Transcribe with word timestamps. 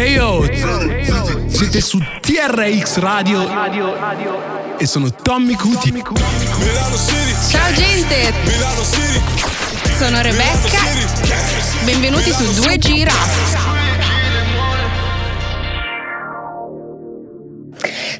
Hey 0.00 0.14
yo, 0.14 0.44
siete 1.48 1.80
su 1.80 1.98
TRX 1.98 2.98
Radio. 2.98 3.44
E 4.78 4.86
sono 4.86 5.10
Tommy 5.10 5.56
Cuti. 5.56 5.92
Ciao 7.50 7.72
gente, 7.72 8.32
sono 9.98 10.22
Rebecca, 10.22 10.78
benvenuti 11.84 12.30
su 12.30 12.44
2G 12.44 13.06
Rap. 13.06 13.77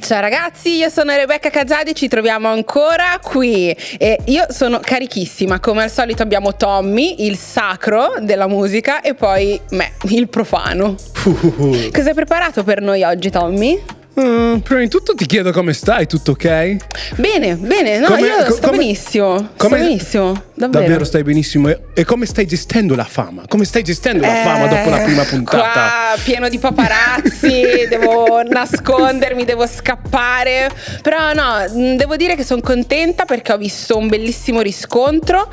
Ciao 0.00 0.20
ragazzi, 0.20 0.76
io 0.76 0.88
sono 0.88 1.14
Rebecca 1.14 1.50
Cazzadi, 1.50 1.94
ci 1.94 2.08
troviamo 2.08 2.48
ancora 2.48 3.18
qui 3.20 3.70
e 3.98 4.18
io 4.26 4.46
sono 4.48 4.80
carichissima, 4.80 5.60
come 5.60 5.82
al 5.82 5.90
solito 5.90 6.22
abbiamo 6.22 6.54
Tommy, 6.54 7.26
il 7.26 7.36
sacro 7.36 8.14
della 8.20 8.46
musica 8.46 9.00
e 9.00 9.14
poi 9.14 9.60
me, 9.70 9.92
il 10.10 10.28
profano. 10.28 10.94
Cosa 11.92 12.08
hai 12.08 12.14
preparato 12.14 12.64
per 12.64 12.80
noi 12.80 13.02
oggi 13.02 13.30
Tommy? 13.30 13.97
Mm, 14.20 14.56
prima 14.58 14.80
di 14.80 14.88
tutto 14.88 15.14
ti 15.14 15.26
chiedo 15.26 15.52
come 15.52 15.72
stai, 15.72 16.06
tutto 16.06 16.32
ok? 16.32 16.76
Bene, 17.16 17.54
bene, 17.54 17.98
no, 17.98 18.06
Come- 18.08 18.26
io 18.26 18.44
co- 18.46 18.52
sto 18.52 18.66
come- 18.66 18.78
benissimo, 18.78 19.36
sto 19.38 19.48
come- 19.56 19.78
benissimo, 19.78 20.42
davvero. 20.54 21.04
stai 21.04 21.22
benissimo. 21.22 21.68
E, 21.68 21.80
e 21.94 22.04
come 22.04 22.26
stai 22.26 22.44
gestendo 22.46 22.96
la 22.96 23.04
fama? 23.04 23.42
Come 23.46 23.64
stai 23.64 23.84
gestendo 23.84 24.22
la 24.26 24.40
Eh, 24.40 24.42
fama 24.42 24.66
dopo 24.66 24.90
la 24.90 24.98
prima 25.00 25.22
puntata? 25.22 25.58
Qua 25.62 26.16
pieno 26.24 26.48
di 26.48 26.58
paparazzi, 26.58 27.86
devo 27.88 28.42
nascondermi, 28.42 29.44
devo 29.44 29.66
scappare. 29.68 30.68
Però 31.02 31.32
no, 31.32 31.64
mh, 31.72 31.94
devo 31.96 32.16
dire 32.16 32.34
che 32.34 32.44
sono 32.44 32.60
contenta 32.60 33.24
perché 33.24 33.52
ho 33.52 33.56
visto 33.58 33.96
un 33.96 34.08
bellissimo 34.08 34.60
riscontro 34.62 35.48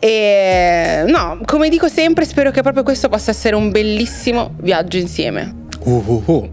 e 0.00 1.04
no, 1.06 1.38
come 1.44 1.68
dico 1.68 1.88
sempre, 1.88 2.24
spero 2.24 2.50
che 2.50 2.62
proprio 2.62 2.82
questo 2.82 3.08
possa 3.08 3.30
essere 3.30 3.54
un 3.54 3.70
bellissimo 3.70 4.54
viaggio 4.60 4.96
insieme. 4.96 5.66
Oh, 5.88 6.02
oh, 6.04 6.22
oh. 6.26 6.50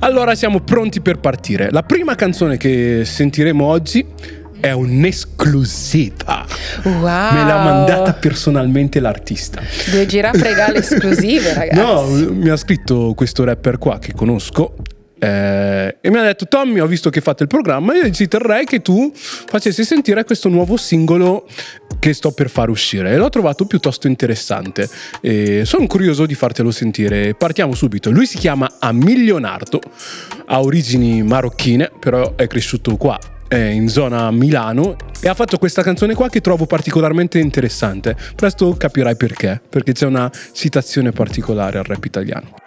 Allora 0.00 0.34
siamo 0.34 0.58
pronti 0.60 1.00
per 1.00 1.18
partire. 1.18 1.70
La 1.70 1.84
prima 1.84 2.16
canzone 2.16 2.56
che 2.56 3.02
sentiremo 3.04 3.64
oggi 3.64 4.04
è 4.58 4.72
un'esclusiva. 4.72 6.44
Wow. 6.82 7.02
Me 7.02 7.44
l'ha 7.44 7.62
mandata 7.62 8.12
personalmente 8.14 8.98
l'artista. 8.98 9.60
Due 9.90 10.06
giraffe 10.06 10.42
regale 10.42 10.78
esclusive, 10.78 11.54
ragazzi. 11.54 12.24
No, 12.24 12.32
mi 12.32 12.48
ha 12.48 12.56
scritto 12.56 13.12
questo 13.14 13.44
rapper 13.44 13.78
qua 13.78 14.00
che 14.00 14.12
conosco. 14.14 14.74
Eh, 15.24 15.98
e 16.00 16.10
mi 16.10 16.16
ha 16.16 16.22
detto 16.22 16.48
Tommy 16.48 16.80
ho 16.80 16.86
visto 16.88 17.08
che 17.08 17.20
fate 17.20 17.44
il 17.44 17.48
programma 17.48 17.94
io 17.94 18.10
ci 18.10 18.26
terrei 18.26 18.64
che 18.64 18.82
tu 18.82 19.12
facessi 19.14 19.84
sentire 19.84 20.24
questo 20.24 20.48
nuovo 20.48 20.76
singolo 20.76 21.46
che 22.00 22.12
sto 22.12 22.32
per 22.32 22.50
far 22.50 22.68
uscire. 22.68 23.12
E 23.12 23.16
l'ho 23.16 23.28
trovato 23.28 23.64
piuttosto 23.64 24.08
interessante. 24.08 24.88
E 25.20 25.64
sono 25.64 25.86
curioso 25.86 26.26
di 26.26 26.34
fartelo 26.34 26.72
sentire. 26.72 27.34
Partiamo 27.34 27.74
subito. 27.74 28.10
Lui 28.10 28.26
si 28.26 28.38
chiama 28.38 28.78
Amilio 28.80 29.38
Nardo 29.38 29.78
ha 30.46 30.60
origini 30.60 31.22
marocchine 31.22 31.92
però 32.00 32.34
è 32.34 32.48
cresciuto 32.48 32.96
qua 32.96 33.16
in 33.52 33.88
zona 33.88 34.30
Milano 34.32 34.96
e 35.20 35.28
ha 35.28 35.34
fatto 35.34 35.58
questa 35.58 35.82
canzone 35.82 36.14
qua 36.14 36.28
che 36.28 36.40
trovo 36.40 36.66
particolarmente 36.66 37.38
interessante. 37.38 38.16
Presto 38.34 38.74
capirai 38.76 39.14
perché 39.14 39.60
perché 39.68 39.92
c'è 39.92 40.06
una 40.06 40.28
citazione 40.52 41.12
particolare 41.12 41.78
al 41.78 41.84
rap 41.84 42.04
italiano 42.04 42.61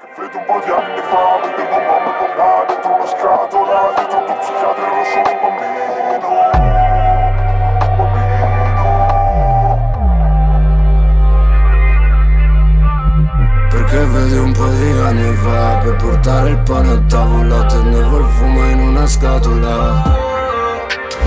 po' 15.15 15.15
di 15.15 15.15
anni 15.15 15.31
fa 15.35 15.77
Per 15.77 15.95
portare 15.95 16.49
il 16.49 16.57
pane 16.59 16.91
a 16.91 16.99
tavola 17.07 17.65
Tenevo 17.65 18.19
il 18.19 18.25
fumo 18.25 18.69
in 18.69 18.79
una 18.79 19.07
scatola 19.07 20.03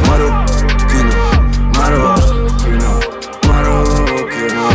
Marocchino, 0.06 1.15
marocchino, 1.75 2.98
marocchino 3.47 4.66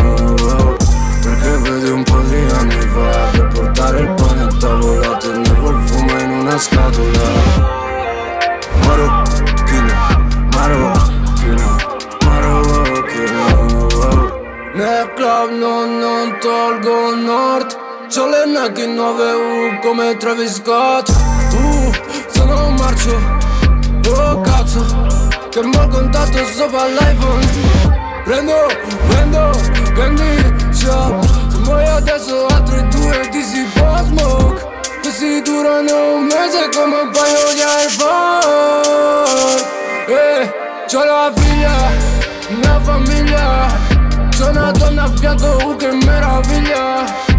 Perché 1.22 1.56
vedi 1.58 1.90
un 1.90 2.02
po' 2.02 2.18
di 2.20 2.46
anni 2.58 2.80
fa 2.80 3.28
Per 3.32 3.46
portare 3.54 4.00
il 4.00 4.12
pane 4.14 4.42
a 4.42 4.48
tavola 4.58 5.16
Tenevo 5.16 5.70
il 5.70 5.78
fumo 5.86 6.20
in 6.20 6.30
una 6.30 6.58
scatola 6.58 7.32
Marocchino, 8.84 9.94
marocchino, 10.54 11.76
marocchino 12.24 13.46
Nel 14.74 15.12
club 15.14 15.50
non, 15.50 15.98
non 15.98 16.36
tolgo 16.40 17.14
nord 17.14 17.83
C'ho 18.14 18.28
le 18.28 18.46
Nike 18.46 18.86
9U 18.86 19.80
come 19.80 20.16
Travis 20.18 20.54
Scott. 20.54 21.08
Uh, 21.50 21.92
sono 22.28 22.68
un 22.68 22.74
marcio. 22.76 23.18
Oh 24.08 24.40
cazzo 24.40 24.84
Che 25.50 25.60
mo' 25.60 25.88
contatto 25.88 26.46
sopra 26.46 26.86
l'iPhone. 26.86 27.44
Prendo, 28.22 28.68
prendo, 29.08 29.50
candy 29.96 30.72
shop. 30.72 31.24
Se 31.50 31.58
muoio 31.58 31.96
adesso 31.96 32.46
altri 32.46 32.86
due 32.90 33.28
di 33.32 33.42
si 33.42 33.66
smoke. 34.04 34.62
Questi 35.02 35.42
durano 35.42 36.14
un 36.14 36.22
mese 36.26 36.68
come 36.72 37.00
un 37.00 37.10
paio 37.10 37.52
di 37.52 37.62
iPhone. 37.88 39.26
Eh, 40.06 40.52
c'ho 40.86 41.02
la 41.02 41.32
figlia, 41.34 41.74
una 42.48 42.78
famiglia. 42.80 43.66
C'ho 44.38 44.50
una 44.50 44.70
donna 44.70 45.02
a 45.02 45.10
fianco, 45.16 45.66
uh 45.66 45.74
che 45.74 45.90
meraviglia 45.90 47.32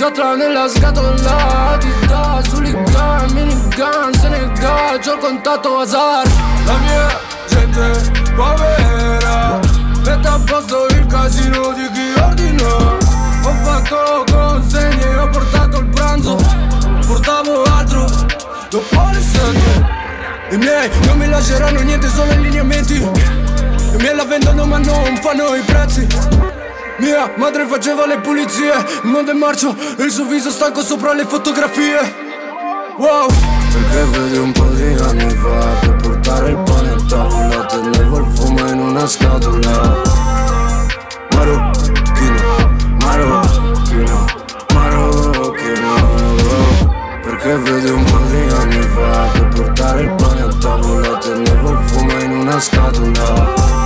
Zatra 0.00 0.34
nella 0.34 0.66
scatola 0.66 1.76
Ti 1.78 2.06
dà 2.06 2.40
sull'Igan, 2.48 3.32
minigun, 3.34 4.14
Senegal 4.18 4.98
C'ho 4.98 5.12
il 5.12 5.18
contatto 5.20 5.80
Hazard 5.80 6.30
La 6.64 6.76
mia 6.78 7.20
gente 7.46 8.10
povera 8.34 9.60
Mette 10.02 10.26
a 10.26 10.40
posto 10.46 10.86
il 10.86 11.04
casino 11.04 11.74
di 11.74 11.90
chi 11.92 12.18
ordina. 12.18 12.66
Ho 13.44 13.52
fatto 13.62 14.24
consegne, 14.32 15.18
ho 15.18 15.28
portato 15.28 15.80
il 15.80 15.86
pranzo 15.88 16.38
Portavo 17.06 17.62
altro 17.64 18.06
dopo 18.70 19.06
le 19.12 19.20
sette 19.20 19.86
I 20.52 20.56
miei 20.56 20.88
non 21.04 21.18
mi 21.18 21.28
lasceranno 21.28 21.80
niente, 21.80 22.08
solo 22.08 22.32
i 22.32 22.40
lineamenti. 22.40 22.94
I 22.94 23.96
miei 23.98 24.16
la 24.16 24.24
vendono 24.24 24.64
ma 24.64 24.78
non 24.78 25.18
fanno 25.20 25.54
i 25.54 25.60
prezzi 25.60 26.49
Mia 27.00 27.32
madre 27.36 27.66
faceva 27.66 28.04
le 28.04 28.18
pulizie 28.20 28.72
Il 29.02 29.08
mondo 29.10 29.30
è 29.30 29.34
marcio 29.34 29.74
il 29.98 30.10
suo 30.10 30.26
viso 30.26 30.50
stanco 30.50 30.82
sopra 30.82 31.14
le 31.14 31.24
fotografie. 31.24 32.28
Wow. 32.98 33.26
Perché 33.72 34.04
vedi 34.18 34.36
un 34.36 34.52
po' 34.52 34.64
di 34.64 34.82
anni 34.82 35.34
fa 35.36 35.78
Per 35.80 35.96
portare 35.96 36.50
il 36.50 36.58
pane 36.58 36.90
a 36.90 36.96
tavola 37.08 37.64
Tenevo 37.64 38.18
il 38.18 38.26
fumo 38.34 38.68
in 38.68 38.78
una 38.80 39.06
scatola. 39.06 40.02
Marocchino, 41.32 42.76
marocchino, 43.02 44.24
marocchino. 44.74 45.94
Perché 47.22 47.56
vedi 47.56 47.88
un 47.88 48.04
po' 48.04 48.18
di 48.28 48.52
anni 48.52 48.82
fa 48.82 49.28
Per 49.32 49.48
portare 49.54 50.02
il 50.02 50.10
pane 50.10 50.42
a 50.42 50.48
tavola 50.60 51.16
Tenevo 51.16 51.70
il 51.70 51.78
fumo 51.86 52.20
in 52.20 52.30
una 52.30 52.60
scatola 52.60 53.79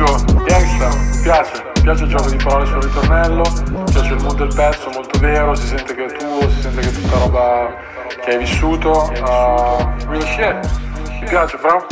Figo, 0.00 0.44
gangsta, 0.44 0.88
mi 0.88 1.20
piace. 1.22 1.62
Mi 1.76 1.82
piace 1.82 2.04
il 2.04 2.08
gioco 2.08 2.30
di 2.30 2.36
parole 2.36 2.66
sul 2.66 2.82
ritornello, 2.82 3.42
mi 3.68 3.84
piace 3.90 4.14
il 4.14 4.22
mood 4.22 4.36
del 4.36 4.54
pezzo, 4.54 4.90
molto 4.90 5.18
vero, 5.18 5.54
si 5.54 5.66
sente 5.66 5.94
che 5.94 6.04
è 6.06 6.12
tuo, 6.12 6.48
si 6.50 6.60
sente 6.60 6.80
che 6.80 6.88
è 6.88 6.92
tutta 6.92 7.18
roba 7.18 7.74
che 8.22 8.30
hai 8.30 8.38
vissuto. 8.38 8.90
Uh, 8.90 10.08
real 10.08 10.22
shit. 10.22 10.80
Mi 11.20 11.26
piace, 11.28 11.58
bro. 11.58 11.86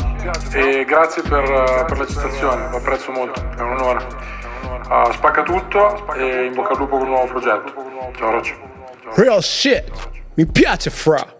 E 0.52 0.84
grazie 0.86 1.22
per, 1.22 1.84
per 1.86 1.98
la 1.98 2.06
citazione, 2.06 2.70
lo 2.70 2.76
apprezzo 2.78 3.12
molto, 3.12 3.40
è 3.56 3.60
un 3.60 3.72
onore. 3.78 4.06
Uh, 4.88 5.12
spacca 5.12 5.42
tutto 5.42 6.10
e 6.14 6.46
in 6.46 6.54
bocca 6.54 6.72
al 6.72 6.78
lupo 6.78 6.96
con 6.96 7.06
un 7.06 7.12
nuovo 7.12 7.26
progetto. 7.26 7.72
Ciao 8.16 8.30
Roccio. 8.30 8.54
Real 9.16 9.42
shit. 9.42 9.84
Mi 10.34 10.46
piace 10.46 10.88
fra. 10.88 11.37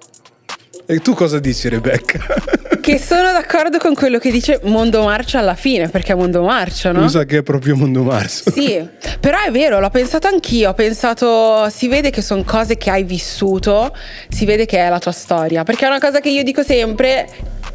E 0.90 1.00
tu 1.00 1.12
cosa 1.12 1.38
dici 1.38 1.68
Rebecca? 1.68 2.18
Che 2.80 2.98
sono 2.98 3.32
d'accordo 3.32 3.76
con 3.76 3.92
quello 3.92 4.18
che 4.18 4.30
dice 4.30 4.60
Mondo 4.62 5.02
Marcio 5.04 5.36
alla 5.36 5.54
fine, 5.54 5.90
perché 5.90 6.12
è 6.12 6.14
Mondo 6.14 6.42
Marcio, 6.42 6.90
no? 6.90 7.02
Mi 7.02 7.10
sa 7.10 7.24
che 7.24 7.38
è 7.38 7.42
proprio 7.42 7.76
Mondo 7.76 8.02
Marzo. 8.02 8.50
Sì, 8.50 8.88
però 9.20 9.36
è 9.46 9.50
vero, 9.50 9.78
l'ho 9.78 9.90
pensato 9.90 10.26
anch'io, 10.26 10.70
ho 10.70 10.72
pensato, 10.72 11.68
si 11.68 11.86
vede 11.88 12.08
che 12.08 12.22
sono 12.22 12.44
cose 12.44 12.78
che 12.78 12.88
hai 12.88 13.02
vissuto, 13.02 13.94
si 14.30 14.46
vede 14.46 14.64
che 14.64 14.78
è 14.78 14.88
la 14.88 14.98
tua 14.98 15.12
storia, 15.12 15.64
perché 15.64 15.84
è 15.84 15.88
una 15.88 16.00
cosa 16.00 16.20
che 16.20 16.30
io 16.30 16.42
dico 16.42 16.62
sempre, 16.62 17.28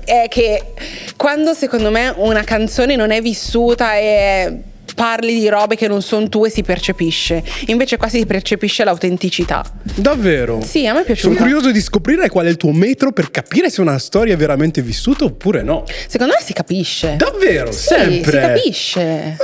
è 0.03 0.25
che 0.27 0.73
quando 1.15 1.53
secondo 1.53 1.91
me 1.91 2.11
una 2.17 2.43
canzone 2.43 2.95
non 2.95 3.11
è 3.11 3.21
vissuta 3.21 3.95
e 3.95 4.63
parli 4.93 5.39
di 5.39 5.47
robe 5.49 5.75
che 5.75 5.87
non 5.87 6.01
sono 6.01 6.29
tue 6.29 6.49
si 6.49 6.61
percepisce. 6.63 7.43
Invece 7.67 7.97
qua 7.97 8.07
si 8.07 8.25
percepisce 8.25 8.83
l'autenticità. 8.83 9.63
Davvero? 9.95 10.61
Sì, 10.61 10.85
a 10.87 10.93
me 10.93 11.01
è 11.01 11.03
piaciuto. 11.03 11.33
Sono 11.33 11.45
curioso 11.45 11.71
di 11.71 11.81
scoprire 11.81 12.29
qual 12.29 12.45
è 12.45 12.49
il 12.49 12.57
tuo 12.57 12.71
metro 12.71 13.11
per 13.11 13.31
capire 13.31 13.69
se 13.69 13.81
una 13.81 13.97
storia 13.99 14.33
è 14.33 14.37
veramente 14.37 14.81
vissuta 14.81 15.25
oppure 15.25 15.61
no. 15.61 15.83
Secondo 16.07 16.33
me 16.37 16.43
si 16.43 16.53
capisce. 16.53 17.15
Davvero? 17.17 17.71
Sì, 17.71 17.87
Sempre? 17.87 18.21
si 18.31 18.37
capisce. 18.37 19.37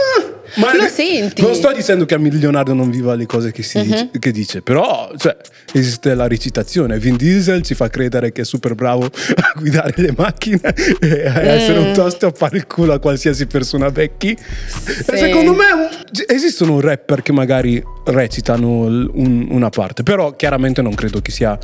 Ma 0.55 0.75
Lo 0.75 0.87
senti? 0.87 1.41
Non 1.41 1.53
sto 1.55 1.71
dicendo 1.73 2.05
che 2.05 2.15
a 2.15 2.17
Leonardo 2.17 2.73
non 2.73 2.89
viva 2.89 3.15
le 3.15 3.25
cose 3.25 3.51
che, 3.51 3.63
si 3.63 3.81
dice, 3.81 4.09
che 4.19 4.31
dice, 4.31 4.61
però 4.61 5.11
cioè, 5.17 5.35
esiste 5.73 6.13
la 6.15 6.27
recitazione. 6.27 6.97
Vin 6.99 7.15
Diesel 7.15 7.61
ci 7.61 7.75
fa 7.75 7.89
credere 7.89 8.31
che 8.31 8.41
è 8.41 8.45
super 8.45 8.75
bravo 8.75 9.05
a 9.05 9.53
guidare 9.55 9.93
le 9.97 10.13
macchine 10.15 10.73
e 10.99 11.27
a 11.27 11.41
essere 11.41 11.79
un 11.79 11.93
tosto 11.93 12.27
a 12.27 12.31
fare 12.35 12.57
il 12.57 12.67
culo 12.67 12.93
a 12.93 12.99
qualsiasi 12.99 13.45
persona 13.45 13.89
vecchi. 13.89 14.31
E 14.31 15.17
Secondo 15.17 15.53
me 15.53 15.65
un- 15.73 15.89
esistono 16.27 16.79
rapper 16.79 17.21
che 17.21 17.31
magari 17.31 17.81
recitano 18.05 18.67
un- 19.13 19.47
una 19.49 19.69
parte, 19.69 20.03
però 20.03 20.35
chiaramente 20.35 20.81
non 20.81 20.93
credo 20.95 21.21
che 21.21 21.31
sia, 21.31 21.57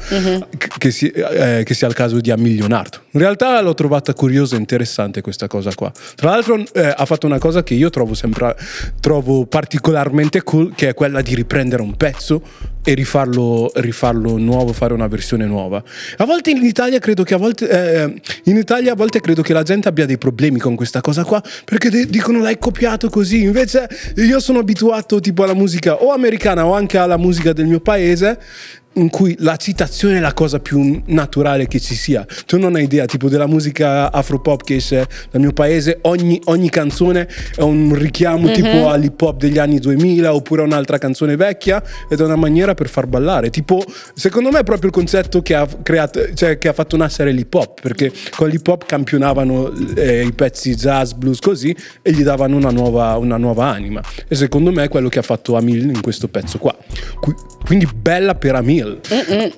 che, 0.57 0.67
che 0.77 0.91
si- 0.91 1.07
eh, 1.09 1.63
che 1.65 1.73
sia 1.73 1.87
il 1.87 1.93
caso 1.93 2.19
di 2.19 2.31
Amil 2.31 2.55
Leonardo. 2.55 2.97
In 3.11 3.19
realtà 3.19 3.59
l'ho 3.61 3.73
trovata 3.73 4.13
curiosa 4.13 4.55
e 4.55 4.59
interessante 4.59 5.21
questa 5.21 5.47
cosa 5.47 5.71
qua. 5.73 5.91
Tra 6.15 6.29
l'altro 6.31 6.57
eh, 6.73 6.93
ha 6.95 7.05
fatto 7.05 7.25
una 7.25 7.39
cosa 7.39 7.63
che 7.63 7.73
io 7.73 7.89
trovo 7.89 8.13
sempre 8.13 8.55
trovo 8.99 9.45
particolarmente 9.45 10.43
cool, 10.43 10.73
che 10.75 10.89
è 10.89 10.93
quella 10.93 11.21
di 11.21 11.35
riprendere 11.35 11.81
un 11.81 11.95
pezzo 11.97 12.41
e 12.87 12.93
rifarlo, 12.93 13.71
rifarlo 13.73 14.37
nuovo, 14.37 14.71
fare 14.71 14.93
una 14.93 15.07
versione 15.07 15.45
nuova. 15.45 15.83
A 16.17 16.25
volte 16.25 16.51
in 16.51 16.63
Italia 16.63 16.99
credo 16.99 17.23
che 17.23 17.33
a 17.33 17.37
volte 17.37 17.67
eh, 17.67 18.21
in 18.43 18.57
Italia 18.57 18.93
a 18.93 18.95
volte 18.95 19.19
credo 19.19 19.41
che 19.41 19.53
la 19.53 19.63
gente 19.63 19.87
abbia 19.87 20.05
dei 20.05 20.19
problemi 20.19 20.59
con 20.59 20.75
questa 20.75 21.01
cosa 21.01 21.23
qua 21.23 21.41
perché 21.65 21.89
de- 21.89 22.05
dicono 22.05 22.39
l'hai 22.41 22.59
copiato 22.59 23.09
così. 23.09 23.41
Invece 23.41 23.89
io 24.17 24.39
sono 24.39 24.59
abituato 24.59 25.19
tipo 25.19 25.43
alla 25.43 25.55
musica 25.55 25.95
o 25.95 26.11
americana 26.11 26.63
o 26.67 26.75
anche 26.75 26.99
alla 26.99 27.17
musica 27.17 27.53
del 27.53 27.65
mio 27.65 27.79
paese 27.79 28.39
in 28.95 29.09
cui 29.09 29.35
la 29.39 29.55
citazione 29.57 30.17
è 30.17 30.19
la 30.19 30.33
cosa 30.33 30.59
più 30.59 31.01
naturale 31.07 31.67
che 31.67 31.79
ci 31.79 31.95
sia. 31.95 32.25
Tu 32.45 32.57
non 32.57 32.75
hai 32.75 32.83
idea, 32.83 33.05
tipo 33.05 33.29
della 33.29 33.47
musica 33.47 34.11
afropop 34.11 34.63
che 34.63 34.75
esce 34.75 35.07
dal 35.31 35.41
mio 35.41 35.51
paese, 35.51 35.99
ogni, 36.03 36.39
ogni 36.45 36.69
canzone 36.69 37.27
è 37.55 37.61
un 37.61 37.93
richiamo 37.95 38.51
tipo 38.51 38.89
all'hip 38.89 39.21
hop 39.21 39.37
degli 39.37 39.57
anni 39.57 39.79
2000 39.79 40.33
oppure 40.33 40.61
un'altra 40.61 40.97
canzone 40.97 41.35
vecchia 41.35 41.81
ed 42.09 42.19
è 42.19 42.23
una 42.23 42.35
maniera 42.35 42.73
per 42.73 42.89
far 42.89 43.07
ballare. 43.07 43.49
Tipo, 43.49 43.83
secondo 44.13 44.51
me 44.51 44.59
è 44.59 44.63
proprio 44.63 44.89
il 44.89 44.95
concetto 44.95 45.41
che 45.41 45.55
ha 45.55 45.67
creato, 45.83 46.33
cioè 46.33 46.57
che 46.57 46.67
ha 46.67 46.73
fatto 46.73 46.97
nascere 46.97 47.31
l'hip 47.31 47.53
hop, 47.53 47.81
perché 47.81 48.11
con 48.35 48.49
l'hip 48.49 48.67
hop 48.67 48.85
campionavano 48.85 49.71
eh, 49.95 50.25
i 50.25 50.33
pezzi 50.33 50.75
jazz, 50.75 51.11
blues 51.11 51.39
così 51.39 51.75
e 52.01 52.11
gli 52.11 52.23
davano 52.23 52.55
una 52.55 52.71
nuova, 52.71 53.17
una 53.17 53.37
nuova 53.37 53.65
anima. 53.67 54.01
E 54.27 54.35
secondo 54.35 54.71
me 54.71 54.83
è 54.83 54.87
quello 54.89 55.09
che 55.09 55.19
ha 55.19 55.23
fatto 55.23 55.55
Amil 55.55 55.89
in 55.89 56.01
questo 56.01 56.27
pezzo 56.27 56.57
qua. 56.57 56.75
Qui- 57.19 57.35
Quindi 57.65 57.87
bella 57.93 58.35
per 58.35 58.55
Amil. 58.55 58.84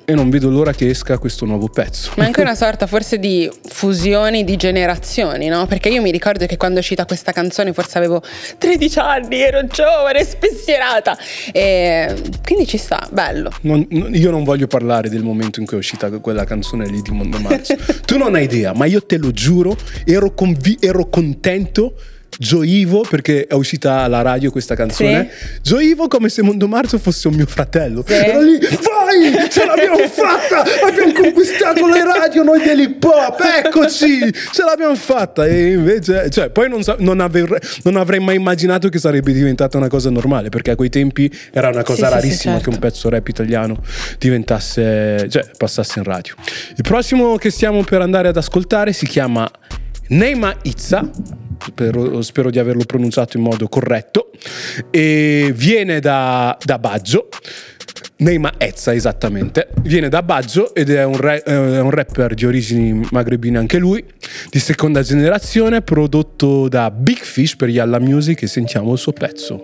E 0.05 0.13
non 0.13 0.29
vedo 0.29 0.49
l'ora 0.49 0.73
che 0.73 0.89
esca 0.89 1.17
questo 1.17 1.45
nuovo 1.45 1.67
pezzo. 1.67 2.11
Ma 2.15 2.25
anche 2.25 2.41
una 2.41 2.55
sorta 2.55 2.87
forse 2.87 3.19
di 3.19 3.49
fusioni 3.63 4.43
di 4.43 4.55
generazioni, 4.55 5.47
no? 5.47 5.65
Perché 5.67 5.89
io 5.89 6.01
mi 6.01 6.11
ricordo 6.11 6.45
che 6.45 6.57
quando 6.57 6.77
è 6.77 6.79
uscita 6.79 7.05
questa 7.05 7.31
canzone 7.31 7.73
forse 7.73 7.97
avevo 7.97 8.21
13 8.57 8.99
anni, 8.99 9.39
ero 9.41 9.65
giovane, 9.67 10.23
spensierata. 10.23 11.17
E 11.51 12.15
quindi 12.43 12.65
ci 12.67 12.77
sta, 12.77 13.07
bello. 13.11 13.51
Non- 13.61 13.85
io 13.89 14.31
non 14.31 14.43
voglio 14.43 14.67
parlare 14.67 15.09
del 15.09 15.23
momento 15.23 15.59
in 15.59 15.65
cui 15.65 15.75
è 15.75 15.79
uscita 15.79 16.09
quella 16.19 16.45
canzone 16.45 16.87
lì 16.87 17.01
di 17.01 17.11
Mondo 17.11 17.39
Marzo. 17.39 17.75
tu 18.05 18.17
non 18.17 18.35
hai 18.35 18.43
idea, 18.43 18.73
ma 18.73 18.85
io 18.85 19.03
te 19.05 19.17
lo 19.17 19.31
giuro, 19.31 19.75
ero, 20.05 20.33
convi- 20.33 20.77
ero 20.79 21.09
contento. 21.09 21.93
Gioivo 22.37 23.01
perché 23.01 23.47
è 23.47 23.53
uscita 23.53 24.01
alla 24.01 24.21
radio 24.21 24.51
questa 24.51 24.75
canzone. 24.75 25.29
Gioivo 25.61 26.07
come 26.07 26.29
se 26.29 26.41
Mondo 26.41 26.67
Marzo 26.67 26.97
fosse 26.97 27.27
un 27.27 27.35
mio 27.35 27.45
fratello. 27.45 28.03
Sì. 28.05 28.13
Ero 28.13 28.41
lì, 28.41 28.59
vai, 28.59 29.49
ce 29.49 29.65
l'abbiamo 29.65 29.97
fatta! 30.07 30.63
Abbiamo 30.85 31.13
conquistato 31.13 31.87
le 31.87 32.03
radio 32.03 32.43
noi 32.43 32.61
dell'hip 32.63 33.03
hop, 33.03 33.41
eccoci, 33.63 34.31
ce 34.51 34.63
l'abbiamo 34.63 34.95
fatta. 34.95 35.45
E 35.45 35.71
invece, 35.71 36.29
cioè, 36.29 36.49
poi 36.49 36.69
non, 36.69 36.81
non 36.99 37.19
avrei, 37.19 37.45
non 37.83 37.95
avrei 37.95 38.19
mai 38.19 38.35
immaginato 38.35 38.89
che 38.89 38.99
sarebbe 38.99 39.33
diventata 39.33 39.77
una 39.77 39.87
cosa 39.87 40.09
normale 40.09 40.49
perché 40.49 40.71
a 40.71 40.75
quei 40.75 40.89
tempi 40.89 41.31
era 41.51 41.69
una 41.69 41.83
cosa 41.83 41.93
Sì, 41.93 42.03
sì, 42.03 42.07
sì, 42.07 42.13
rarissima 42.13 42.53
certo. 42.53 42.69
che 42.69 42.75
un 42.75 42.81
pezzo 42.81 43.09
rap 43.09 43.27
italiano 43.27 43.81
diventasse, 44.19 45.27
cioè 45.29 45.45
passasse 45.57 45.99
in 45.99 46.05
radio. 46.05 46.35
Il 46.75 46.83
prossimo 46.83 47.37
che 47.37 47.49
stiamo 47.49 47.83
per 47.83 48.01
andare 48.01 48.27
ad 48.27 48.37
ascoltare 48.37 48.93
si 48.93 49.05
chiama 49.07 49.49
Neima 50.09 50.55
Itza. 50.63 51.09
Spero, 51.65 52.21
spero 52.21 52.49
di 52.49 52.59
averlo 52.59 52.83
pronunciato 52.85 53.37
in 53.37 53.43
modo 53.43 53.67
corretto. 53.67 54.31
E 54.89 55.51
viene 55.55 55.99
da, 55.99 56.57
da 56.63 56.79
Baggio. 56.79 57.29
Neima 58.19 58.53
Ezza 58.57 58.95
esattamente, 58.95 59.69
viene 59.81 60.09
da 60.09 60.23
Baggio 60.23 60.73
ed 60.73 60.89
è 60.89 61.03
un, 61.03 61.17
re- 61.17 61.43
eh, 61.43 61.75
è 61.75 61.79
un 61.81 61.91
rapper 61.91 62.33
di 62.33 62.47
origini 62.47 63.07
magrebine 63.11 63.59
anche 63.59 63.77
lui, 63.77 64.03
di 64.49 64.57
seconda 64.57 65.03
generazione, 65.03 65.83
prodotto 65.83 66.67
da 66.67 66.89
Big 66.89 67.19
Fish 67.19 67.55
per 67.55 67.69
Yalla 67.69 67.99
Music 67.99 68.41
e 68.41 68.47
sentiamo 68.47 68.93
il 68.93 68.97
suo 68.97 69.11
pezzo. 69.11 69.61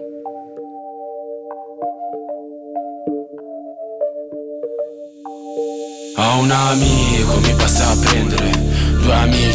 Ho 6.15 6.39
un 6.41 6.51
amico, 6.51 7.39
mi 7.39 7.53
passa 7.57 7.89
a 7.89 7.97
prendere. 7.97 8.22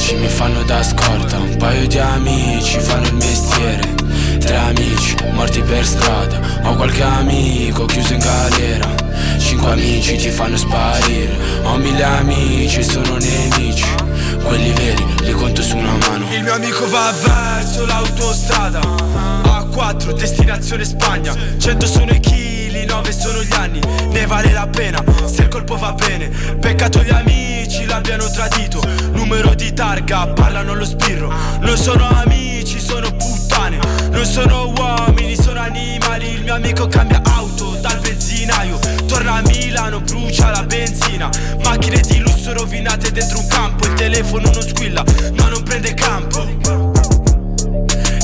Amici 0.09 0.25
mi 0.25 0.29
fanno 0.29 0.63
da 0.63 0.83
scorta. 0.83 1.37
Un 1.37 1.55
paio 1.59 1.87
di 1.87 1.99
amici 1.99 2.81
fanno 2.81 3.09
il 3.09 3.15
mestiere. 3.17 3.95
Tre 4.39 4.57
amici 4.57 5.15
morti 5.33 5.61
per 5.61 5.85
strada. 5.85 6.41
Ho 6.63 6.77
qualche 6.77 7.03
amico 7.03 7.85
chiuso 7.85 8.15
in 8.15 8.21
galera. 8.21 8.89
Cinque 9.39 9.73
amici 9.73 10.17
ti 10.17 10.31
fanno 10.31 10.57
sparire. 10.57 11.37
Ho 11.65 11.77
mille 11.77 12.03
amici, 12.03 12.83
sono 12.83 13.19
nemici. 13.19 13.85
Quelli 14.43 14.73
veri 14.73 15.05
li 15.25 15.33
conto 15.33 15.61
su 15.61 15.77
una 15.77 15.95
mano. 15.99 16.25
Il 16.33 16.43
mio 16.43 16.55
amico 16.55 16.89
va 16.89 17.13
verso 17.13 17.85
l'autostrada. 17.85 18.81
A4, 18.81 20.13
destinazione 20.13 20.85
Spagna. 20.87 21.37
100 21.59 21.87
sono 21.87 22.13
i 22.13 22.21
chili, 22.21 22.48
9 22.87 23.13
sono 23.13 23.43
gli 23.43 23.53
anni. 23.53 23.81
Ne 24.11 24.27
vale 24.27 24.53
la 24.53 24.67
pena, 24.67 25.03
se 25.27 25.43
il 25.43 25.49
colpo 25.49 25.77
va 25.77 25.93
bene. 25.93 26.29
Peccato 26.29 27.03
gli 27.03 27.11
amici 27.11 27.85
l'abbiano 27.87 28.31
tradito. 28.31 28.81
Numero 29.13 29.55
di 29.55 29.73
targa, 29.73 30.27
parlano 30.29 30.75
lo 30.75 30.85
spirro. 30.85 31.33
Non 31.61 31.77
sono 31.77 32.09
amici, 32.09 32.81
sono 32.81 33.11
puttane. 33.13 33.79
Non 34.11 34.25
sono 34.25 34.73
uomini, 34.77 35.37
sono 35.37 35.61
animali. 35.61 36.33
Il 36.33 36.43
mio 36.43 36.55
amico 36.55 36.87
cambia 36.89 37.21
auto 37.25 37.77
dal 37.81 37.99
benzinaio. 38.01 38.79
Torna 39.07 39.35
a 39.35 39.43
Milano, 39.43 40.01
brucia 40.01 40.51
la 40.51 40.63
benzina. 40.63 41.29
Macchine 41.63 42.01
di 42.01 42.19
lusso 42.19 42.53
rovinate 42.53 43.11
dentro 43.11 43.39
un 43.39 43.47
campo. 43.47 43.87
Il 43.87 43.95
telefono 43.95 44.51
non 44.51 44.63
squilla, 44.63 45.05
no, 45.33 45.49
non 45.49 45.63
prende 45.63 45.95
campo. 45.95 46.47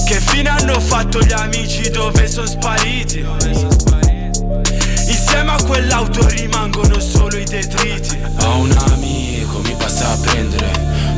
Che 0.06 0.20
fine 0.20 0.50
hanno 0.50 0.78
fatto 0.80 1.20
gli 1.20 1.32
amici 1.32 1.88
dove 1.90 2.28
sono 2.28 2.46
spariti? 2.46 3.24
Insieme 5.34 5.60
a 5.60 5.64
quell'auto 5.64 6.28
rimangono 6.28 7.00
solo 7.00 7.36
i 7.36 7.42
detriti. 7.42 8.16
Ho 8.42 8.58
un 8.58 8.70
amico, 8.70 9.58
mi 9.64 9.74
passa 9.76 10.12
a 10.12 10.16
prendere. 10.18 10.70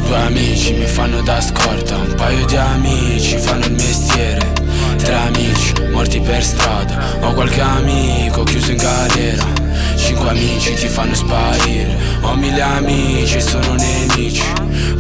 Due 0.07 0.17
amici 0.17 0.73
mi 0.73 0.87
fanno 0.87 1.21
da 1.21 1.39
scorta. 1.39 1.99
Un 1.99 2.15
paio 2.15 2.47
di 2.47 2.57
amici 2.57 3.37
fanno 3.37 3.67
il 3.67 3.73
mestiere. 3.73 4.55
Tre 4.97 5.15
amici 5.15 5.75
morti 5.91 6.19
per 6.21 6.43
strada. 6.43 6.99
Ho 7.21 7.35
qualche 7.35 7.61
amico 7.61 8.43
chiuso 8.45 8.71
in 8.71 8.79
galera. 8.79 9.66
Cinque 9.97 10.29
amici 10.31 10.75
ti 10.75 10.89
fanno 10.89 11.15
sparire. 11.15 11.97
Ho 12.23 12.35
mille 12.35 12.61
amici 12.61 13.37
e 13.37 13.41
sono 13.41 13.75
nemici. 13.75 14.43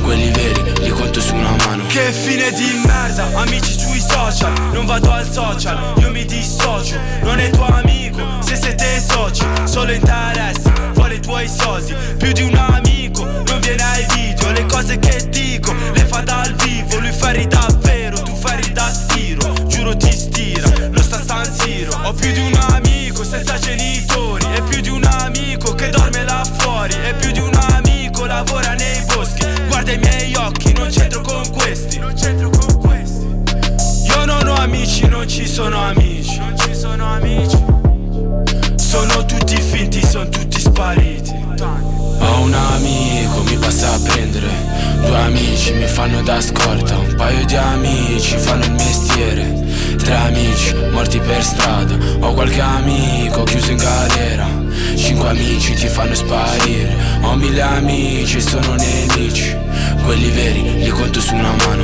Quelli 0.02 0.30
veri 0.30 0.62
li 0.80 0.90
conto 0.90 1.20
su 1.20 1.34
una 1.34 1.54
mano. 1.64 1.84
Che 1.86 2.12
fine 2.12 2.50
di 2.52 2.82
merda, 2.86 3.28
amici 3.34 3.72
sui 3.72 4.00
social. 4.00 4.52
Non 4.72 4.86
vado 4.86 5.10
al 5.10 5.28
social, 5.30 5.94
io 5.98 6.10
mi 6.10 6.24
dissocio. 6.24 6.98
Non 7.22 7.38
è 7.38 7.50
tuo 7.50 7.66
amico, 7.66 8.22
se 8.40 8.56
siete 8.56 9.00
soci. 9.00 9.44
Solo 9.64 9.92
interesse, 9.92 10.72
vuole 10.94 11.14
i 11.14 11.20
tuoi 11.20 11.48
soldi. 11.48 11.94
Più 12.16 12.32
di 12.32 12.42
un 12.42 12.54
amico, 12.54 13.24
non 13.24 13.60
viene 13.60 13.82
ai 13.82 14.06
video. 14.14 14.50
Le 14.52 14.66
cose 14.66 14.98
che 14.98 15.28
dico, 15.28 15.74
le 15.92 16.04
fa 16.04 16.20
dal 16.20 16.54
vivo. 16.54 16.98
Lui 16.98 17.12
fai 17.12 17.46
davvero, 17.46 18.16
tu 18.22 18.34
fai 18.34 18.72
da 18.72 18.90
stiro. 18.90 19.52
Giuro 19.66 19.96
ti 19.96 20.10
stira, 20.12 20.70
lo 20.90 21.02
sta 21.02 21.20
San 21.22 21.44
Siro. 21.44 21.92
Ho 22.04 22.12
più 22.12 22.32
di 22.32 22.40
un 22.40 22.54
amico 22.54 22.85
senza 23.26 23.58
genitori. 23.58 24.46
E 24.54 24.62
più 24.62 24.80
di 24.80 24.88
un 24.88 25.04
amico 25.04 25.74
che 25.74 25.88
dorme 25.90 26.24
là 26.24 26.44
fuori. 26.58 26.94
E 26.94 27.14
più 27.14 27.32
di 27.32 27.40
un 27.40 27.54
amico 27.72 28.24
lavora 28.24 28.74
nei 28.74 29.02
boschi. 29.12 29.44
Guarda 29.66 29.92
i 29.92 29.98
miei 29.98 30.34
occhi, 30.36 30.72
non 30.72 30.88
c'entro 30.88 31.20
con 31.22 31.42
questi. 31.50 31.98
Non 31.98 32.14
c'entro 32.14 32.48
con 32.50 32.78
questi. 32.78 33.26
Io 34.06 34.24
non 34.24 34.46
ho 34.46 34.54
amici, 34.54 35.06
non 35.08 35.28
ci 35.28 35.46
sono 35.46 35.78
amici. 35.80 36.38
Non 36.38 36.56
ci 36.56 36.74
sono 36.74 37.04
amici. 37.12 37.58
Sono 38.76 39.24
tutti 39.24 39.60
finti, 39.60 40.06
sono 40.06 40.28
tutti 40.28 40.60
spariti. 40.60 41.34
Ho 42.18 42.40
un 42.40 42.54
amico, 42.54 43.42
mi 43.42 43.56
passa 43.56 43.92
a 43.92 43.98
prendere. 43.98 44.48
Due 45.04 45.16
amici 45.16 45.72
mi 45.72 45.86
fanno 45.86 46.22
da 46.22 46.40
scorta. 46.40 46.96
Un 46.96 47.14
paio 47.16 47.44
di 47.44 47.56
amici 47.56 48.36
fanno 48.38 48.64
il 48.64 48.72
mestiere. 48.72 49.64
Tre 50.06 50.14
amici 50.14 50.72
morti 50.92 51.18
per 51.18 51.42
strada 51.42 51.96
Ho 52.20 52.32
qualche 52.32 52.60
amico 52.60 53.42
chiuso 53.42 53.72
in 53.72 53.78
galera. 53.78 54.46
Cinque 54.94 55.30
amici 55.30 55.74
ti 55.74 55.88
fanno 55.88 56.14
sparire 56.14 56.96
Ho 57.22 57.34
mille 57.34 57.60
amici 57.60 58.36
e 58.36 58.40
sono 58.40 58.76
nemici. 58.76 59.56
Quelli 60.04 60.30
veri 60.30 60.84
li 60.84 60.90
conto 60.90 61.20
su 61.20 61.34
una 61.34 61.50
mano 61.56 61.82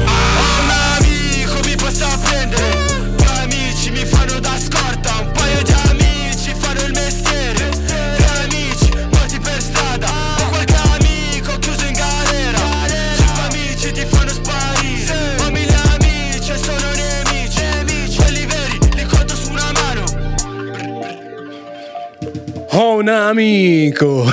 Ho 22.74 22.96
un 22.96 23.08
amico. 23.08 24.24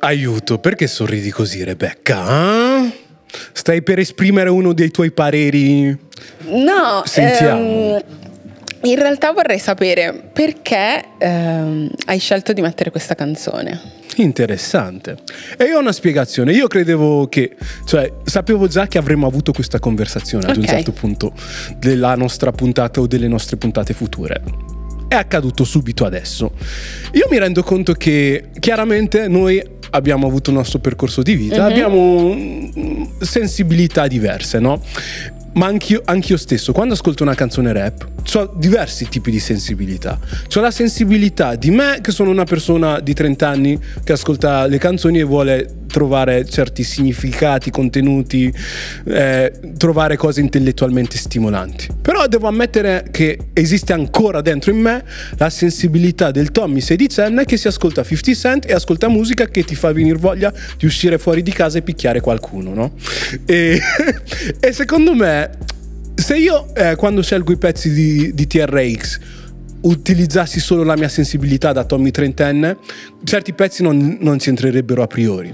Aiuto, 0.00 0.58
perché 0.58 0.86
sorridi 0.86 1.30
così, 1.30 1.64
Rebecca? 1.64 2.82
eh? 2.84 2.92
Stai 3.52 3.82
per 3.82 3.98
esprimere 3.98 4.50
uno 4.50 4.72
dei 4.74 4.90
tuoi 4.90 5.10
pareri? 5.12 5.96
No, 6.50 7.02
Sentiamo. 7.04 7.60
ehm, 7.60 8.02
in 8.82 8.96
realtà 8.98 9.32
vorrei 9.32 9.58
sapere 9.58 10.30
perché 10.32 11.04
ehm, 11.18 11.90
hai 12.06 12.18
scelto 12.18 12.52
di 12.52 12.60
mettere 12.60 12.90
questa 12.90 13.14
canzone. 13.14 13.96
Interessante. 14.16 15.16
E 15.56 15.64
io 15.64 15.76
ho 15.78 15.80
una 15.80 15.92
spiegazione. 15.92 16.52
Io 16.52 16.66
credevo 16.66 17.28
che, 17.28 17.56
cioè, 17.86 18.12
sapevo 18.24 18.66
già 18.66 18.86
che 18.88 18.98
avremmo 18.98 19.26
avuto 19.26 19.52
questa 19.52 19.78
conversazione 19.78 20.46
ad 20.50 20.56
un 20.56 20.64
certo 20.66 20.92
punto 20.92 21.32
della 21.76 22.14
nostra 22.14 22.50
puntata 22.52 23.00
o 23.00 23.06
delle 23.06 23.28
nostre 23.28 23.56
puntate 23.56 23.94
future. 23.94 24.76
È 25.08 25.14
accaduto 25.14 25.64
subito 25.64 26.04
adesso. 26.04 26.52
Io 27.12 27.26
mi 27.30 27.38
rendo 27.38 27.62
conto 27.62 27.94
che 27.94 28.50
chiaramente 28.60 29.26
noi 29.26 29.62
abbiamo 29.90 30.26
avuto 30.26 30.50
il 30.50 30.56
nostro 30.56 30.78
percorso 30.80 31.22
di 31.22 31.34
vita, 31.34 31.64
abbiamo 31.64 32.34
mm, 32.34 33.04
sensibilità 33.20 34.06
diverse, 34.06 34.58
no? 34.58 34.82
Ma 35.54 35.66
anch'io, 35.66 36.02
anch'io 36.04 36.36
stesso, 36.36 36.72
quando 36.72 36.94
ascolto 36.94 37.22
una 37.22 37.34
canzone 37.34 37.72
rap, 37.72 38.06
ho 38.34 38.52
diversi 38.54 39.08
tipi 39.08 39.30
di 39.30 39.40
sensibilità. 39.40 40.18
C'ho 40.46 40.60
la 40.60 40.70
sensibilità 40.70 41.54
di 41.56 41.70
me, 41.70 41.98
che 42.02 42.12
sono 42.12 42.30
una 42.30 42.44
persona 42.44 43.00
di 43.00 43.14
30 43.14 43.48
anni 43.48 43.80
che 44.04 44.12
ascolta 44.12 44.66
le 44.66 44.78
canzoni 44.78 45.18
e 45.18 45.24
vuole 45.24 45.68
trovare 45.98 46.44
certi 46.44 46.84
significati, 46.84 47.72
contenuti, 47.72 48.54
eh, 49.04 49.52
trovare 49.76 50.16
cose 50.16 50.40
intellettualmente 50.40 51.16
stimolanti. 51.16 51.88
Però 52.00 52.24
devo 52.28 52.46
ammettere 52.46 53.08
che 53.10 53.36
esiste 53.52 53.92
ancora 53.92 54.40
dentro 54.40 54.70
in 54.70 54.78
me 54.78 55.04
la 55.36 55.50
sensibilità 55.50 56.30
del 56.30 56.52
Tommy 56.52 56.80
sedicenne 56.80 57.44
che 57.44 57.56
si 57.56 57.66
ascolta 57.66 58.04
50 58.04 58.34
Cent 58.40 58.70
e 58.70 58.74
ascolta 58.74 59.08
musica 59.08 59.46
che 59.46 59.64
ti 59.64 59.74
fa 59.74 59.92
venire 59.92 60.18
voglia 60.18 60.52
di 60.76 60.86
uscire 60.86 61.18
fuori 61.18 61.42
di 61.42 61.50
casa 61.50 61.78
e 61.78 61.82
picchiare 61.82 62.20
qualcuno, 62.20 62.72
no? 62.74 62.92
E, 63.44 63.80
e 64.60 64.72
secondo 64.72 65.14
me, 65.14 65.50
se 66.14 66.36
io 66.36 66.72
eh, 66.76 66.94
quando 66.94 67.22
scelgo 67.22 67.50
i 67.50 67.56
pezzi 67.56 67.92
di, 67.92 68.32
di 68.34 68.46
TRX 68.46 69.18
utilizzassi 69.82 70.60
solo 70.60 70.82
la 70.82 70.96
mia 70.96 71.08
sensibilità 71.08 71.72
da 71.72 71.84
Tommy 71.84 72.10
trentenne, 72.10 72.78
certi 73.24 73.52
pezzi 73.52 73.82
non, 73.82 74.18
non 74.20 74.38
ci 74.38 74.48
entrerebbero 74.48 75.02
a 75.02 75.06
priori. 75.06 75.50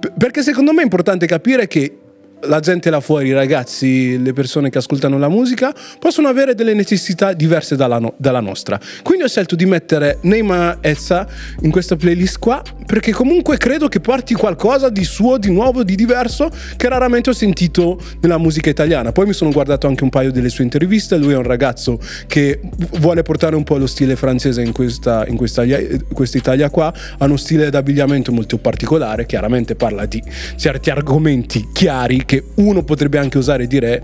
P- 0.00 0.12
perché 0.16 0.42
secondo 0.42 0.72
me 0.72 0.80
è 0.80 0.84
importante 0.84 1.26
capire 1.26 1.66
che 1.66 1.98
la 2.42 2.60
gente 2.60 2.90
là 2.90 3.00
fuori, 3.00 3.28
i 3.28 3.32
ragazzi, 3.32 4.22
le 4.22 4.32
persone 4.32 4.70
che 4.70 4.78
ascoltano 4.78 5.18
la 5.18 5.28
musica, 5.28 5.74
possono 5.98 6.28
avere 6.28 6.54
delle 6.54 6.74
necessità 6.74 7.32
diverse 7.32 7.76
dalla, 7.76 7.98
no- 7.98 8.14
dalla 8.16 8.40
nostra. 8.40 8.78
Quindi 9.02 9.24
ho 9.24 9.28
scelto 9.28 9.56
di 9.56 9.66
mettere 9.66 10.18
Neymar 10.22 10.78
Ezza 10.80 11.26
in 11.62 11.70
questa 11.70 11.96
playlist 11.96 12.38
qua, 12.38 12.62
perché 12.86 13.12
comunque 13.12 13.56
credo 13.56 13.88
che 13.88 14.00
porti 14.00 14.34
qualcosa 14.34 14.88
di 14.88 15.04
suo, 15.04 15.38
di 15.38 15.50
nuovo, 15.50 15.82
di 15.82 15.94
diverso, 15.94 16.50
che 16.76 16.88
raramente 16.88 17.30
ho 17.30 17.32
sentito 17.34 18.00
nella 18.20 18.38
musica 18.38 18.70
italiana. 18.70 19.12
Poi 19.12 19.26
mi 19.26 19.32
sono 19.32 19.50
guardato 19.50 19.86
anche 19.86 20.04
un 20.04 20.10
paio 20.10 20.30
delle 20.30 20.48
sue 20.48 20.64
interviste, 20.64 21.16
lui 21.16 21.32
è 21.32 21.36
un 21.36 21.42
ragazzo 21.42 21.98
che 22.26 22.60
vuole 22.98 23.22
portare 23.22 23.56
un 23.56 23.64
po' 23.64 23.76
lo 23.76 23.86
stile 23.86 24.16
francese 24.16 24.62
in 24.62 24.72
questa, 24.72 25.26
in 25.26 25.36
questa, 25.36 25.64
questa 26.12 26.38
Italia 26.38 26.70
qua, 26.70 26.92
ha 27.18 27.24
uno 27.24 27.36
stile 27.36 27.70
d'abbigliamento 27.70 28.32
molto 28.32 28.58
particolare, 28.58 29.26
chiaramente 29.26 29.74
parla 29.74 30.06
di 30.06 30.22
certi 30.56 30.90
argomenti 30.90 31.68
chiari 31.72 32.24
che 32.28 32.44
uno 32.56 32.82
potrebbe 32.82 33.16
anche 33.16 33.38
osare 33.38 33.66
dire 33.66 34.02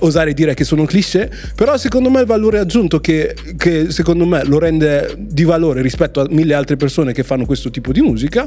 osare 0.00 0.34
dire 0.34 0.54
che 0.54 0.64
sono 0.64 0.84
cliché, 0.84 1.30
però 1.54 1.76
secondo 1.76 2.10
me 2.10 2.20
il 2.20 2.26
valore 2.26 2.58
aggiunto 2.58 3.00
che, 3.00 3.34
che 3.56 3.90
secondo 3.90 4.26
me 4.26 4.44
lo 4.44 4.58
rende 4.58 5.14
di 5.18 5.44
valore 5.44 5.82
rispetto 5.82 6.20
a 6.20 6.26
mille 6.30 6.54
altre 6.54 6.76
persone 6.76 7.12
che 7.12 7.22
fanno 7.22 7.46
questo 7.46 7.70
tipo 7.70 7.92
di 7.92 8.00
musica 8.00 8.46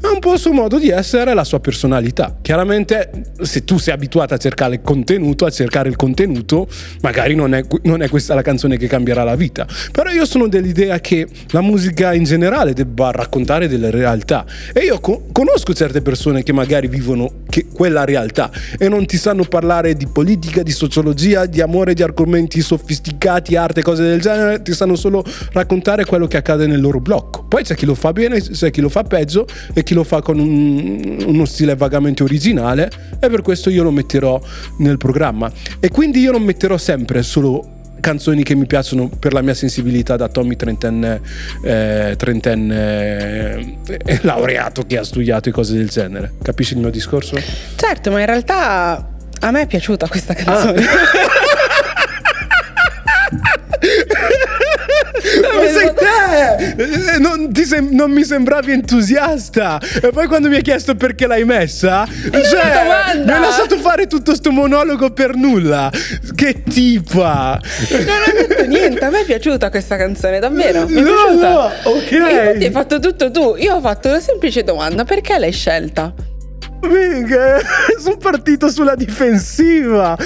è 0.00 0.06
un 0.06 0.18
po' 0.18 0.34
il 0.34 0.38
suo 0.38 0.52
modo 0.52 0.78
di 0.78 0.90
essere, 0.90 1.34
la 1.34 1.44
sua 1.44 1.60
personalità. 1.60 2.36
Chiaramente 2.40 3.10
se 3.40 3.64
tu 3.64 3.78
sei 3.78 3.94
abituato 3.94 4.34
a 4.34 4.36
cercare 4.36 4.74
il 4.76 4.80
contenuto, 4.82 5.44
a 5.44 5.50
cercare 5.50 5.88
il 5.88 5.96
contenuto, 5.96 6.68
magari 7.00 7.34
non 7.34 7.54
è, 7.54 7.64
non 7.82 8.02
è 8.02 8.08
questa 8.08 8.34
la 8.34 8.42
canzone 8.42 8.76
che 8.76 8.86
cambierà 8.86 9.24
la 9.24 9.36
vita. 9.36 9.66
Però 9.90 10.10
io 10.10 10.24
sono 10.24 10.48
dell'idea 10.48 11.00
che 11.00 11.26
la 11.50 11.60
musica 11.60 12.12
in 12.12 12.24
generale 12.24 12.72
debba 12.72 13.10
raccontare 13.10 13.68
delle 13.68 13.90
realtà 13.90 14.44
e 14.72 14.80
io 14.80 15.00
co- 15.00 15.26
conosco 15.32 15.72
certe 15.74 16.02
persone 16.02 16.42
che 16.42 16.52
magari 16.52 16.88
vivono 16.88 17.42
che- 17.48 17.66
quella 17.72 18.04
realtà 18.04 18.50
e 18.78 18.88
non 18.88 19.06
ti 19.06 19.16
sanno 19.16 19.44
parlare 19.44 19.94
di 19.94 20.06
politica, 20.06 20.62
di 20.66 20.72
sociologia, 20.72 21.46
di 21.46 21.60
amore, 21.60 21.94
di 21.94 22.02
argomenti 22.02 22.60
sofisticati, 22.60 23.54
arte, 23.54 23.82
cose 23.82 24.02
del 24.02 24.20
genere, 24.20 24.62
ti 24.62 24.72
sanno 24.72 24.96
solo 24.96 25.24
raccontare 25.52 26.04
quello 26.04 26.26
che 26.26 26.36
accade 26.36 26.66
nel 26.66 26.80
loro 26.80 26.98
blocco. 26.98 27.44
Poi 27.44 27.62
c'è 27.62 27.76
chi 27.76 27.86
lo 27.86 27.94
fa 27.94 28.12
bene, 28.12 28.40
c'è 28.40 28.72
chi 28.72 28.80
lo 28.80 28.88
fa 28.88 29.04
peggio 29.04 29.46
e 29.72 29.84
chi 29.84 29.94
lo 29.94 30.02
fa 30.02 30.20
con 30.22 30.40
un- 30.40 31.24
uno 31.24 31.44
stile 31.44 31.76
vagamente 31.76 32.24
originale 32.24 32.90
e 33.20 33.28
per 33.28 33.42
questo 33.42 33.70
io 33.70 33.84
lo 33.84 33.92
metterò 33.92 34.40
nel 34.78 34.98
programma. 34.98 35.50
E 35.78 35.88
quindi 35.88 36.18
io 36.18 36.32
non 36.32 36.42
metterò 36.42 36.76
sempre 36.76 37.22
solo 37.22 37.74
canzoni 38.00 38.42
che 38.42 38.54
mi 38.54 38.66
piacciono 38.66 39.08
per 39.08 39.32
la 39.32 39.40
mia 39.42 39.54
sensibilità 39.54 40.16
da 40.16 40.28
Tommy 40.28 40.56
trentenne, 40.56 41.20
eh, 41.62 42.14
trentenne 42.16 43.76
eh, 43.86 44.18
laureato 44.22 44.82
che 44.82 44.98
ha 44.98 45.04
studiato 45.04 45.48
e 45.48 45.52
cose 45.52 45.74
del 45.74 45.88
genere. 45.88 46.32
Capisci 46.42 46.74
il 46.74 46.80
mio 46.80 46.90
discorso? 46.90 47.36
Certo, 47.76 48.10
ma 48.10 48.20
in 48.20 48.26
realtà 48.26 49.15
a 49.40 49.50
me 49.50 49.62
è 49.62 49.66
piaciuta 49.66 50.08
questa 50.08 50.34
canzone. 50.34 50.84
Ma 55.52 55.66
sei 55.68 55.92
te! 55.94 57.14
Eh, 57.14 57.18
Non, 57.18 57.50
sem- 57.64 57.90
non 57.92 58.10
mi 58.10 58.24
sembravi 58.24 58.72
entusiasta. 58.72 59.80
E 60.02 60.10
poi 60.10 60.26
quando 60.26 60.48
mi 60.48 60.56
hai 60.56 60.62
chiesto 60.62 60.94
perché 60.94 61.26
l'hai 61.26 61.44
messa, 61.44 62.06
cioè, 62.06 63.22
mi 63.24 63.30
hai 63.32 63.40
lasciato 63.40 63.76
fare 63.78 64.06
tutto 64.06 64.34
sto 64.34 64.50
monologo 64.52 65.10
per 65.10 65.34
nulla. 65.34 65.90
Che 66.34 66.62
tipa! 66.62 67.60
Non 67.90 68.00
ho 68.00 68.46
detto 68.46 68.64
niente, 68.66 69.04
a 69.04 69.10
me 69.10 69.20
è 69.20 69.24
piaciuta 69.24 69.70
questa 69.70 69.96
canzone, 69.96 70.38
davvero. 70.38 70.86
Mi 70.86 71.00
è 71.00 71.02
No, 71.02 71.10
piaciuta. 71.12 71.48
no, 71.50 71.70
ok. 71.90 72.10
Infatti 72.10 72.64
hai 72.64 72.70
fatto 72.70 72.98
tutto 73.00 73.30
tu. 73.30 73.56
Io 73.58 73.74
ho 73.74 73.80
fatto 73.80 74.08
una 74.08 74.20
semplice 74.20 74.62
domanda: 74.62 75.04
perché 75.04 75.38
l'hai 75.38 75.52
scelta? 75.52 76.12
Minchia, 76.82 77.58
sono 77.98 78.16
partito 78.16 78.68
sulla 78.68 78.94
difensiva. 78.94 80.16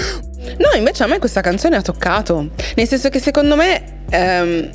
No, 0.57 0.77
invece 0.77 1.03
a 1.03 1.07
me 1.07 1.19
questa 1.19 1.41
canzone 1.41 1.75
ha 1.75 1.81
toccato. 1.81 2.49
Nel 2.75 2.87
senso 2.87 3.09
che 3.09 3.19
secondo 3.19 3.55
me 3.55 4.03
ehm, 4.09 4.69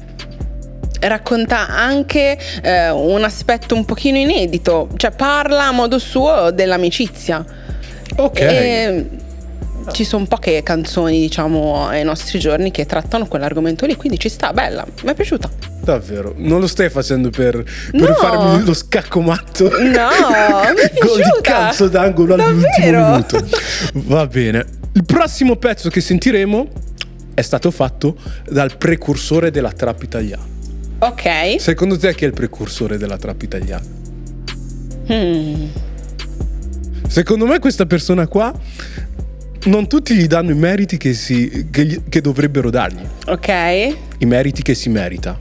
racconta 1.01 1.69
anche 1.69 2.39
eh, 2.63 2.91
un 2.91 3.23
aspetto 3.25 3.75
un 3.75 3.85
pochino 3.85 4.17
inedito. 4.17 4.89
Cioè 4.97 5.11
parla 5.11 5.67
a 5.67 5.73
modo 5.73 5.99
suo 5.99 6.51
dell'amicizia. 6.51 7.45
Ok. 8.17 8.41
E 8.41 9.09
ci 9.93 10.05
sono 10.05 10.25
poche 10.27 10.63
canzoni, 10.63 11.21
diciamo, 11.21 11.87
ai 11.87 12.05
nostri 12.05 12.39
giorni 12.39 12.71
che 12.71 12.87
trattano 12.87 13.27
quell'argomento 13.27 13.87
lì. 13.87 13.97
Quindi 13.97 14.19
ci 14.19 14.29
sta, 14.29 14.53
bella. 14.53 14.85
Mi 15.03 15.11
è 15.11 15.15
piaciuta. 15.15 15.76
Davvero, 15.87 16.35
non 16.37 16.59
lo 16.59 16.67
stai 16.67 16.91
facendo 16.91 17.31
per, 17.31 17.63
per 17.93 18.09
No. 18.09 18.15
farmi 18.15 18.65
lo 18.65 18.75
scacco 18.75 19.21
matto? 19.21 19.69
No, 19.71 19.79
mi 19.79 19.93
è 19.93 20.93
Gol 21.01 21.17
di 21.23 21.41
calcio 21.43 21.87
d'angolo 21.87 22.35
all'ultimo 22.35 23.11
minuto. 23.11 23.47
Va 23.93 24.27
bene. 24.27 24.65
Il 24.95 25.05
prossimo 25.05 25.55
pezzo 25.55 25.89
che 25.89 26.01
sentiremo 26.01 26.67
è 27.35 27.41
stato 27.41 27.71
fatto 27.71 28.17
dal 28.51 28.77
precursore 28.77 29.53
della 29.53 29.71
trap 29.71 30.03
italiana. 30.03 30.43
Ok. 30.99 31.61
Secondo 31.61 31.97
te 31.97 32.13
chi 32.17 32.25
è 32.25 32.27
il 32.27 32.33
precursore 32.33 32.99
della 32.99 33.17
trap 33.17 33.41
italiana? 33.43 33.85
Hmm. 35.09 35.67
Secondo 37.07 37.47
me 37.47 37.61
questa 37.61 37.87
persona 37.87 38.27
qua 38.27 38.53
non 39.67 39.87
tutti 39.87 40.15
gli 40.15 40.27
danno 40.27 40.51
i 40.51 40.55
meriti 40.55 40.97
che, 40.97 41.13
si- 41.15 41.69
che 41.71 42.01
che 42.09 42.21
dovrebbero 42.21 42.71
dargli, 42.71 43.05
Ok. 43.27 43.49
i 44.19 44.25
meriti 44.27 44.63
che 44.63 44.75
si 44.75 44.89
merita. 44.89 45.37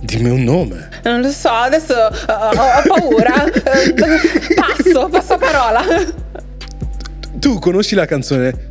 Dimmi 0.00 0.30
un 0.30 0.42
nome. 0.44 0.88
Non 1.04 1.20
lo 1.20 1.30
so, 1.30 1.50
adesso 1.50 1.92
uh, 1.94 2.32
ho, 2.32 2.48
ho 2.48 2.82
paura. 2.86 3.44
Eh, 3.52 4.54
passo, 4.54 5.08
passo 5.08 5.36
parola. 5.36 5.82
Tu 7.34 7.58
conosci 7.58 7.94
la 7.94 8.06
canzone 8.06 8.70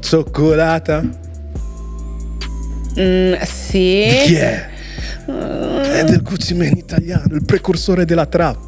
cioccolata. 0.00 1.02
Mm, 2.98 3.34
sì. 3.42 4.06
Chi 4.24 4.34
è? 4.34 4.68
È 5.26 6.04
del 6.04 6.22
Gucci 6.22 6.54
Mane 6.54 6.78
italiano, 6.78 7.34
il 7.34 7.44
precursore 7.44 8.04
della 8.04 8.26
trap. 8.26 8.58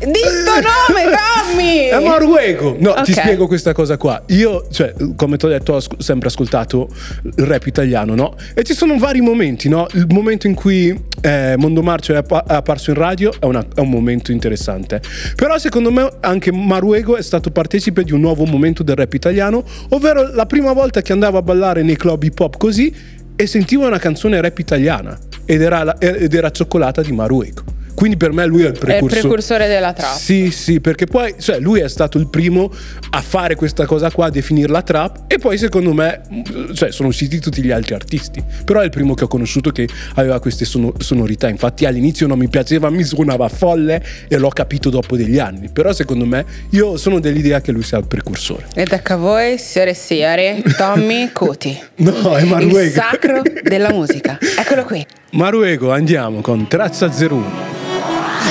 Di 0.00 0.18
sto 0.18 0.52
nome, 0.54 1.10
Tommy! 1.14 1.88
È 1.88 2.00
Maruego. 2.02 2.74
No, 2.78 2.94
ti 3.02 3.12
Ok. 3.12 3.20
spiego 3.20 3.46
questa 3.46 3.72
cosa 3.74 3.98
qua. 3.98 4.22
Io, 4.28 4.66
cioè, 4.70 4.94
come 5.14 5.36
ti 5.36 5.44
ho 5.44 5.48
detto, 5.48 5.74
ho 5.74 5.82
sempre 5.98 6.28
ascoltato 6.28 6.88
il 7.22 7.44
rap 7.44 7.66
italiano, 7.66 8.14
no? 8.14 8.34
E 8.54 8.62
ci 8.62 8.72
sono 8.74 8.96
vari 8.98 9.20
momenti, 9.20 9.68
no? 9.68 9.86
Il 9.92 10.06
momento 10.08 10.46
in 10.46 10.54
cui 10.54 10.98
eh, 11.20 11.54
Mondo 11.58 11.82
Marcio 11.82 12.14
è, 12.14 12.16
appa- 12.16 12.44
è 12.46 12.54
apparso 12.54 12.90
in 12.90 12.96
radio 12.96 13.30
è, 13.38 13.44
una- 13.44 13.64
è 13.74 13.80
un 13.80 13.90
momento 13.90 14.32
interessante. 14.32 15.02
Però 15.36 15.58
secondo 15.58 15.90
me 15.90 16.08
anche 16.20 16.50
Maruego 16.50 17.16
è 17.16 17.22
stato 17.22 17.50
partecipe 17.50 18.02
di 18.02 18.12
un 18.12 18.20
nuovo 18.20 18.46
momento 18.46 18.82
del 18.82 18.96
rap 18.96 19.12
italiano, 19.12 19.62
ovvero 19.90 20.30
la 20.32 20.46
prima 20.46 20.72
volta 20.72 21.02
che 21.02 21.12
andava 21.12 21.38
a 21.38 21.42
ballare 21.42 21.82
nei 21.82 21.96
club 21.96 22.22
hip 22.22 22.38
hop 22.40 22.56
così 22.56 22.94
e 23.36 23.46
sentiva 23.46 23.86
una 23.86 23.98
canzone 23.98 24.40
rap 24.40 24.58
italiana 24.58 25.18
ed 25.44 25.60
era, 25.60 25.82
la- 25.84 25.98
ed 25.98 26.32
era 26.32 26.50
Cioccolata 26.50 27.02
di 27.02 27.12
Maruego. 27.12 27.62
Quindi 28.00 28.16
per 28.16 28.32
me 28.32 28.46
lui 28.46 28.62
è 28.62 28.68
il 28.68 28.70
È 28.72 28.72
il 28.72 28.78
precursore. 28.78 29.20
precursore 29.20 29.66
della 29.68 29.92
trap. 29.92 30.16
Sì, 30.16 30.50
sì, 30.50 30.80
perché 30.80 31.04
poi 31.04 31.34
cioè, 31.38 31.58
lui 31.60 31.80
è 31.80 31.88
stato 31.90 32.16
il 32.16 32.28
primo 32.28 32.72
a 33.10 33.20
fare 33.20 33.56
questa 33.56 33.84
cosa 33.84 34.10
qua, 34.10 34.26
a 34.26 34.30
definirla 34.30 34.80
trap, 34.80 35.24
e 35.26 35.36
poi 35.36 35.58
secondo 35.58 35.92
me 35.92 36.22
mh, 36.26 36.72
cioè, 36.72 36.92
sono 36.92 37.08
usciti 37.08 37.38
tutti 37.40 37.62
gli 37.62 37.70
altri 37.70 37.92
artisti. 37.92 38.42
Però 38.64 38.80
è 38.80 38.84
il 38.84 38.90
primo 38.90 39.12
che 39.12 39.24
ho 39.24 39.26
conosciuto 39.28 39.70
che 39.70 39.86
aveva 40.14 40.40
queste 40.40 40.64
sono- 40.64 40.94
sonorità. 40.96 41.48
Infatti 41.50 41.84
all'inizio 41.84 42.26
non 42.26 42.38
mi 42.38 42.48
piaceva, 42.48 42.88
mi 42.88 43.04
suonava 43.04 43.48
folle 43.50 44.02
e 44.28 44.38
l'ho 44.38 44.48
capito 44.48 44.88
dopo 44.88 45.14
degli 45.18 45.38
anni. 45.38 45.68
Però 45.70 45.92
secondo 45.92 46.24
me 46.24 46.46
io 46.70 46.96
sono 46.96 47.20
dell'idea 47.20 47.60
che 47.60 47.70
lui 47.70 47.82
sia 47.82 47.98
il 47.98 48.06
precursore. 48.06 48.64
Ed 48.74 48.92
ecco 48.92 49.12
a 49.12 49.16
voi, 49.16 49.58
signore 49.58 49.90
e 49.90 49.94
signori, 49.94 50.62
Tommy 50.74 51.32
Cuti. 51.34 51.78
No, 51.96 52.34
è 52.34 52.40
Il 52.44 52.48
Maruego. 52.48 52.90
sacro 52.94 53.42
della 53.62 53.90
musica. 53.92 54.38
Eccolo 54.58 54.84
qui. 54.84 55.04
Maruego, 55.32 55.92
andiamo 55.92 56.40
con 56.40 56.66
Trezza 56.66 57.06
01. 57.06 57.89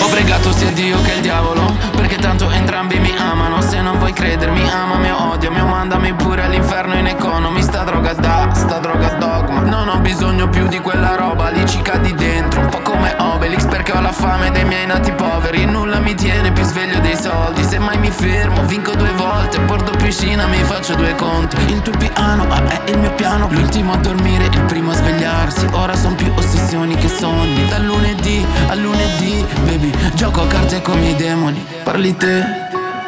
Pregato 0.09 0.51
sia 0.51 0.71
Dio 0.71 1.01
che 1.01 1.13
il 1.13 1.21
diavolo 1.21 1.75
Perché 1.95 2.17
tanto 2.17 2.49
entrambi 2.49 2.99
mi 2.99 3.13
amano. 3.17 3.61
Se 3.61 3.81
non 3.81 3.97
vuoi 3.97 4.13
credermi 4.13 4.69
amami 4.69 5.11
o 5.11 5.31
odiami 5.31 5.59
O 5.59 5.65
mandami 5.65 6.13
pure 6.13 6.43
all'inferno 6.43 6.95
in 6.95 7.07
economy 7.07 7.61
Sta 7.61 7.83
droga 7.83 8.13
da, 8.13 8.49
sta 8.53 8.79
droga 8.79 9.09
dogma. 9.13 9.61
Non 9.61 9.87
ho 9.87 9.99
bisogno 9.99 10.49
più 10.49 10.67
di 10.67 10.79
quella 10.79 11.15
roba 11.15 11.49
Lì 11.49 11.65
ci 11.67 11.81
cadi 11.81 12.13
dentro 12.13 12.61
Un 12.61 12.69
po' 12.69 12.88
come 12.99 13.15
Obelix 13.17 13.65
Perché 13.65 13.93
ho 13.93 14.01
la 14.01 14.11
fame 14.11 14.51
dei 14.51 14.65
miei 14.65 14.85
nati 14.85 15.11
poveri. 15.13 15.63
E 15.63 15.65
nulla 15.65 15.99
mi 15.99 16.13
tiene 16.15 16.51
più 16.51 16.63
sveglio 16.63 16.99
dei 16.99 17.15
soldi. 17.15 17.63
Se 17.63 17.79
mai 17.79 17.97
mi 17.97 18.11
fermo 18.11 18.63
vinco 18.63 18.93
due 18.93 19.11
volte. 19.13 19.59
Porto 19.61 19.91
piscina 19.91 20.45
mi 20.47 20.61
faccio 20.63 20.95
due 20.95 21.15
conti. 21.15 21.55
Il 21.71 21.81
tuo 21.81 21.93
piano 21.97 22.45
ah, 22.49 22.83
è 22.83 22.89
il 22.91 22.97
mio 22.97 23.13
piano. 23.13 23.47
L'ultimo 23.49 23.93
a 23.93 23.97
dormire, 23.97 24.45
il 24.45 24.63
primo 24.63 24.91
a 24.91 24.95
svegliarsi. 24.95 25.67
Ora 25.71 25.95
son 25.95 26.15
più 26.15 26.31
ossessioni 26.35 26.95
che 26.95 27.07
sogni. 27.07 27.67
Dal 27.69 27.83
lunedì 27.83 28.45
al 28.67 28.79
lunedì 28.79 29.45
Baby, 29.63 29.93
gioco 30.13 30.41
a 30.41 30.47
carte 30.47 30.81
con 30.81 30.97
i 30.97 31.01
miei 31.01 31.15
demoni. 31.15 31.65
Parli 31.83 32.15
te, 32.15 32.43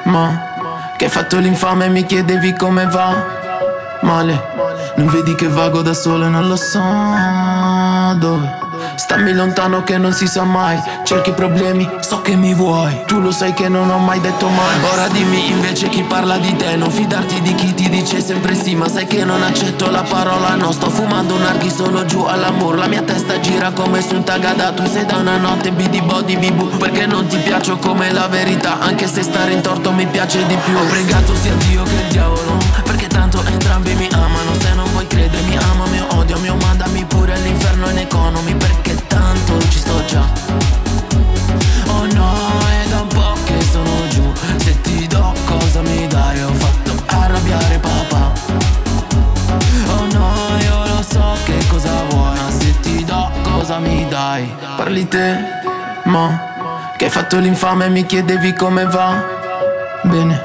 ma 0.03 0.93
Che 0.98 1.05
hai 1.05 1.12
fatto 1.12 1.38
l'infame 1.38 1.89
mi 1.89 2.05
chiedevi 2.05 2.53
come 2.53 2.86
va. 2.86 3.39
Male, 4.01 4.41
non 4.95 5.07
vedi 5.07 5.36
che 5.36 5.48
vago 5.48 5.81
da 5.81 5.93
solo 5.93 6.25
e 6.25 6.29
non 6.29 6.48
lo 6.48 6.55
so 6.55 6.79
dove 8.17 8.61
Stammi 9.01 9.34
lontano 9.34 9.84
che 9.84 9.98
non 9.98 10.13
si 10.13 10.27
sa 10.27 10.43
mai. 10.43 10.79
Cerchi 11.03 11.31
problemi, 11.31 11.89
so 12.01 12.22
che 12.22 12.36
mi 12.36 12.53
vuoi. 12.53 13.01
Tu 13.08 13.20
lo 13.20 13.31
sai 13.31 13.51
che 13.51 13.67
non 13.67 13.89
ho 13.89 13.98
mai 13.98 14.22
detto 14.22 14.48
mai. 14.48 14.75
Ora 14.93 15.08
dimmi 15.08 15.50
invece 15.50 15.89
chi 15.89 16.03
parla 16.03 16.38
di 16.38 16.55
te. 16.55 16.75
Non 16.75 16.91
fidarti 16.91 17.41
di 17.41 17.55
chi 17.55 17.74
ti 17.74 17.89
dice 17.89 18.22
sempre 18.22 18.53
sì 18.53 18.75
Ma 18.75 18.88
sai 18.88 19.08
che 19.08 19.25
non 19.25 19.41
accetto 19.41 19.89
la 19.89 20.03
parola 20.03 20.53
no. 20.53 20.72
Sto 20.72 20.91
fumando 20.91 21.34
un 21.34 21.41
arghi 21.41 21.72
solo 21.72 22.05
giù 22.05 22.25
all'amor. 22.25 22.77
La 22.77 22.86
mia 22.86 23.01
testa 23.01 23.39
gira 23.39 23.72
come 23.72 24.03
su 24.03 24.13
un 24.13 24.24
tagada 24.24 24.72
Tu 24.72 24.86
sei 24.86 25.05
da 25.05 25.17
una 25.17 25.38
notte 25.38 25.72
bidi 25.72 26.00
body 26.01 26.38
bibu 26.38 26.67
Perché 26.77 27.08
non 27.08 27.25
ti 27.25 27.38
piaccio 27.38 27.77
come 27.77 28.12
la 28.12 28.27
verità? 28.27 28.79
Anche 28.79 29.08
se 29.08 29.23
stare 29.23 29.52
in 29.52 29.62
torto 29.62 29.91
mi 29.91 30.06
piace 30.06 30.45
di 30.45 30.56
più. 30.63 30.78
Ho 30.78 30.86
pregato 30.86 31.34
sia 31.36 31.56
Dio 31.56 31.82
che 31.84 31.95
il 31.95 32.08
diavolo 32.12 32.56
Perché 32.84 33.08
tanto 33.08 33.43
entrambi 33.43 33.95
mi 33.95 34.08
amano. 34.12 34.54
Se 34.60 34.73
non 34.75 34.88
vuoi 34.91 35.08
credermi 35.08 35.58
amami 35.58 35.99
o 36.02 36.17
odiami 36.19 36.49
o 36.49 36.56
mandami 36.56 36.70
fatto 57.12 57.39
l'infame 57.39 57.88
e 57.88 57.89
mi 57.89 58.06
chiedevi 58.06 58.54
come 58.54 58.86
va. 58.86 59.21
Bene, 60.04 60.41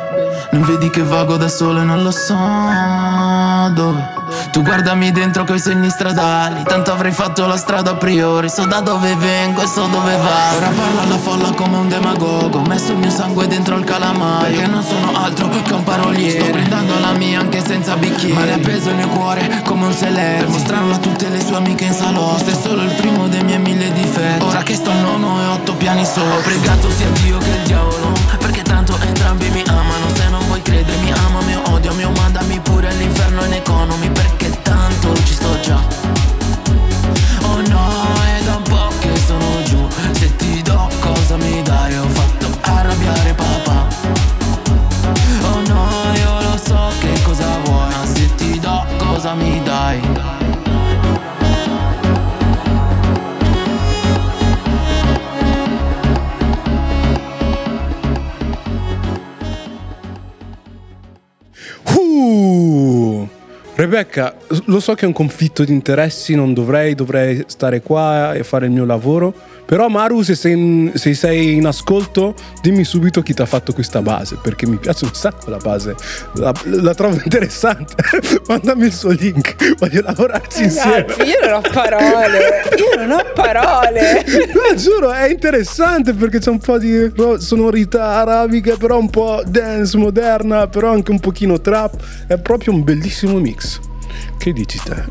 non 0.51 0.63
vedi 0.63 0.91
che 0.91 1.03
vago 1.03 1.37
da 1.37 1.49
solo 1.49 1.81
e 1.81 1.85
non 1.85 2.03
lo 2.03 2.11
so 2.11 2.35
dove 3.73 4.16
Tu 4.57 4.63
guardami 4.63 5.13
dentro 5.13 5.45
coi 5.45 5.59
segni 5.59 5.91
stradali 5.91 6.63
Tanto 6.63 6.91
avrei 6.91 7.13
fatto 7.13 7.45
la 7.45 7.59
strada 7.59 7.91
a 7.91 7.97
priori. 7.97 8.49
So 8.49 8.65
da 8.65 8.81
dove 8.81 9.15
vengo 9.15 9.61
e 9.61 9.67
so 9.67 9.87
dove 9.87 10.17
vado. 10.17 10.57
Ora 10.57 10.69
parla 10.69 11.03
alla 11.03 11.19
folla 11.19 11.51
come 11.51 11.77
un 11.77 11.89
demagogo 11.89 12.57
Ho 12.57 12.63
messo 12.63 12.93
il 12.93 12.97
mio 12.97 13.11
sangue 13.11 13.47
dentro 13.49 13.77
il 13.77 13.85
calamaio 13.85 14.47
Perché 14.47 14.67
non 14.67 14.83
sono 14.83 15.13
altro 15.13 15.51
che 15.51 15.75
un 15.75 15.83
paroliere. 15.83 16.41
Sto 16.41 16.51
brindando 16.51 16.99
la 16.99 17.13
mia 17.13 17.41
anche 17.41 17.63
senza 17.63 17.97
bicchiere. 17.97 18.33
Ma 18.33 18.45
le 18.47 18.53
ha 18.55 18.59
preso 18.59 18.89
il 18.89 18.97
mio 18.97 19.09
cuore 19.09 19.61
come 19.63 19.85
un 19.85 19.95
celeste 19.95 20.45
Per 20.45 20.49
mostrarlo 20.49 20.95
a 20.95 20.99
tutte 21.01 21.29
le 21.29 21.45
sue 21.45 21.57
amiche 21.57 21.85
in 21.85 21.93
salotto. 21.93 22.43
Questo 22.43 22.51
è 22.51 22.71
solo 22.71 22.83
il 22.83 22.95
primo 22.95 23.29
dei 23.29 23.45
miei 23.45 23.59
mille 23.59 23.93
difetti. 23.93 24.43
Ora 24.43 24.63
che 24.63 24.75
sto 24.75 24.91
al 24.91 25.01
nono 25.01 25.39
e 25.43 25.47
otto 25.49 25.75
piani 25.75 26.03
sopra 26.03 26.35
Ho 26.35 26.41
pregato 26.41 26.91
sia 26.93 27.11
Dio 27.11 27.37
che 27.37 27.51
il 27.51 27.63
diavolo 27.67 28.11
Perché 28.39 28.63
tanto 28.63 28.97
entrambi 29.03 29.51
mi 29.51 29.63
amano. 29.67 30.15
Se 30.15 30.27
non 30.31 30.47
vuoi 30.47 30.63
credermi 30.63 31.13
amami 31.13 31.57
o 31.57 31.73
odiami 31.73 32.05
o 32.05 32.11
mandami 32.11 32.59
pure 32.61 32.89
all'inferno 32.89 33.45
in 33.45 33.53
economy 33.53 33.65
Perché 33.67 33.96
tanto 35.07 35.23
ci 35.25 35.35
sto 35.35 35.61
già 35.61 35.96
Rebecca, 63.87 64.35
lo 64.65 64.81
so 64.81 64.95
che 64.95 65.05
è 65.05 65.07
un 65.07 65.13
conflitto 65.13 65.63
di 65.63 65.73
interessi, 65.73 66.35
non 66.35 66.53
dovrei, 66.53 66.97
dovrei 66.97 67.45
stare 67.47 67.83
qua 67.83 68.35
e 68.35 68.43
fare 68.43 68.67
il 68.67 68.73
mio 68.73 68.85
lavoro. 68.85 69.33
Però 69.67 69.89
Maru, 69.89 70.23
se 70.23 70.37
sei 70.37 70.53
in, 70.53 70.93
se 70.95 71.13
sei 71.15 71.55
in 71.55 71.67
ascolto, 71.67 72.35
dimmi 72.63 72.85
subito 72.85 73.21
chi 73.21 73.35
ti 73.35 73.43
ha 73.43 73.47
fatto 73.47 73.73
questa 73.73 74.01
base, 74.01 74.39
perché 74.41 74.67
mi 74.67 74.77
piace 74.77 75.05
un 75.05 75.13
sacco 75.13 75.51
la 75.51 75.57
base. 75.57 75.95
La, 76.35 76.55
la 76.65 76.95
trovo 76.95 77.19
interessante. 77.23 77.95
Mandami 78.47 78.87
il 78.87 78.93
suo 78.93 79.11
link, 79.11 79.75
voglio 79.79 80.03
lavorarci 80.03 80.63
insieme. 80.65 81.07
Ragazzi, 81.07 81.23
io 81.23 81.39
non 81.43 81.53
ho 81.55 81.61
parole. 81.73 82.63
Io 82.77 83.07
non 83.07 83.11
ho 83.11 83.33
parole. 83.35 84.25
No, 84.57 84.75
giuro, 84.75 85.13
è 85.13 85.29
interessante 85.29 86.13
perché 86.15 86.39
c'è 86.39 86.51
un 86.51 86.59
po' 86.59 86.79
di 86.79 87.13
sonorità 87.39 88.21
arabiche, 88.21 88.77
però 88.77 88.99
un 88.99 89.11
po' 89.11 89.43
dance 89.47 89.97
moderna, 89.99 90.67
però 90.69 90.93
anche 90.93 91.11
un 91.11 91.21
pochino 91.21 91.61
trap. 91.61 91.95
È 92.27 92.39
proprio 92.39 92.73
un 92.73 92.85
bellissimo 92.85 93.39
mix. 93.39 93.81
Che 94.39 94.53
dici 94.53 94.81
te? 94.83 95.05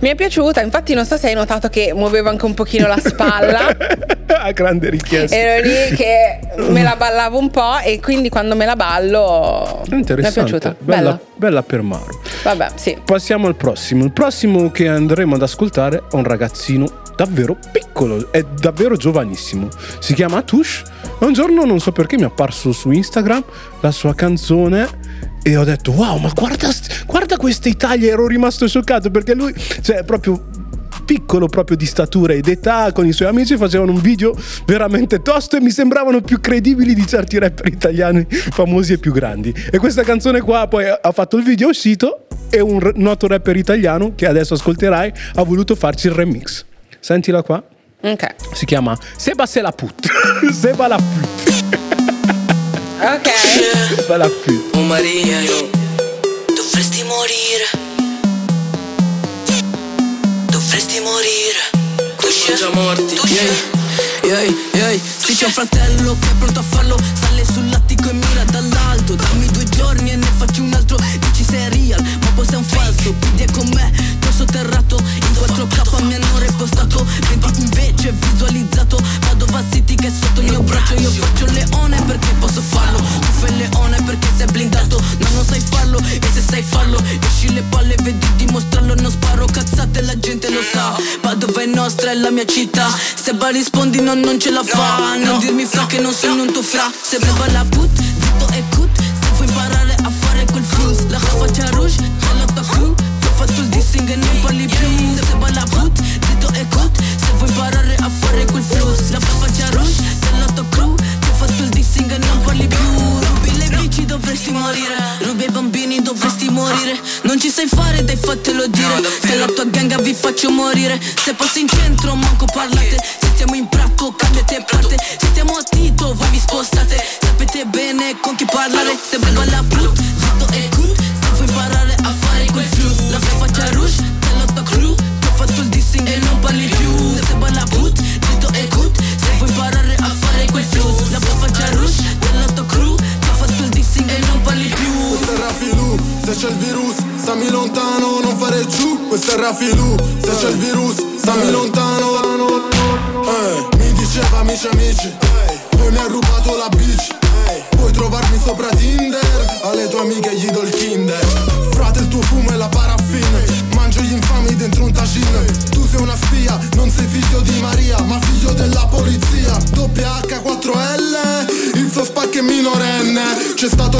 Mi 0.00 0.08
è 0.08 0.14
piaciuta, 0.14 0.62
infatti 0.62 0.94
non 0.94 1.04
so 1.04 1.16
se 1.16 1.28
hai 1.28 1.34
notato 1.34 1.68
che 1.68 1.92
muovevo 1.94 2.28
anche 2.28 2.44
un 2.44 2.54
pochino 2.54 2.86
la 2.86 2.98
spalla. 2.98 3.76
A 4.42 4.52
grande 4.52 4.90
richiesta. 4.90 5.36
Ero 5.36 5.66
lì 5.66 5.96
che 5.96 6.38
me 6.68 6.82
la 6.82 6.96
ballavo 6.96 7.36
un 7.36 7.50
po' 7.50 7.78
e 7.84 8.00
quindi 8.00 8.28
quando 8.28 8.56
me 8.56 8.64
la 8.64 8.76
ballo 8.76 9.82
mi 9.90 10.04
è 10.04 10.32
piaciuta. 10.32 10.76
Bella, 10.78 10.96
Bella. 10.96 11.20
bella 11.36 11.62
per 11.62 11.82
Maru. 11.82 12.18
Vabbè, 12.42 12.68
sì. 12.76 12.96
Passiamo 13.04 13.48
al 13.48 13.56
prossimo. 13.56 14.04
Il 14.04 14.12
prossimo 14.12 14.70
che 14.70 14.88
andremo 14.88 15.34
ad 15.34 15.42
ascoltare 15.42 15.98
è 16.10 16.14
un 16.14 16.24
ragazzino 16.24 17.00
davvero 17.16 17.58
piccolo, 17.70 18.32
è 18.32 18.42
davvero 18.42 18.96
giovanissimo. 18.96 19.68
Si 19.98 20.14
chiama 20.14 20.38
Atush. 20.38 20.82
E 21.20 21.24
un 21.26 21.34
giorno, 21.34 21.66
non 21.66 21.78
so 21.78 21.92
perché, 21.92 22.16
mi 22.16 22.22
è 22.22 22.26
apparso 22.26 22.72
su 22.72 22.90
Instagram 22.90 23.44
la 23.80 23.90
sua 23.90 24.14
canzone 24.14 24.88
e 25.42 25.56
ho 25.56 25.64
detto 25.64 25.92
wow, 25.92 26.18
ma 26.18 26.30
guarda, 26.34 26.70
guarda 27.06 27.36
questa 27.36 27.68
Italia, 27.68 28.12
ero 28.12 28.26
rimasto 28.26 28.66
scioccato 28.68 29.10
perché 29.10 29.34
lui, 29.34 29.54
cioè, 29.80 30.04
proprio 30.04 30.48
piccolo 31.10 31.48
proprio 31.48 31.76
di 31.76 31.86
statura 31.86 32.34
ed 32.34 32.46
età 32.46 32.92
con 32.92 33.04
i 33.04 33.12
suoi 33.12 33.26
amici 33.26 33.56
facevano 33.56 33.90
un 33.90 34.00
video 34.00 34.32
veramente 34.64 35.22
tosto 35.22 35.56
e 35.56 35.60
mi 35.60 35.70
sembravano 35.70 36.20
più 36.20 36.40
credibili 36.40 36.94
di 36.94 37.04
certi 37.04 37.36
rapper 37.36 37.66
italiani 37.66 38.24
famosi 38.28 38.92
e 38.92 38.98
più 38.98 39.12
grandi. 39.12 39.52
E 39.72 39.78
questa 39.78 40.04
canzone 40.04 40.40
qua 40.40 40.68
poi 40.68 40.84
ha 40.88 41.12
fatto 41.12 41.36
il 41.36 41.42
video 41.42 41.66
è 41.66 41.70
uscito 41.70 42.26
e 42.48 42.60
un 42.60 42.92
noto 42.94 43.26
rapper 43.26 43.56
italiano 43.56 44.12
che 44.14 44.26
adesso 44.26 44.54
ascolterai 44.54 45.12
ha 45.34 45.42
voluto 45.42 45.74
farci 45.74 46.06
il 46.06 46.12
remix. 46.12 46.64
Sentila 47.00 47.42
qua. 47.42 47.60
Ok. 48.02 48.26
Si 48.54 48.64
chiama 48.64 48.96
Seba 49.16 49.46
se 49.46 49.60
la 49.60 49.72
put. 49.72 50.06
Seba 50.52 50.86
la 50.86 50.96
put. 50.96 51.79
Ok. 53.02 53.30
Seba 53.96 54.18
la 54.18 54.28
put. 54.28 54.76
Oh 54.76 54.82
Maria, 54.82 55.40
io 55.40 55.70
dovresti 56.54 57.02
morire. 57.04 57.64
Dovresti 60.50 61.00
morire. 61.00 61.70
Tu 62.18 62.28
siamo 62.28 62.58
già 62.58 62.68
morti. 62.74 63.18
Yeah, 63.24 64.42
yeah, 64.42 64.54
yeah. 64.74 65.00
Sì, 65.00 65.34
c'è 65.34 65.46
un 65.46 65.52
fratello 65.52 66.14
che 66.20 66.28
è 66.28 66.34
pronto 66.34 66.60
a 66.60 66.62
farlo. 66.62 66.98
Sale 67.18 67.42
sull'attico 67.42 68.10
e 68.10 68.12
mira 68.12 68.39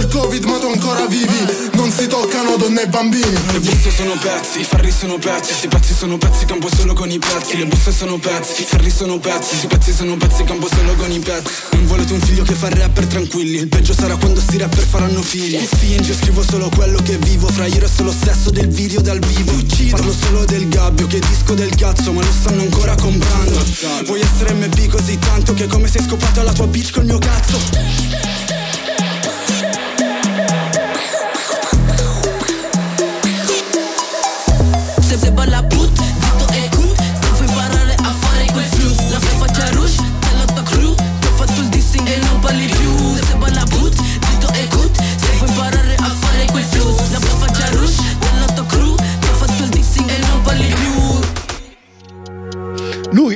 il 0.00 0.08
covid 0.08 0.44
ma 0.44 0.58
tu 0.58 0.66
ancora 0.66 1.06
vivi, 1.06 1.70
non 1.72 1.90
si 1.90 2.06
toccano 2.06 2.56
donne 2.56 2.82
e 2.82 2.86
bambini. 2.88 3.38
Le 3.52 3.60
buste 3.60 3.90
sono 3.90 4.16
pezzi, 4.18 4.60
i 4.60 4.64
ferri 4.64 4.90
sono 4.90 5.18
pezzi, 5.18 5.52
sti 5.52 5.68
pezzi 5.68 5.94
sono 5.94 6.16
pezzi, 6.16 6.44
campo 6.44 6.68
solo 6.74 6.94
con 6.94 7.10
i 7.10 7.18
pezzi. 7.18 7.56
Le 7.56 7.66
buste 7.66 7.92
sono 7.92 8.18
pezzi, 8.18 8.62
i 8.62 8.64
ferri 8.64 8.90
sono 8.90 9.18
pezzi, 9.18 9.56
sti 9.56 9.66
pezzi 9.66 9.92
sono 9.92 10.16
pezzi, 10.16 10.44
campo 10.44 10.68
solo 10.68 10.94
con 10.94 11.10
i 11.10 11.18
pezzi. 11.18 11.50
Non 11.72 11.86
volete 11.86 12.12
un 12.12 12.20
figlio 12.20 12.42
che 12.42 12.54
fa 12.54 12.68
rapper 12.68 13.06
tranquilli, 13.06 13.58
il 13.58 13.68
peggio 13.68 13.92
sarà 13.92 14.16
quando 14.16 14.40
sti 14.40 14.58
rapper 14.58 14.84
faranno 14.84 15.22
figli. 15.22 15.58
Finge, 15.58 16.14
scrivo 16.14 16.42
solo 16.42 16.70
quello 16.74 17.00
che 17.02 17.16
vivo, 17.18 17.48
fra 17.48 17.66
io 17.66 17.78
resto 17.78 18.02
lo 18.02 18.12
stesso 18.12 18.50
del 18.50 18.68
video 18.68 19.00
dal 19.00 19.18
vivo. 19.18 19.58
Parlo 19.90 20.12
solo 20.12 20.44
del 20.44 20.68
gabbio, 20.68 21.06
che 21.06 21.18
disco 21.18 21.54
del 21.54 21.74
cazzo, 21.74 22.12
ma 22.12 22.22
lo 22.22 22.32
stanno 22.32 22.62
ancora 22.62 22.94
comprando. 22.94 23.60
Vuoi 24.04 24.20
essere 24.20 24.52
MB 24.54 24.88
così 24.88 25.18
tanto 25.18 25.52
che 25.52 25.64
è 25.64 25.66
come 25.66 25.88
sei 25.88 26.02
scopato 26.02 26.40
alla 26.40 26.52
tua 26.52 26.66
bitch 26.66 26.92
col 26.92 27.04
mio 27.06 27.18
cazzo. 27.18 28.39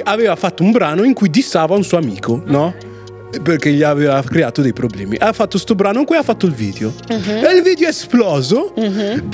Aveva 0.04 0.36
fatto 0.36 0.62
un 0.62 0.70
brano 0.70 1.02
in 1.02 1.12
cui 1.12 1.28
dissava 1.30 1.74
un 1.74 1.82
suo 1.82 1.98
amico, 1.98 2.42
no? 2.46 2.74
Perché 3.42 3.72
gli 3.72 3.82
aveva 3.82 4.22
creato 4.22 4.62
dei 4.62 4.72
problemi. 4.72 5.16
Ha 5.16 5.32
fatto 5.32 5.58
sto 5.58 5.74
brano 5.74 5.98
in 5.98 6.04
cui 6.04 6.16
ha 6.16 6.22
fatto 6.22 6.46
il 6.46 6.52
video. 6.52 6.92
E 7.08 7.56
il 7.56 7.62
video 7.62 7.86
è 7.86 7.90
esploso. 7.90 8.72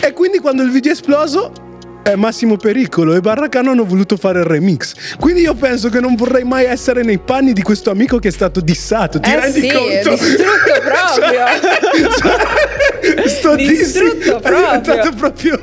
E 0.00 0.12
quindi 0.14 0.38
quando 0.38 0.62
il 0.62 0.70
video 0.70 0.90
è 0.90 0.94
esploso. 0.94 1.52
È 2.02 2.14
Massimo 2.16 2.56
Pericolo 2.56 3.14
e 3.14 3.20
Barracano 3.20 3.70
hanno 3.70 3.84
voluto 3.84 4.16
fare 4.16 4.40
il 4.40 4.46
remix. 4.46 5.16
Quindi 5.18 5.42
io 5.42 5.54
penso 5.54 5.90
che 5.90 6.00
non 6.00 6.14
vorrei 6.16 6.44
mai 6.44 6.64
essere 6.64 7.02
nei 7.02 7.18
panni 7.18 7.52
di 7.52 7.62
questo 7.62 7.90
amico 7.90 8.18
che 8.18 8.28
è 8.28 8.32
stato 8.32 8.60
dissato. 8.60 9.20
Ti 9.20 9.30
Eh 9.30 9.38
rendi 9.40 9.60
sì, 9.60 9.68
conto? 9.72 10.10
distrutto 10.10 10.80
proprio. 10.82 11.40
Cioè, 12.18 13.28
sto 13.28 13.54
Distrutto 13.54 13.56
dissing 13.56 14.12
è 14.18 14.30
proprio. 14.40 14.56
diventato 14.58 15.12
proprio 15.14 15.60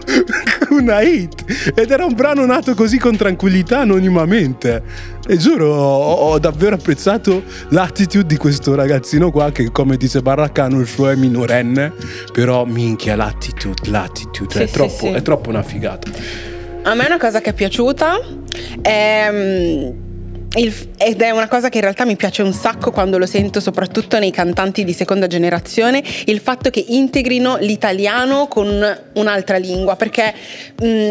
una 0.70 1.02
hit. 1.02 1.72
Ed 1.76 1.92
era 1.92 2.06
un 2.06 2.14
brano 2.14 2.46
nato 2.46 2.74
così 2.76 2.98
con 2.98 3.16
tranquillità, 3.18 3.80
anonimamente. 3.80 5.16
E 5.30 5.36
giuro, 5.38 5.74
ho, 5.74 6.14
ho 6.32 6.40
davvero 6.40 6.76
apprezzato 6.76 7.44
l'attitude 7.70 8.26
di 8.28 8.38
questo 8.38 8.76
ragazzino 8.76 9.30
qua 9.32 9.52
che, 9.52 9.72
come 9.72 9.98
dice 9.98 10.22
Barraccano, 10.22 10.80
il 10.80 10.88
suo 10.88 11.10
è 11.10 11.16
minorenne. 11.16 11.94
Però, 12.32 12.64
minchia, 12.64 13.16
l'attitude, 13.16 13.90
l'attitude. 13.90 14.54
Sì, 14.54 14.62
è, 14.62 14.68
sì, 14.68 14.72
troppo, 14.74 15.14
è 15.14 15.22
troppo 15.22 15.50
una 15.50 15.64
figata. 15.64 16.10
A 16.88 16.94
me 16.96 17.06
una 17.06 17.18
cosa 17.18 17.42
che 17.42 17.50
è 17.50 17.54
piaciuta 17.54 18.18
è, 18.82 19.28
il- 20.56 20.90
ed 20.98 21.22
è 21.22 21.30
una 21.32 21.50
cosa 21.50 21.68
che 21.68 21.80
in 21.80 21.84
realtà 21.84 22.06
mi 22.06 22.16
piace 22.16 22.44
un 22.44 22.54
sacco 22.54 22.92
quando 22.92 23.18
lo 23.18 23.26
sento 23.26 23.60
soprattutto 23.60 24.18
nei 24.20 24.32
cantanti 24.32 24.86
di 24.86 24.94
seconda 24.94 25.28
generazione, 25.28 26.02
il 26.28 26.40
fatto 26.40 26.70
che 26.70 26.86
integrino 26.88 27.58
l'italiano 27.58 28.48
con 28.48 28.68
un'altra 29.16 29.58
lingua, 29.58 29.98
perché 29.98 30.34
mh, 30.82 31.10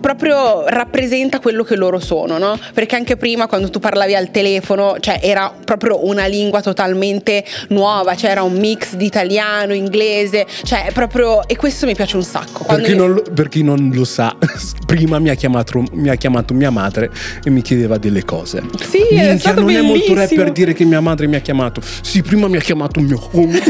proprio 0.00 0.66
rappresenta 0.68 1.40
quello 1.40 1.62
che 1.64 1.76
loro 1.76 1.98
sono, 1.98 2.38
no? 2.38 2.58
Perché 2.74 2.96
anche 2.96 3.16
prima 3.16 3.46
quando 3.46 3.70
tu 3.70 3.78
parlavi 3.78 4.14
al 4.14 4.30
telefono, 4.30 4.96
cioè 5.00 5.18
era 5.22 5.52
proprio 5.64 6.06
una 6.06 6.26
lingua 6.26 6.60
totalmente 6.62 7.44
nuova, 7.68 8.14
c'era 8.14 8.42
un 8.42 8.54
mix 8.54 8.94
di 8.94 9.04
italiano, 9.06 9.72
inglese, 9.74 10.46
cioè 10.64 10.86
è 10.86 10.92
proprio 10.92 11.46
e 11.48 11.56
questo 11.56 11.86
mi 11.86 11.94
piace 11.94 12.16
un 12.16 12.22
sacco. 12.22 12.64
Per 12.64 12.80
chi, 12.82 12.90
io- 12.90 12.96
non 12.96 13.12
lo, 13.14 13.22
per 13.34 13.48
chi 13.48 13.62
non 13.62 13.90
lo 13.92 14.04
sa, 14.04 14.34
prima 14.86 15.18
mi 15.18 15.30
ha, 15.30 15.34
chiamato, 15.34 15.82
mi 15.92 16.08
ha 16.08 16.14
chiamato 16.14 16.54
mia 16.54 16.70
madre 16.70 17.10
e 17.42 17.50
mi 17.50 17.62
chiedeva 17.62 17.98
delle 17.98 18.24
cose. 18.24 18.62
Sì, 18.88 18.98
è 19.08 19.14
Minchia, 19.14 19.38
stato 19.38 19.60
non 19.60 19.70
è 19.70 19.80
molto 19.80 20.12
bellissimo. 20.12 20.40
rapper 20.40 20.52
dire 20.52 20.72
che 20.72 20.84
mia 20.84 21.00
madre 21.00 21.26
mi 21.26 21.36
ha 21.36 21.40
chiamato. 21.40 21.80
Sì, 22.02 22.22
prima 22.22 22.48
mi 22.48 22.56
ha 22.56 22.60
chiamato 22.60 23.00
mio 23.00 23.28
home. 23.32 23.60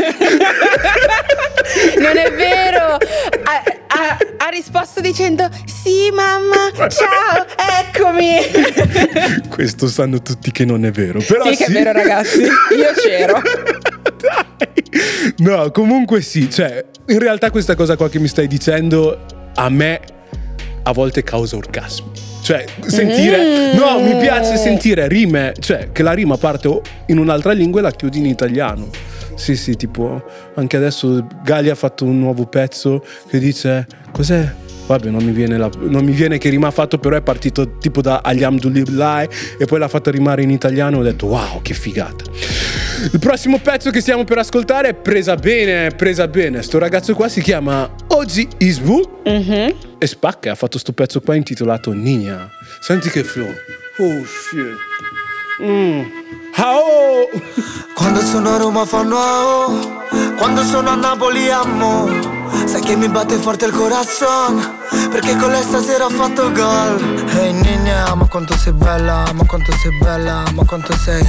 Non 2.00 2.16
è 2.16 2.30
vero! 2.32 2.96
Risposto 4.58 5.00
dicendo: 5.00 5.48
Sì, 5.66 6.10
mamma, 6.12 6.72
ciao, 6.90 7.46
eccomi. 7.80 8.38
Questo 9.48 9.86
sanno 9.86 10.20
tutti 10.20 10.50
che 10.50 10.64
non 10.64 10.84
è 10.84 10.90
vero. 10.90 11.20
Però 11.20 11.44
sì, 11.44 11.54
che 11.54 11.66
è 11.66 11.70
vero, 11.70 11.92
ragazzi. 11.92 12.40
Io 12.40 12.92
c'ero. 12.96 13.40
Dai. 14.18 15.34
No, 15.36 15.70
comunque 15.70 16.22
sì, 16.22 16.50
cioè, 16.50 16.84
in 17.06 17.20
realtà 17.20 17.52
questa 17.52 17.76
cosa 17.76 17.94
qua 17.94 18.08
che 18.08 18.18
mi 18.18 18.26
stai 18.26 18.48
dicendo 18.48 19.26
a 19.54 19.68
me 19.68 20.00
a 20.82 20.92
volte 20.92 21.22
causa 21.22 21.54
orgasmi. 21.54 22.10
Cioè, 22.42 22.64
sentire. 22.84 23.74
No, 23.74 24.00
mi 24.00 24.16
piace 24.16 24.56
sentire 24.56 25.06
rime. 25.06 25.54
Cioè, 25.56 25.92
che 25.92 26.02
la 26.02 26.14
rima 26.14 26.36
parte 26.36 26.80
in 27.06 27.18
un'altra 27.18 27.52
lingua 27.52 27.78
e 27.78 27.84
la 27.84 27.92
chiudi 27.92 28.18
in 28.18 28.26
italiano. 28.26 28.88
Sì, 29.36 29.54
sì, 29.54 29.76
tipo. 29.76 30.20
Anche 30.54 30.76
adesso 30.76 31.24
Gali 31.44 31.70
ha 31.70 31.76
fatto 31.76 32.04
un 32.04 32.18
nuovo 32.18 32.44
pezzo 32.46 33.04
che 33.28 33.38
dice. 33.38 33.86
Cos'è? 34.12 34.52
Vabbè, 34.86 35.10
non 35.10 35.22
mi 35.22 35.32
viene, 35.32 35.58
la- 35.58 35.70
non 35.80 36.02
mi 36.02 36.12
viene 36.12 36.38
che 36.38 36.48
rima 36.48 36.68
ha 36.68 36.70
fatto, 36.70 36.98
però 36.98 37.14
è 37.16 37.20
partito 37.20 37.76
tipo 37.76 38.00
da 38.00 38.20
Alhamdulillah 38.24 39.22
e 39.58 39.66
poi 39.66 39.78
l'ha 39.78 39.88
fatto 39.88 40.10
rimare 40.10 40.42
in 40.42 40.50
italiano 40.50 40.96
e 40.96 41.00
ho 41.00 41.02
detto 41.02 41.26
wow, 41.26 41.60
che 41.60 41.74
figata. 41.74 42.24
Il 43.12 43.18
prossimo 43.18 43.58
pezzo 43.58 43.90
che 43.90 44.00
stiamo 44.00 44.24
per 44.24 44.38
ascoltare 44.38 44.88
è 44.88 44.94
presa 44.94 45.34
bene, 45.34 45.90
presa 45.90 46.26
bene. 46.26 46.62
Sto 46.62 46.78
ragazzo 46.78 47.14
qua 47.14 47.28
si 47.28 47.42
chiama 47.42 47.88
Oggi 48.08 48.48
Isbu 48.56 49.20
e 49.98 50.06
spacca, 50.06 50.52
ha 50.52 50.54
fatto 50.54 50.78
sto 50.78 50.92
pezzo 50.92 51.20
qua 51.20 51.34
intitolato 51.34 51.92
Nina. 51.92 52.50
Senti 52.80 53.10
che 53.10 53.22
flow. 53.24 53.46
Oh 53.98 54.24
shit. 54.24 54.86
Mm. 55.62 56.02
Quando 57.94 58.20
sono 58.20 58.54
a 58.54 58.56
Roma 58.56 58.84
fanno 58.84 59.16
AO 59.16 60.02
Quando 60.36 60.62
sono 60.62 60.90
a 60.90 60.94
Napoli 60.94 61.50
amo 61.50 62.37
Sai 62.66 62.80
che 62.80 62.96
mi 62.96 63.08
batte 63.08 63.36
forte 63.36 63.66
il 63.66 63.72
corazon 63.72 64.76
Perché 65.10 65.36
con 65.36 65.50
lei 65.50 65.62
stasera 65.62 66.04
ho 66.06 66.10
fatto 66.10 66.50
gol. 66.52 67.24
Ehi 67.36 67.52
nina, 67.52 68.14
ma 68.14 68.26
quanto 68.26 68.56
sei 68.56 68.72
bella 68.72 69.24
Ma 69.34 69.44
quanto 69.46 69.72
sei 69.72 69.96
bella, 69.98 70.42
ma 70.54 70.64
quanto 70.64 70.92
sei. 70.96 71.22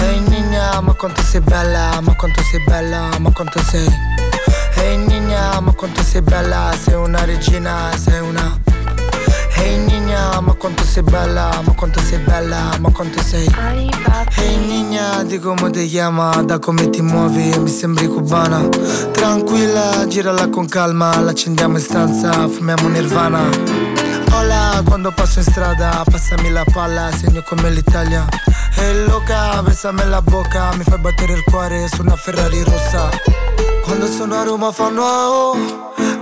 Ehi 0.00 0.20
nina, 0.20 0.80
ma 0.80 0.92
quanto 0.94 1.22
sei 1.22 1.40
bella 1.40 2.00
Ma 2.00 2.14
quanto 2.16 2.42
sei 2.42 2.62
bella, 2.64 3.08
ma 3.18 3.30
quanto 3.32 3.60
sei. 3.62 3.86
Ehi 4.76 4.96
nina, 4.96 5.60
ma 5.60 5.72
quanto 5.72 6.02
sei 6.02 6.22
bella 6.22 6.72
Sei 6.80 6.94
una 6.94 7.24
regina, 7.24 7.90
sei 7.96 8.20
una. 8.20 8.58
Ehi 9.56 9.76
nina, 9.78 9.93
ma 10.40 10.52
quanto 10.54 10.84
sei 10.84 11.02
bella, 11.02 11.60
ma 11.64 11.72
quanto 11.74 12.00
sei 12.00 12.18
bella, 12.18 12.70
ma 12.80 12.90
quanto 12.90 13.20
sei. 13.22 13.48
Ehi 14.36 14.56
nina, 14.56 15.22
di 15.24 15.38
come 15.38 15.70
ti 15.70 15.86
chiama, 15.86 16.42
da 16.42 16.58
come 16.58 16.90
ti 16.90 17.02
muovi, 17.02 17.56
mi 17.58 17.68
sembri 17.68 18.06
cubana. 18.06 18.68
Tranquilla, 19.12 20.06
girala 20.06 20.48
con 20.48 20.66
calma, 20.66 21.18
l'accendiamo 21.20 21.76
in 21.76 21.82
stanza, 21.82 22.48
fumiamo 22.48 22.88
nirvana. 22.88 23.48
Hola, 24.32 24.82
quando 24.84 25.12
passo 25.12 25.38
in 25.38 25.44
strada, 25.44 26.02
passami 26.10 26.50
la 26.50 26.64
palla, 26.72 27.10
segno 27.16 27.42
come 27.42 27.70
l'Italia. 27.70 28.26
Ehi 28.76 29.04
loca, 29.06 29.62
besame 29.62 30.04
la 30.04 30.20
bocca, 30.20 30.74
mi 30.76 30.84
fai 30.84 30.98
battere 30.98 31.32
il 31.34 31.44
cuore 31.44 31.88
su 31.88 32.02
una 32.02 32.16
Ferrari 32.16 32.62
rossa. 32.62 33.08
Quando 33.84 34.06
sono 34.06 34.34
a 34.36 34.42
Roma 34.42 34.72
fanno 34.72 35.02
AO 35.04 35.56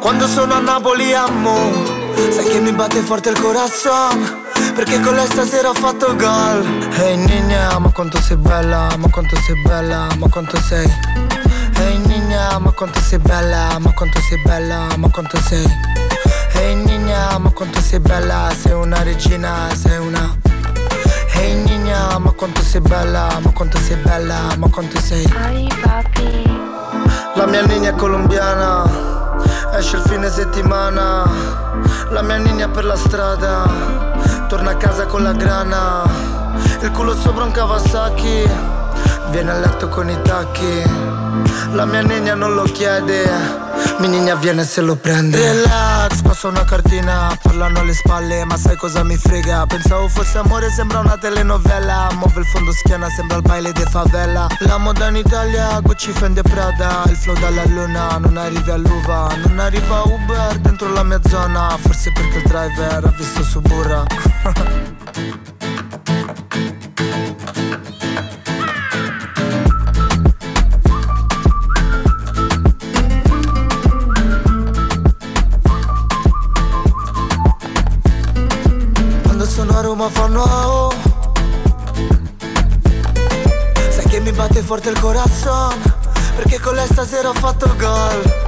Quando 0.01 0.27
sono 0.27 0.55
a 0.55 0.59
Napoli 0.59 1.15
amo 1.15 2.02
Sai 2.31 2.45
che 2.45 2.61
mi 2.61 2.73
batte 2.73 3.01
forte 3.01 3.31
il 3.31 3.41
corazon 3.41 4.45
Perché 4.75 5.01
con 5.01 5.15
lei 5.15 5.27
stasera 5.27 5.69
ho 5.71 5.75
fatto 5.75 6.15
gol 6.17 6.89
Ehi 6.99 7.17
nina, 7.17 7.79
ma 7.79 7.91
quanto 7.91 8.21
sei 8.21 8.37
bella 8.37 8.89
Ma 8.99 9.09
quanto 9.11 9.37
sei 9.37 9.61
bella, 9.63 10.07
ma 10.19 10.29
quanto 10.29 10.57
sei 10.61 10.87
Ehi 11.79 11.99
nina, 11.99 12.59
ma 12.59 12.71
quanto 12.73 13.01
sei 13.01 13.19
bella 13.19 13.79
Ma 13.79 13.93
quanto 13.93 14.21
sei 14.21 14.41
bella, 14.43 14.87
ma 14.97 15.09
quanto 15.11 15.39
sei 15.41 15.65
Ehi 16.55 16.75
nina, 16.75 17.39
ma 17.39 17.51
quanto 17.51 17.81
sei 17.81 18.01
bella 18.01 18.51
Sei 18.59 18.73
una 18.73 19.03
regina, 19.03 19.69
sei 19.75 19.99
una 19.99 20.37
Ehi 21.35 21.55
nina, 21.55 22.19
ma 22.19 22.31
quanto 22.33 22.63
sei 22.63 22.81
bella 22.81 23.39
Ma 23.43 23.51
quanto 23.53 23.79
sei 23.79 23.97
bella, 23.97 24.55
ma 24.59 24.69
quanto 24.69 25.01
sei 25.01 25.27
la 27.35 27.47
mia 27.47 27.63
linea 27.63 27.93
è 27.93 27.95
colombiana, 27.95 28.85
esce 29.75 29.97
il 29.97 30.03
fine 30.03 30.29
settimana. 30.29 31.62
La 32.11 32.23
mia 32.23 32.37
linea 32.37 32.69
per 32.69 32.85
la 32.85 32.97
strada, 32.97 33.65
torna 34.49 34.71
a 34.71 34.77
casa 34.77 35.07
con 35.07 35.23
la 35.23 35.33
grana. 35.33 36.03
Il 36.81 36.91
culo 36.91 37.15
sopra 37.15 37.45
un 37.45 37.53
Kawasaki, 37.53 38.49
viene 39.31 39.51
a 39.51 39.59
letto 39.59 39.89
con 39.89 40.09
i 40.09 40.19
tacchi. 40.23 40.83
La 41.73 41.87
mia 41.87 42.03
nina 42.03 42.35
non 42.35 42.55
lo 42.55 42.65
chiede, 42.65 43.25
mi 43.99 44.09
nina 44.09 44.35
viene 44.35 44.65
se 44.65 44.81
lo 44.83 44.97
prende. 44.97 45.39
Relax, 45.39 46.21
passo 46.21 46.49
una 46.49 46.65
cartina, 46.65 47.37
parlano 47.43 47.81
alle 47.81 47.95
spalle, 47.95 48.45
ma 48.45 48.57
sai 48.57 48.77
cosa 48.77 49.03
mi 49.03 49.17
frega? 49.17 49.65
Pensavo 49.67 50.09
fosse 50.09 50.39
amore, 50.39 50.71
sembra 50.71 50.99
una 50.99 51.17
telenovela. 51.17 52.09
Muove 52.15 52.41
il 52.41 52.47
fondo 52.47 52.73
schiena, 52.73 53.09
sembra 53.09 53.39
il 53.39 53.43
baile 53.43 53.73
di 53.73 53.85
favela. 53.89 54.47
La 54.61 54.79
moda 54.79 55.09
in 55.09 55.17
Italia, 55.17 55.81
Gucci, 55.81 56.13
Fendi 56.13 56.43
Prada. 56.43 57.03
Il 57.07 57.17
flow 57.17 57.37
dalla 57.39 57.65
luna, 57.67 58.19
non 58.19 58.37
arrivi 58.37 58.71
all'uva. 58.71 59.29
Non 59.47 59.59
arriva 59.59 60.03
Uber 60.03 60.59
dentro 60.59 60.93
la 60.93 61.03
mia 61.03 61.21
zona. 61.27 61.77
Forse 61.81 62.13
perché 62.13 62.39
il 62.39 62.45
driver 62.45 63.05
ha 63.05 63.15
visto 63.17 63.43
Suburra. 63.43 64.05
Roma 80.03 80.11
fanno 80.11 80.43
AO 80.43 80.93
Sai 83.89 84.05
che 84.09 84.19
mi 84.19 84.33
batte 84.33 84.61
forte 84.61 84.89
il 84.89 84.99
corazon 84.99 85.81
Perché 86.35 86.59
con 86.59 86.75
lei 86.75 86.87
stasera 86.87 87.29
ho 87.29 87.35
fatto 87.35 87.73
gol 87.77 88.41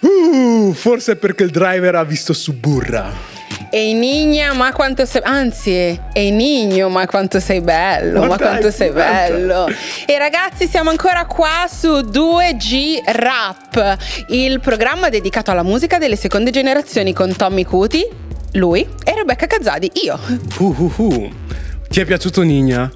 Uh, 0.00 0.72
forse 0.74 1.12
è 1.12 1.16
perché 1.16 1.42
il 1.42 1.50
driver 1.50 1.96
ha 1.96 2.04
visto 2.04 2.32
Suburra. 2.32 3.10
Ehi 3.70 3.94
Nigna, 3.94 4.52
ma 4.52 4.70
quanto 4.72 5.04
sei. 5.04 5.20
Anzi, 5.24 6.00
ehi 6.12 6.30
Nigno, 6.30 6.88
ma 6.88 7.04
quanto 7.06 7.40
sei 7.40 7.60
bello, 7.60 8.20
Ma 8.20 8.26
ma, 8.26 8.36
dai, 8.36 8.48
quanto 8.48 8.70
sei 8.70 8.92
bello. 8.92 9.66
E 10.06 10.16
ragazzi, 10.18 10.68
siamo 10.68 10.90
ancora 10.90 11.26
qua 11.26 11.66
su 11.68 11.88
2G 11.88 13.02
Rap, 13.06 13.96
il 14.28 14.60
programma 14.60 15.08
dedicato 15.08 15.50
alla 15.50 15.64
musica 15.64 15.98
delle 15.98 16.16
seconde 16.16 16.52
generazioni 16.52 17.12
con 17.12 17.34
Tommy 17.34 17.64
Cuti, 17.64 18.06
lui 18.52 18.86
e 19.04 19.14
Rebecca 19.14 19.46
Cazzadi, 19.46 19.90
io. 20.04 20.18
Uh, 20.58 20.64
uh, 20.78 20.92
uh. 20.96 21.32
Ti 21.88 22.00
è 22.00 22.04
piaciuto 22.04 22.42
Nina? 22.42 22.90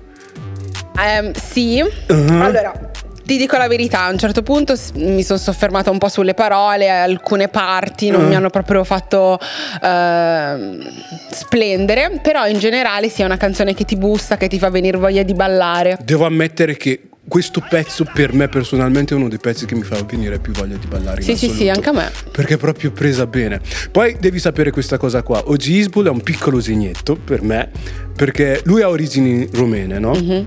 Ehm, 0.98 1.32
sì, 1.32 1.80
Uh-huh. 1.82 2.40
allora. 2.42 2.90
Ti 3.24 3.36
dico 3.38 3.56
la 3.56 3.68
verità, 3.68 4.02
a 4.02 4.10
un 4.10 4.18
certo 4.18 4.42
punto 4.42 4.74
mi 4.94 5.22
sono 5.22 5.38
soffermata 5.38 5.90
un 5.92 5.98
po' 5.98 6.08
sulle 6.08 6.34
parole, 6.34 6.90
alcune 6.90 7.46
parti 7.46 8.10
non 8.10 8.24
Uh. 8.24 8.26
mi 8.28 8.34
hanno 8.34 8.50
proprio 8.50 8.82
fatto 8.82 9.38
ehm, 9.80 10.82
splendere, 11.30 12.18
però 12.20 12.46
in 12.46 12.58
generale 12.58 13.08
sia 13.08 13.24
una 13.24 13.36
canzone 13.36 13.74
che 13.74 13.84
ti 13.84 13.96
busta, 13.96 14.36
che 14.36 14.48
ti 14.48 14.58
fa 14.58 14.70
venire 14.70 14.98
voglia 14.98 15.22
di 15.22 15.34
ballare. 15.34 15.98
Devo 16.02 16.26
ammettere 16.26 16.76
che 16.76 17.02
questo 17.26 17.64
pezzo 17.68 18.04
per 18.12 18.32
me 18.32 18.48
personalmente 18.48 19.14
è 19.14 19.16
uno 19.16 19.28
dei 19.28 19.38
pezzi 19.38 19.64
che 19.64 19.74
mi 19.74 19.82
fa 19.82 20.02
venire 20.02 20.38
più 20.38 20.52
voglia 20.52 20.76
di 20.76 20.86
ballare 20.86 21.20
in 21.22 21.26
Sì, 21.26 21.36
sì, 21.36 21.54
sì, 21.54 21.68
anche 21.68 21.88
a 21.88 21.92
me. 21.92 22.10
Perché 22.30 22.54
è 22.54 22.56
proprio 22.56 22.90
presa 22.90 23.26
bene. 23.26 23.60
Poi 23.90 24.16
devi 24.18 24.38
sapere 24.38 24.70
questa 24.70 24.98
cosa 24.98 25.22
qua. 25.22 25.42
Oggi 25.46 25.74
Isbul 25.74 26.06
è 26.06 26.10
un 26.10 26.20
piccolo 26.20 26.60
segnetto 26.60 27.16
per 27.16 27.42
me, 27.42 27.70
perché 28.14 28.60
lui 28.64 28.82
ha 28.82 28.88
origini 28.88 29.48
romene, 29.52 29.98
no? 29.98 30.12
Mhm. 30.14 30.46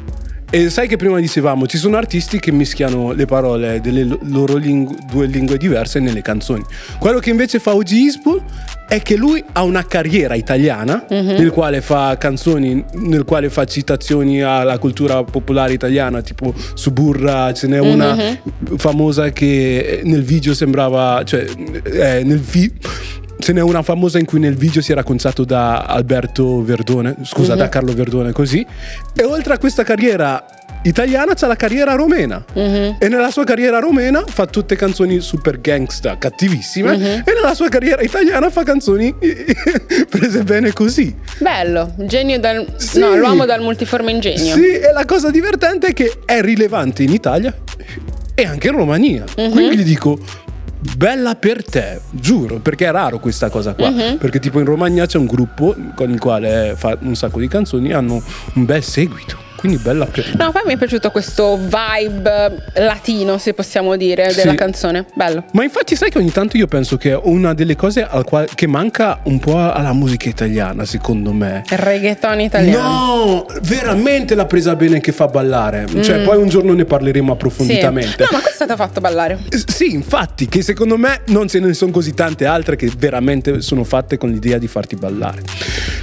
E 0.51 0.69
sai 0.69 0.87
che 0.87 0.95
prima 0.95 1.19
dicevamo, 1.19 1.65
ci 1.67 1.77
sono 1.77 1.97
artisti 1.97 2.39
che 2.39 2.51
mischiano 2.51 3.11
le 3.11 3.25
parole 3.25 3.81
delle 3.81 4.03
lo- 4.05 4.19
loro 4.23 4.55
lingu- 4.55 4.95
due 5.11 5.25
lingue 5.25 5.57
diverse 5.57 5.99
nelle 5.99 6.21
canzoni. 6.21 6.63
Quello 6.97 7.19
che 7.19 7.29
invece 7.31 7.59
fa 7.59 7.75
Oggi 7.75 8.03
Isbul 8.03 8.41
è 8.87 9.01
che 9.01 9.15
lui 9.17 9.43
ha 9.53 9.63
una 9.63 9.85
carriera 9.85 10.35
italiana 10.35 11.03
Mhm. 11.09 11.17
nel 11.37 11.51
quale 11.51 11.81
fa 11.81 12.15
canzoni, 12.17 12.81
nel 12.93 13.25
quale 13.25 13.49
fa 13.49 13.65
citazioni 13.65 14.41
alla 14.43 14.77
cultura 14.77 15.23
popolare 15.23 15.73
italiana, 15.73 16.21
tipo 16.21 16.53
Suburra, 16.75 17.51
ce 17.51 17.67
n'è 17.67 17.79
una 17.79 18.13
Mhm. 18.15 18.77
famosa 18.77 19.31
che 19.31 20.01
nel 20.05 20.23
video 20.23 20.53
sembrava, 20.53 21.21
cioè 21.25 21.43
eh, 21.83 22.21
nel 22.23 22.39
vi- 22.39 22.71
ce 23.39 23.53
n'è 23.53 23.61
una 23.61 23.81
famosa 23.83 24.17
in 24.19 24.25
cui 24.25 24.39
nel 24.39 24.55
video 24.55 24.81
si 24.81 24.91
era 24.91 25.01
raccontato 25.01 25.43
da 25.43 25.79
Alberto 25.83 26.63
Verdone, 26.63 27.15
scusa, 27.23 27.53
Mhm. 27.53 27.59
da 27.59 27.69
Carlo 27.69 27.93
Verdone 27.93 28.31
così. 28.31 28.65
E 29.13 29.23
oltre 29.23 29.53
a 29.53 29.57
questa 29.57 29.83
carriera 29.83 30.43
italiana 30.83 31.33
c'ha 31.33 31.47
la 31.47 31.55
carriera 31.55 31.93
romena. 31.95 32.43
Mhm. 32.53 32.97
E 32.99 33.07
nella 33.07 33.31
sua 33.31 33.43
carriera 33.43 33.79
romena 33.79 34.23
fa 34.25 34.45
tutte 34.45 34.75
canzoni 34.75 35.19
super 35.19 35.59
gangsta, 35.59 36.17
cattivissime. 36.17 36.95
Mhm. 36.97 37.03
E 37.25 37.33
nella 37.33 37.53
sua 37.55 37.69
carriera 37.69 38.01
italiana 38.01 38.49
fa 38.49 38.63
canzoni 38.63 39.13
prese 40.09 40.43
bene 40.43 40.71
così. 40.73 41.13
Bello, 41.39 41.93
genio 41.97 42.39
dal... 42.39 42.65
Sì. 42.77 42.99
No, 42.99 43.15
l'uomo 43.15 43.45
dal 43.45 43.61
multiforme 43.61 44.11
ingegno. 44.11 44.55
Sì, 44.55 44.73
e 44.79 44.91
la 44.93 45.05
cosa 45.05 45.29
divertente 45.29 45.87
è 45.87 45.93
che 45.93 46.19
è 46.25 46.41
rilevante 46.41 47.03
in 47.03 47.11
Italia 47.11 47.53
e 48.33 48.45
anche 48.45 48.67
in 48.67 48.75
Romania. 48.75 49.23
Mhm. 49.37 49.51
Quindi 49.51 49.77
gli 49.77 49.83
dico. 49.83 50.17
Bella 50.95 51.35
per 51.35 51.63
te, 51.63 52.01
giuro, 52.11 52.59
perché 52.59 52.85
è 52.85 52.91
raro 52.91 53.19
questa 53.19 53.49
cosa 53.49 53.73
qua. 53.73 53.89
Mhm. 53.89 54.17
Perché, 54.17 54.39
tipo, 54.39 54.59
in 54.59 54.65
Romagna 54.65 55.05
c'è 55.05 55.17
un 55.17 55.25
gruppo 55.25 55.75
con 55.95 56.09
il 56.09 56.19
quale 56.19 56.73
fa 56.75 56.97
un 57.01 57.15
sacco 57.15 57.39
di 57.39 57.47
canzoni 57.47 57.89
e 57.89 57.93
hanno 57.93 58.21
un 58.53 58.65
bel 58.65 58.83
seguito. 58.83 59.44
Quindi 59.65 59.81
bella 59.83 60.05
per 60.05 60.33
No, 60.37 60.51
poi 60.51 60.61
mi 60.65 60.73
è 60.73 60.77
piaciuto 60.77 61.11
questo 61.11 61.57
vibe 61.57 62.63
latino, 62.75 63.37
se 63.37 63.53
possiamo 63.53 63.95
dire, 63.95 64.31
della 64.33 64.51
Sì. 64.51 64.57
canzone. 64.57 65.05
Bello. 65.13 65.43
Ma 65.53 65.63
infatti 65.63 65.95
sai 65.95 66.09
che 66.09 66.17
ogni 66.17 66.31
tanto 66.31 66.57
io 66.57 66.67
penso 66.67 66.97
che 66.97 67.13
una 67.23 67.53
delle 67.53 67.75
cose 67.75 68.03
al 68.05 68.23
quale- 68.23 68.47
che 68.53 68.67
manca 68.67 69.19
un 69.23 69.39
po' 69.39 69.57
alla 69.57 69.93
musica 69.93 70.29
italiana, 70.29 70.85
secondo 70.85 71.31
me. 71.33 71.63
Il 71.69 71.77
reggaeton 71.77 72.39
italiano. 72.41 72.87
No, 72.87 73.45
veramente 73.63 74.35
l'ha 74.35 74.45
presa 74.45 74.75
bene 74.75 74.99
che 74.99 75.11
fa 75.11 75.27
ballare. 75.27 75.85
Cioè, 76.01 76.19
poi 76.21 76.37
un 76.37 76.49
giorno 76.49 76.73
ne 76.73 76.85
parleremo 76.85 77.23
Mm. 77.25 77.27
Sì. 77.27 77.33
approfonditamente. 77.33 78.15
No, 78.23 78.27
ma 78.31 78.39
questo 78.41 78.63
è 78.63 78.65
stato 78.65 78.75
fatto 78.75 78.99
ballare. 79.01 79.39
Eh, 79.49 79.63
Sì, 79.65 79.91
infatti, 79.93 80.47
che 80.47 80.61
secondo 80.61 80.97
me 80.97 81.21
non 81.27 81.47
ce 81.47 81.59
ne 81.59 81.73
sono 81.73 81.91
così 81.91 82.13
tante 82.13 82.45
altre 82.45 82.75
che 82.75 82.91
veramente 82.97 83.61
sono 83.61 83.83
fatte 83.83 84.17
con 84.17 84.29
l'idea 84.29 84.57
di 84.57 84.67
farti 84.67 84.95
ballare. 84.95 85.41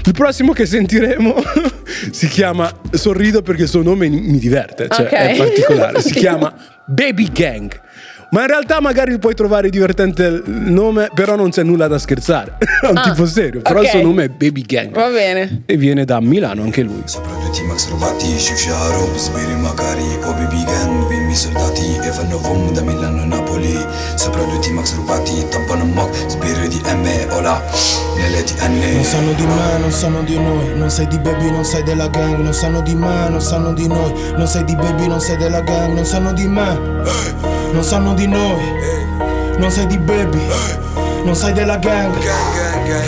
Il 0.05 0.13
prossimo 0.13 0.53
che 0.53 0.67
sentiremo 0.67 1.35
si 2.11 2.29
chiama 2.29 2.71
Sorrido 2.91 3.43
perché 3.43 3.63
il 3.63 3.69
suo 3.69 3.83
nome 3.83 4.09
mi 4.09 4.39
diverte, 4.39 4.89
cioè 4.89 5.07
Ok. 5.07 5.13
è 5.13 5.37
particolare. 5.37 6.01
Si 6.01 6.13
chiama 6.15 6.53
Baby 6.87 7.31
Gang. 7.33 7.81
Ma 8.31 8.41
in 8.41 8.47
realtà 8.47 8.81
magari 8.81 9.19
puoi 9.19 9.35
trovare 9.35 9.69
divertente 9.69 10.23
il 10.25 10.43
nome, 10.47 11.11
però 11.13 11.37
non 11.37 11.51
c'è 11.51 11.63
nulla 11.63 11.87
da 11.87 11.99
scherzare. 11.99 12.57
È 12.81 12.87
un 12.87 12.97
Ah, 12.97 13.03
tipo 13.11 13.27
serio, 13.27 13.61
però 13.61 13.81
il 13.81 13.85
ok. 13.85 13.91
suo 13.91 14.01
nome 14.03 14.25
è 14.25 14.29
Baby 14.31 14.63
Gang. 14.63 14.95
Va 14.95 15.11
bene. 15.11 15.65
E 15.67 15.77
viene 15.77 16.07
da 16.07 16.19
Milano 16.19 16.63
anche 16.63 16.81
lui. 16.81 17.03
Soldati, 21.35 21.99
e 22.03 22.11
fanno 22.11 22.39
vom 22.39 22.73
da 22.73 22.81
Milano 22.83 23.25
a 23.63 23.79
Napoli. 23.79 23.87
Sopravvenuti 24.15 24.73
Max 24.73 24.95
Rubati, 24.95 25.47
tappano 25.49 25.85
mock, 25.85 26.15
Sbiri 26.29 26.69
di 26.69 26.81
M, 26.85 27.33
Ola, 27.33 27.63
nelle 28.17 28.43
TN. 28.43 28.95
Non 28.95 29.05
sanno 29.05 29.33
di 29.33 29.47
me, 29.47 29.79
non 29.79 29.91
sanno 29.91 30.23
di 30.23 30.39
noi 30.39 30.77
Non 30.77 30.91
sei 30.91 31.07
di 31.09 31.19
baby, 31.19 31.51
non 31.51 31.65
sei 31.65 31.83
della 31.83 32.09
gang 32.09 32.39
Non 32.39 32.53
sanno 32.53 32.81
di 32.81 32.95
me, 32.95 33.29
non 33.29 33.41
sanno 33.41 33.73
di 33.73 33.87
noi 33.87 34.13
Non 34.37 34.47
sei 34.47 34.65
di 34.65 34.75
baby, 34.75 35.07
non 35.07 35.21
sei 35.21 35.37
della 35.37 35.61
gang 35.61 35.95
Non 35.95 36.05
sanno 36.05 36.33
di 36.33 36.47
me, 36.47 36.79
non 37.73 37.83
sanno 37.83 38.15
di 38.15 38.27
noi 38.27 38.61
Non 39.59 39.71
sei 39.71 39.87
di 39.87 39.99
baby, 39.99 40.41
non 41.25 41.35
sei 41.35 41.53
della 41.53 41.77
gang 41.77 42.15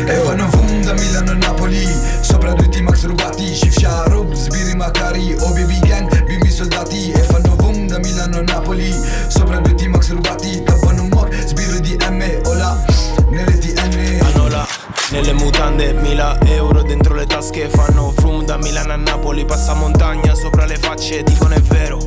E 0.07 0.14
fanno 0.25 0.49
vom 0.51 0.83
da 0.83 0.93
Milano 0.93 1.33
a 1.33 1.35
Napoli. 1.35 1.87
Sopravvenuti 2.21 2.81
Max 2.83 3.05
Rubati, 3.05 3.55
Sciusciaro, 3.55 4.29
Sbiri 4.33 4.75
Macari, 4.75 5.35
Obi 5.40 5.64
Bigan, 5.64 6.09
Bimbi 6.27 6.51
Soldati, 6.51 7.11
e 7.11 7.19
fanno 7.21 7.54
da 7.94 7.98
Milano 8.00 8.38
a 8.38 8.42
Napoli. 8.42 8.92
Sopravvenuti 9.28 9.88
Max 9.88 10.11
Rubati, 10.11 10.62
tappano 10.62 11.07
mock, 11.09 11.33
Sbiri 11.46 11.80
di 11.80 11.96
M, 12.11 12.40
Ola, 12.46 12.85
nelle 13.30 13.59
TN. 13.59 14.20
Hanno 14.20 14.48
là 14.48 14.66
nelle 15.11 15.33
mutande 15.35 15.92
1000 15.92 16.38
euro 16.46 16.83
dentro 16.83 17.14
le 17.14 17.26
tasche. 17.26 17.68
Fanno 17.68 18.12
frum 18.16 18.44
da 18.44 18.57
Milano 18.57 18.94
a 18.94 18.96
Napoli 18.96 19.44
Passa 19.44 19.74
montagna 19.74 20.35
sopra 20.35 20.64
le 20.66 20.76
facce. 20.76 21.22
Dicono 21.22 21.54
è 21.54 21.61
vero 21.61 21.98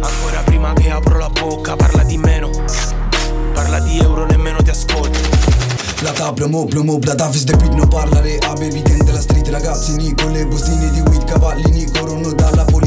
Ancora 0.00 0.42
prima 0.44 0.72
che 0.74 0.90
apro 0.90 1.18
la 1.18 1.28
bocca 1.28 1.74
Parla 1.74 2.04
di 2.04 2.16
meno. 2.16 2.50
Parla 3.52 3.80
di 3.80 3.98
euro 3.98 4.26
nemmeno 4.26 4.62
ti 4.62 4.70
ascolto. 4.70 5.18
La 6.02 6.12
tabla 6.12 6.46
mo 6.46 6.66
plomo 6.66 6.98
da 6.98 7.14
Davis 7.14 7.44
de 7.44 7.56
beat 7.56 7.72
non 7.72 7.88
parlare. 7.88 8.38
A 8.38 8.52
baby 8.52 8.82
gang 8.82 9.02
della 9.02 9.20
street 9.20 9.48
ragazzini 9.48 10.14
con 10.14 10.30
le 10.30 10.46
bustine 10.46 10.90
di 10.90 11.00
weed 11.00 11.24
cavallini 11.24 11.90
corrono 11.90 12.32
dalla 12.32 12.64
police 12.64 12.83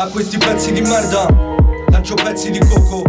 A 0.00 0.06
questi 0.06 0.38
pezzi 0.38 0.70
di 0.70 0.80
merda 0.80 1.26
Lancio 1.90 2.14
pezzi 2.14 2.52
di 2.52 2.60
coco 2.60 3.02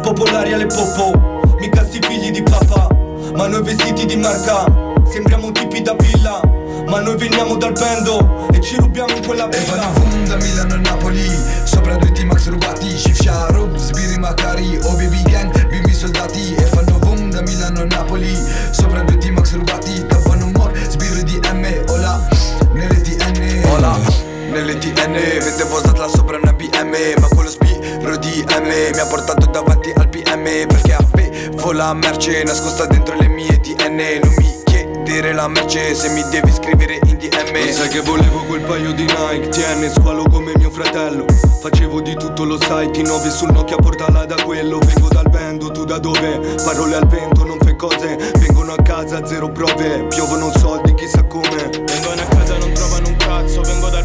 Popolari 0.00 0.52
alle 0.52 0.66
popo. 0.66 1.40
Mica 1.58 1.84
sti 1.84 1.98
figli 2.06 2.30
di 2.30 2.40
papà 2.40 2.86
Ma 3.34 3.48
noi 3.48 3.64
vestiti 3.64 4.06
di 4.06 4.14
marca. 4.14 4.64
Sembriamo 5.10 5.50
tipi 5.50 5.82
da 5.82 5.96
villa 5.98 6.40
Ma 6.86 7.00
noi 7.00 7.16
veniamo 7.16 7.56
dal 7.56 7.72
bendo 7.72 8.46
E 8.52 8.60
ci 8.60 8.76
rubiamo 8.76 9.12
in 9.12 9.26
quella 9.26 9.48
e 9.48 9.58
villa. 9.58 9.72
fanno 9.72 9.92
fum 9.92 10.26
da 10.28 10.36
Milano 10.36 10.74
a 10.74 10.76
Napoli 10.76 11.28
sopra 11.64 11.96
due 11.96 12.12
team 12.12 12.28
max 12.28 12.48
rubati 12.48 12.96
Shift 12.96 13.22
Sharo, 13.22 13.76
Sbiri 13.76 14.16
Macari 14.18 14.78
o 14.84 14.92
baby 14.92 15.22
gang 15.24 15.66
bimbi 15.66 15.92
soldati 15.92 16.54
e 16.54 16.62
fanno 16.62 16.96
fum 17.00 17.28
da 17.28 17.42
Milano 17.42 17.80
a 17.80 17.84
Napoli. 17.86 18.32
Sopra 18.70 19.02
due 19.02 19.18
team 19.18 19.34
max 19.34 19.52
rubati 19.54 20.06
tappano 20.06 20.48
mor 20.54 20.70
sbirri 20.88 21.24
di 21.24 21.40
M 21.52 21.66
Ola 21.88 22.28
nelle 22.72 23.00
TN 23.00 23.64
Ola 23.72 24.19
nelle 24.50 24.76
TN 24.78 25.12
vedevo 25.12 25.80
Zatla 25.80 26.08
sopra 26.08 26.36
una 26.36 26.52
BM 26.52 26.94
Ma 27.20 27.28
quello 27.28 27.48
spiro 27.48 28.16
di 28.16 28.44
M 28.48 28.66
Mi 28.92 28.98
ha 28.98 29.06
portato 29.06 29.46
davanti 29.46 29.92
al 29.96 30.08
PM 30.08 30.42
Perché 30.66 30.94
avevo 30.94 31.72
la 31.72 31.94
merce 31.94 32.42
nascosta 32.42 32.86
dentro 32.86 33.16
le 33.16 33.28
mie 33.28 33.60
TN 33.60 34.20
Non 34.22 34.34
mi 34.36 34.62
chiedere 34.64 35.32
la 35.32 35.48
merce 35.48 35.94
se 35.94 36.08
mi 36.10 36.22
devi 36.30 36.52
scrivere 36.52 36.98
in 37.04 37.16
DM 37.18 37.64
Lo 37.66 37.72
sai 37.72 37.88
che 37.88 38.00
volevo 38.00 38.44
quel 38.44 38.62
paio 38.62 38.92
di 38.92 39.04
Nike 39.04 39.48
TN 39.48 39.90
squalo 39.90 40.24
come 40.24 40.52
mio 40.56 40.70
fratello. 40.70 41.24
Facevo 41.60 42.00
di 42.00 42.14
tutto 42.16 42.44
lo 42.44 42.58
sai 42.60 42.88
T9 42.88 43.28
sul 43.28 43.52
Nokia 43.52 43.76
portala 43.76 44.24
da 44.24 44.34
quello. 44.42 44.78
Vengo 44.78 45.08
dal 45.08 45.28
bendo 45.28 45.70
tu 45.70 45.84
da 45.84 45.98
dove? 45.98 46.56
Parole 46.64 46.96
al 46.96 47.06
vento 47.06 47.44
non 47.44 47.58
fai 47.60 47.76
cose. 47.76 48.16
Vengono 48.38 48.72
a 48.72 48.82
casa 48.82 49.24
zero 49.24 49.50
prove. 49.50 50.06
Piovono 50.08 50.50
soldi 50.56 50.94
chissà 50.94 51.22
come. 51.24 51.70
Vengono 51.70 52.20
a 52.20 52.34
casa 52.34 52.58
non 52.58 52.72
trovano 52.72 53.08
un 53.08 53.16
cazzo. 53.16 53.60
Vengo 53.60 53.88
dal 53.88 54.04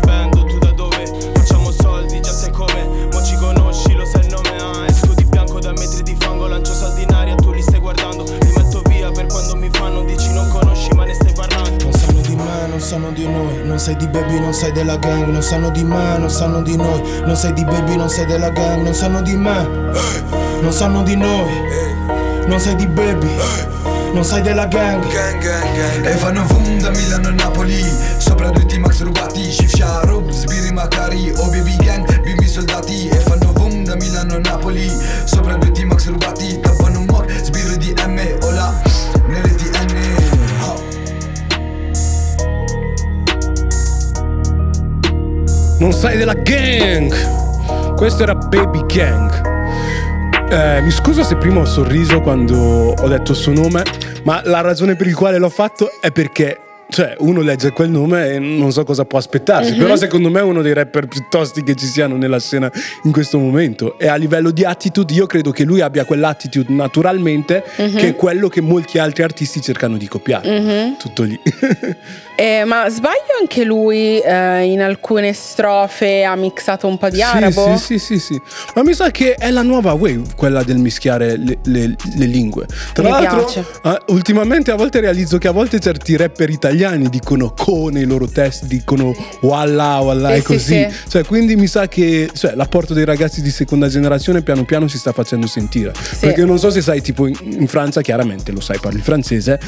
sanno 12.96 13.12
di 13.12 13.28
noi 13.28 13.62
Non 13.66 13.78
sei 13.78 13.96
di 13.98 14.08
baby, 14.08 14.40
non 14.40 14.54
sei 14.54 14.72
della 14.72 14.98
gang 14.98 15.26
Non 15.28 15.42
sanno 15.42 15.70
di 15.70 15.84
me, 15.84 16.18
non 16.18 16.30
sanno 16.30 16.62
di 16.62 16.78
noi 16.78 17.02
Non 17.26 17.36
sei 17.36 17.52
di 17.54 17.66
baby, 17.66 17.98
non 17.98 18.10
sei 18.10 18.26
della 18.26 18.50
gang 18.50 18.84
Non 18.84 18.94
sanno 18.94 19.22
di 19.22 19.36
me, 19.36 19.68
non 20.62 20.72
sanno 20.72 21.04
di 21.04 21.16
noi 21.18 21.52
Non 22.48 22.60
sei 22.60 22.76
di 22.76 22.88
baby, 22.88 23.28
non 24.14 24.24
sei 24.24 24.42
della 24.42 24.66
gang. 24.68 25.06
Gang, 25.12 25.42
gang, 25.42 25.76
gang. 25.76 26.06
E 26.06 26.16
fanno 26.16 26.46
fum 26.46 26.80
da 26.80 26.90
Milano 26.92 27.28
a 27.28 27.32
Napoli 27.32 27.84
Sopra 28.18 28.50
sai 46.06 46.18
della 46.18 46.36
gang! 46.36 47.12
Questo 47.96 48.22
era 48.22 48.36
Baby 48.36 48.86
Gang. 48.86 49.32
Eh, 50.52 50.82
mi 50.84 50.92
scuso 50.92 51.24
se 51.24 51.36
prima 51.36 51.62
ho 51.62 51.66
sorriso 51.66 52.22
quando 52.22 52.94
ho 52.94 53.08
detto 53.08 53.32
il 53.32 53.38
suo 53.38 53.54
nome, 53.54 53.82
ma 54.24 54.40
la 54.46 54.62
ragione 54.62 54.96
per 54.96 55.08
il 55.08 55.16
quale 55.16 55.40
l'ho 55.40 55.50
fatto 55.50 55.90
è 56.00 56.12
perché. 56.12 56.60
Cioè, 56.88 57.16
uno 57.18 57.42
legge 57.42 57.72
quel 57.72 57.90
nome 57.90 58.34
e 58.34 58.38
non 58.40 58.72
so 58.72 58.84
cosa 58.84 59.06
può 59.06 59.18
aspettarsi. 59.18 59.72
Mhm. 59.72 59.80
Però, 59.80 59.96
secondo 59.96 60.30
me, 60.30 60.42
è 60.42 60.44
uno 60.44 60.62
dei 60.62 60.72
rapper 60.74 61.08
più 61.08 61.26
tosti 61.28 61.64
che 61.64 61.74
ci 61.74 61.88
siano 61.88 62.16
nella 62.16 62.40
scena 62.40 62.72
in 63.06 63.12
questo 63.12 63.40
momento. 63.40 63.98
E 63.98 64.08
a 64.08 64.16
livello 64.16 64.52
di 64.52 64.64
attitude, 64.64 65.12
io 65.12 65.26
credo 65.26 65.50
che 65.50 65.64
lui 65.64 65.82
abbia 65.82 66.06
quell'attitude 66.06 66.72
naturalmente, 66.72 67.64
Mhm. 67.78 67.96
che 67.96 68.08
è 68.10 68.16
quello 68.16 68.48
che 68.50 68.62
molti 68.62 69.00
altri 69.00 69.24
artisti 69.24 69.60
cercano 69.62 69.98
di 69.98 70.08
copiare. 70.08 70.60
Mhm. 70.60 70.98
Tutto 71.00 71.24
lì. 71.24 71.40
Eh, 72.38 72.64
ma 72.66 72.90
sbaglio 72.90 73.38
anche 73.40 73.64
lui 73.64 74.20
eh, 74.20 74.64
in 74.64 74.82
alcune 74.82 75.32
strofe 75.34 76.24
ha 76.26 76.36
mixato 76.36 76.86
un 76.88 76.98
po' 76.98 77.10
di 77.10 77.22
arabo? 77.22 77.78
Sì, 77.78 77.98
sì, 77.98 78.00
sì, 78.00 78.20
sì, 78.20 78.34
sì. 78.34 78.42
Ma 78.76 78.84
mi 78.84 78.94
sa 78.94 79.10
che 79.12 79.36
è 79.36 79.50
la 79.52 79.62
nuova 79.62 79.94
wave, 79.94 80.22
quella 80.36 80.62
del 80.64 80.78
mischiare 80.78 81.38
le, 81.38 81.60
le- 81.64 81.96
le 82.16 82.26
lingue. 82.26 82.66
Tra 82.94 83.04
Mi 83.04 83.10
l'altro, 83.10 83.66
ah, 83.84 84.02
ultimamente 84.08 84.72
a 84.72 84.76
volte 84.76 85.00
realizzo 85.00 85.38
che 85.38 85.48
a 85.48 85.52
volte 85.52 85.80
certi 85.80 86.18
rapper 86.18 86.50
italiani 86.50 87.08
dicono 87.10 87.54
co 87.54 87.88
nei 87.90 88.04
loro 88.06 88.28
testi, 88.28 88.68
dicono 88.68 89.14
walla, 89.42 90.00
walla 90.00 90.30
Sì, 90.30 90.36
e 90.36 90.40
sì, 90.40 90.44
così. 90.44 90.88
sì. 90.90 90.96
Cioè, 91.08 91.24
quindi 91.24 91.56
mi 91.56 91.68
sa 91.68 91.88
che 91.88 92.30
cioè, 92.34 92.54
l'apporto 92.56 92.94
dei 92.94 93.06
ragazzi 93.06 93.42
di 93.42 93.50
seconda 93.50 93.88
generazione 93.88 94.42
piano 94.42 94.66
piano 94.66 94.88
si 94.90 94.98
sta 94.98 95.14
facendo 95.14 95.48
sentire. 95.48 95.94
Perché 96.20 96.44
non 96.44 96.60
so 96.60 96.70
se 96.70 96.82
sai, 96.82 97.02
tipo 97.02 97.28
in, 97.28 97.36
in 97.44 97.68
Francia, 97.68 98.02
chiaramente 98.02 98.52
lo 98.52 98.60
sai, 98.60 98.78
parli 98.80 99.02
francese. 99.02 99.60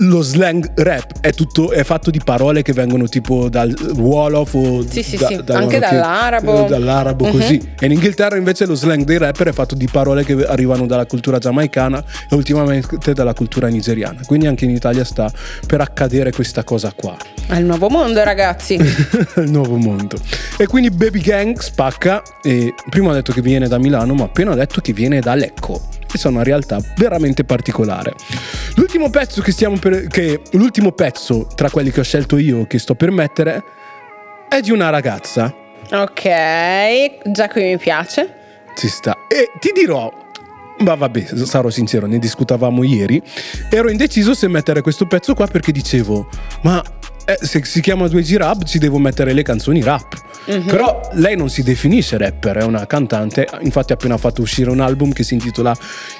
Lo 0.00 0.20
slang 0.22 0.72
rap 0.82 1.20
è 1.20 1.32
tutto 1.32 1.70
è 1.70 1.84
fatto 1.84 2.10
di 2.10 2.20
parole 2.24 2.62
che 2.62 2.72
vengono 2.72 3.06
tipo 3.06 3.48
dal 3.48 3.72
Wolof 3.96 4.54
o 4.54 4.84
Sì, 4.88 5.02
sì, 5.04 5.16
da- 5.16 5.26
sì, 5.28 5.40
da- 5.44 5.58
anche 5.58 5.74
che- 5.78 5.86
dall'arabo. 5.88 6.64
eh, 6.64 6.68
dall'arabo 6.68 7.26
Mhm. 7.26 7.30
così 7.30 7.72
e 7.78 7.86
in 7.86 7.92
Inghilterra 7.92 8.36
invece 8.36 8.66
lo 8.66 8.74
slang 8.74 9.04
dei 9.04 9.18
rapper 9.18 9.48
è 9.48 9.52
fatto 9.52 9.76
di 9.76 9.88
parole 9.90 10.24
che 10.24 10.32
arrivano 10.44 10.86
dalla 10.86 11.06
cultura 11.06 11.38
giamaicana 11.38 12.02
e 12.28 12.34
ultimamente 12.34 13.12
dalla 13.12 13.32
cultura 13.34 13.68
nigeriana 13.68 14.20
quindi 14.26 14.46
anche 14.48 14.64
in 14.64 14.70
Italia 14.72 15.04
sta 15.04 15.30
per 15.66 15.80
accadere 15.80 16.32
questa 16.32 16.64
cosa 16.64 16.92
qua 16.94 17.16
È 17.46 17.54
il 17.56 17.64
nuovo 17.64 17.88
mondo, 17.88 18.24
ragazzi. 18.24 18.74
il 19.36 19.50
nuovo 19.50 19.76
mondo 19.76 20.16
e 20.58 20.66
quindi 20.66 20.90
Baby 20.90 21.20
Gang 21.20 21.58
spacca 21.58 22.22
e 22.42 22.74
prima 22.88 23.12
ha 23.12 23.14
detto 23.14 23.32
che 23.32 23.40
viene 23.40 23.68
da 23.68 23.78
Milano 23.78 24.14
ma 24.14 24.24
appena 24.24 24.50
ha 24.50 24.56
detto 24.56 24.80
che 24.80 24.92
viene 24.92 25.20
da 25.20 25.34
Lecco 25.34 25.80
e 26.12 26.18
sono 26.18 26.36
una 26.36 26.44
realtà 26.44 26.78
veramente 26.96 27.44
particolare. 27.44 28.14
L'ultimo 28.76 29.10
pezzo 29.10 29.42
che 29.42 29.52
stiamo 29.52 29.78
per, 29.78 30.06
che, 30.06 30.42
l'ultimo 30.52 30.92
pezzo 30.92 31.46
tra 31.54 31.70
quelli 31.70 31.90
che 31.90 32.00
ho 32.00 32.04
scelto 32.04 32.36
io, 32.38 32.66
che 32.66 32.78
sto 32.78 32.94
per 32.94 33.10
mettere, 33.10 33.62
è 34.48 34.60
di 34.60 34.70
una 34.70 34.90
ragazza. 34.90 35.54
Ok, 35.92 37.30
già 37.30 37.48
qui 37.48 37.62
mi 37.64 37.78
piace. 37.78 38.34
Ci 38.76 38.88
sta. 38.88 39.16
E 39.28 39.50
ti 39.58 39.72
dirò, 39.74 40.12
ma 40.78 40.94
vabbè, 40.94 41.26
sarò 41.44 41.68
sincero, 41.68 42.06
ne 42.06 42.18
discutavamo 42.18 42.82
ieri. 42.82 43.22
Ero 43.70 43.90
indeciso 43.90 44.34
se 44.34 44.48
mettere 44.48 44.82
questo 44.82 45.06
pezzo 45.06 45.34
qua 45.34 45.46
perché 45.46 45.72
dicevo, 45.72 46.28
ma 46.62 46.82
eh, 47.24 47.38
se 47.40 47.64
si 47.64 47.80
chiama 47.80 48.06
2G 48.06 48.36
Rap 48.36 48.64
ci 48.64 48.78
devo 48.78 48.98
mettere 48.98 49.32
le 49.32 49.42
canzoni 49.42 49.82
rap. 49.82 50.14
Mhm. 50.46 50.64
Però 50.66 51.00
lei 51.14 51.36
non 51.36 51.48
si 51.50 51.62
definisce 51.62 52.16
rapper, 52.18 52.56
è 52.58 52.62
una 52.64 52.86
cantante. 52.86 53.46
Infatti, 53.62 53.92
ha 53.92 53.94
appena 53.94 54.16
fatto 54.16 54.40
uscire 54.42 54.70
un 54.70 54.80
album 54.80 55.12
che 55.12 55.22
si 55.22 55.34
intitola 55.34 55.74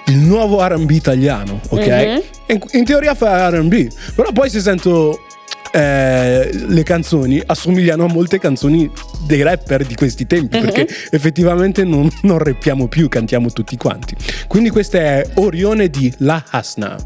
Il 0.07 0.19
nuovo 0.19 0.65
RB 0.67 0.91
italiano, 0.91 1.61
ok? 1.69 1.87
Mhm. 1.87 2.23
E 2.47 2.53
in, 2.55 2.61
in 2.73 2.85
teoria 2.85 3.15
fa 3.15 3.49
RB, 3.51 3.89
però 4.15 4.31
poi 4.33 4.51
se 4.51 4.61
sento. 4.61 5.25
eh, 5.73 6.51
le 6.53 6.83
canzoni 6.83 7.41
assomigliano 7.47 8.05
a 8.05 8.09
molte 8.09 8.41
canzoni 8.41 8.91
dei 9.25 9.41
rapper 9.43 9.87
di 9.87 9.95
questi 9.95 10.27
tempi 10.27 10.57
Mhm. 10.59 10.65
perché 10.65 10.89
effettivamente 11.11 11.85
non, 11.85 12.11
non 12.23 12.39
rappiamo 12.39 12.89
più, 12.89 13.09
cantiamo 13.09 13.53
tutti 13.53 13.77
quanti. 13.77 14.17
Quindi 14.49 14.71
questa 14.71 14.99
è 14.99 15.25
Orione 15.35 15.89
di 15.89 16.13
La 16.19 16.43
Hasna. 16.51 16.97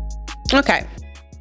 Ok. 0.54 0.84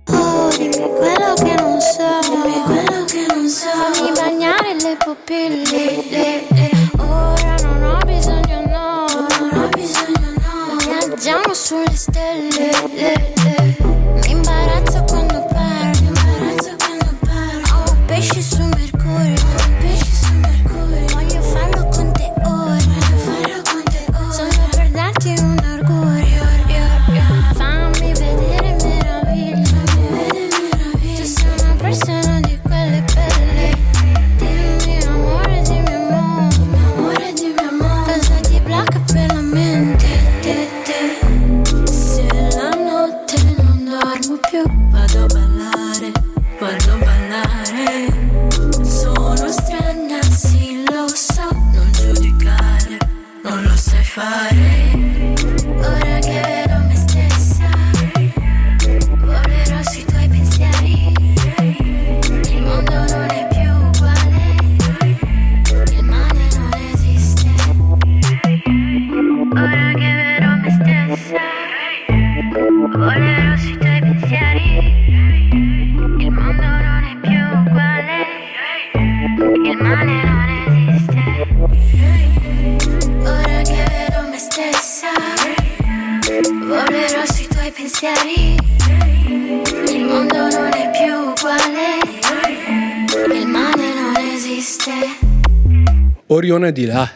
Quello 0.05 1.33
che 1.35 1.55
non 1.59 1.79
so, 1.79 2.19
dimmi 2.29 2.61
quello 2.63 3.05
che 3.05 3.25
non 3.33 3.47
so. 3.47 3.67
Fammi 3.69 4.11
bagnare 4.11 4.75
le 4.81 4.97
pupille. 4.97 6.05
le- 6.09 6.45
le- 6.49 6.71
Ora 6.97 7.55
non 7.63 7.83
ho 7.83 7.97
bisogno, 8.05 8.61
no, 8.67 9.05
non 9.39 9.63
ho 9.63 9.67
bisogno, 9.69 10.33
no. 10.37 10.75
Viaggiamo 11.07 11.53
sulle 11.53 11.95
stelle. 11.95 12.71
le- 12.93 13.33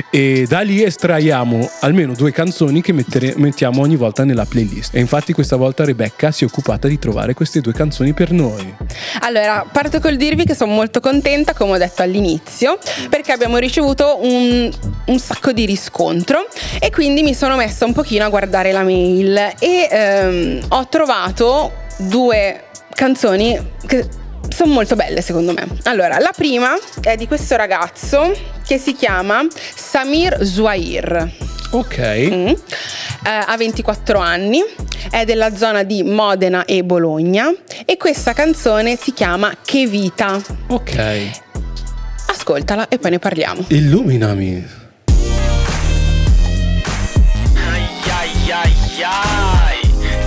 e 0.10 0.46
da 0.48 0.62
lì 0.62 0.82
estraiamo 0.82 1.70
almeno 1.82 2.14
due 2.14 2.32
canzoni 2.32 2.82
che 2.82 2.94
mettere- 2.94 3.34
mettiamo 3.36 3.82
ogni 3.82 3.98
volta 3.98 4.24
nella 4.24 4.46
playlist. 4.46 4.96
E 4.96 5.02
infatti 5.02 5.34
questa 5.34 5.58
volta 5.58 5.84
Rebecca 5.84 6.32
si 6.32 6.46
è 6.46 6.48
occupata 6.48 6.88
di 6.88 6.98
trovare 6.98 7.34
queste 7.34 7.60
due 7.60 7.74
canzoni 7.74 8.14
per 8.14 8.32
noi. 8.32 8.76
Allora, 9.22 9.66
parto 9.70 10.00
col 10.00 10.16
dirvi 10.16 10.46
che 10.46 10.56
sono 10.56 10.72
molto 10.72 11.02
contenta, 11.02 11.54
come 11.54 11.74
ho 11.74 11.78
detto 11.78 12.02
all'inizio, 12.02 12.78
perché 13.10 13.34
abbiamo 13.34 13.58
ricevuto 13.58 14.20
un, 14.22 14.72
un 15.06 15.20
sacco 15.20 15.52
di 15.52 15.66
riscontro 15.66 16.48
e 16.80 16.92
quindi 16.92 17.24
mi 17.24 17.34
sono 17.34 17.58
messa 17.58 17.88
un 17.90 17.94
pochino 17.94 18.24
a 18.24 18.30
guardare 18.30 18.72
la 18.72 18.84
mail 18.84 19.36
e 19.58 19.88
ehm, 19.90 20.66
ho 20.70 20.88
trovato 20.88 21.74
due 21.98 22.66
canzoni 22.94 23.60
che 23.88 24.08
sono 24.48 24.74
molto 24.74 24.96
belle 24.96 25.22
secondo 25.22 25.54
me. 25.54 25.68
Allora, 25.84 26.20
la 26.20 26.32
prima 26.36 26.76
è 27.02 27.16
di 27.16 27.28
questo 27.28 27.56
ragazzo 27.56 28.32
che 28.66 28.78
si 28.78 28.94
chiama 28.94 29.46
Samir 29.76 30.46
Zouair. 30.46 31.32
Ok. 31.72 31.98
Mm. 32.00 32.48
Eh, 32.48 32.56
ha 33.24 33.58
24 33.58 34.20
anni, 34.20 34.62
è 35.10 35.26
della 35.26 35.56
zona 35.56 35.82
di 35.82 36.04
Modena 36.04 36.66
e 36.66 36.84
Bologna 36.84 37.52
e 37.86 37.98
questa 37.98 38.34
canzone 38.34 38.98
si 38.98 39.14
chiama 39.14 39.52
Che 39.66 39.88
vita. 39.88 40.40
Ok. 40.68 41.42
Ascoltala 42.28 42.88
e 42.88 43.00
poi 43.00 43.12
ne 43.12 43.20
parliamo. 43.20 43.66
Illuminami. 43.70 44.79
Ai 49.02 49.06
ai 49.06 49.14
ai, 49.14 49.82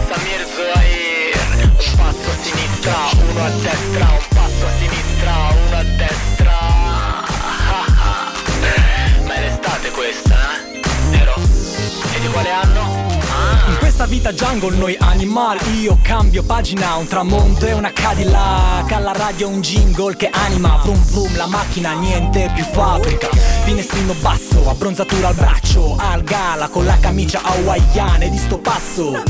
Samir 0.09 0.47
Zohair, 0.55 1.37
un 1.63 1.95
passo 1.95 2.31
a 2.31 2.43
sinistra, 2.43 2.95
uno 3.29 4.32
sta 14.03 14.07
vita 14.07 14.33
jungle, 14.33 14.77
noi 14.77 14.97
animal. 14.99 15.59
Io 15.81 15.99
cambio 16.03 16.43
pagina, 16.43 16.97
un 16.97 17.07
tramonto 17.07 17.67
e 17.67 17.73
una 17.73 17.93
Cadillac. 17.93 18.91
Alla 18.91 19.13
radio 19.13 19.49
un 19.49 19.61
jingle 19.61 20.17
che 20.17 20.29
anima. 20.29 20.81
Vroom 20.83 21.03
vroom, 21.05 21.37
la 21.37 21.47
macchina, 21.47 21.93
niente 21.93 22.51
più 22.55 22.65
fabbrica. 22.65 23.29
Finestrino 23.65 24.15
basso, 24.21 24.69
abbronzatura 24.69 25.29
al 25.29 25.35
braccio. 25.35 25.97
Al 25.97 26.23
gala 26.23 26.69
con 26.69 26.85
la 26.85 26.99
camicia 26.99 27.43
hawaiana 27.43 28.25
e 28.25 28.31
di 28.31 28.39
sto 28.39 28.59
passo 28.59 29.23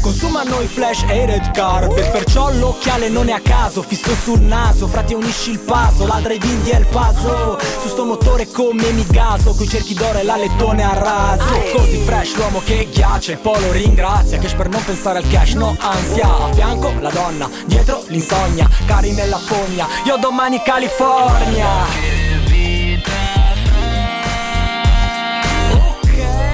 Consumano 0.00 0.60
i 0.60 0.66
flash 0.66 1.04
e 1.08 1.22
i 1.22 1.26
red 1.26 1.50
carpet 1.50 2.10
Perciò 2.10 2.50
l'occhiale 2.52 3.08
non 3.08 3.28
è 3.28 3.32
a 3.32 3.40
caso 3.40 3.82
Fisso 3.82 4.14
sul 4.14 4.40
naso, 4.40 4.86
frati 4.86 5.14
unisci 5.14 5.50
il 5.50 5.58
paso 5.58 6.06
L'altra 6.06 6.32
i 6.32 6.38
bindi 6.38 6.70
e 6.70 6.78
il 6.78 6.86
paso. 6.86 7.58
Su 7.80 7.88
sto 7.88 8.04
motore 8.04 8.48
come 8.50 8.90
mi 8.92 9.04
gaso 9.06 9.52
Coi 9.54 9.68
cerchi 9.68 9.94
d'oro 9.94 10.18
e 10.18 10.22
la 10.22 10.36
lettone 10.36 10.82
a 10.82 10.94
raso. 10.94 11.60
Così 11.74 11.98
fresh 12.04 12.36
l'uomo 12.36 12.62
che 12.64 12.88
ghiace 12.90 13.36
Poi 13.36 13.60
lo 13.60 13.72
ringrazia 13.72 14.38
Cash 14.38 14.54
per 14.54 14.68
non 14.68 14.82
pensare 14.84 15.18
al 15.18 15.28
cash 15.28 15.52
No 15.52 15.76
ansia, 15.78 16.26
a 16.26 16.52
fianco 16.52 16.92
la 17.00 17.10
donna 17.10 17.50
Dietro 17.66 18.02
l'insonnia, 18.06 18.68
cari 18.86 19.12
nella 19.12 19.38
fogna 19.38 19.86
Io 20.04 20.16
domani 20.16 20.62
California. 20.62 21.66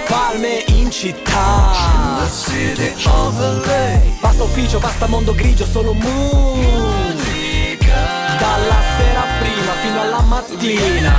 Palme 0.07 0.72
città. 0.93 1.71
Basta 4.21 4.43
ufficio, 4.43 4.79
basta 4.79 5.07
mondo 5.07 5.35
grigio, 5.35 5.65
solo 5.65 5.95
musica. 5.95 7.17
Dalla 8.39 8.83
sera 8.99 9.25
prima 9.41 9.73
fino 9.81 10.01
alla 10.03 10.21
mattina. 10.21 11.15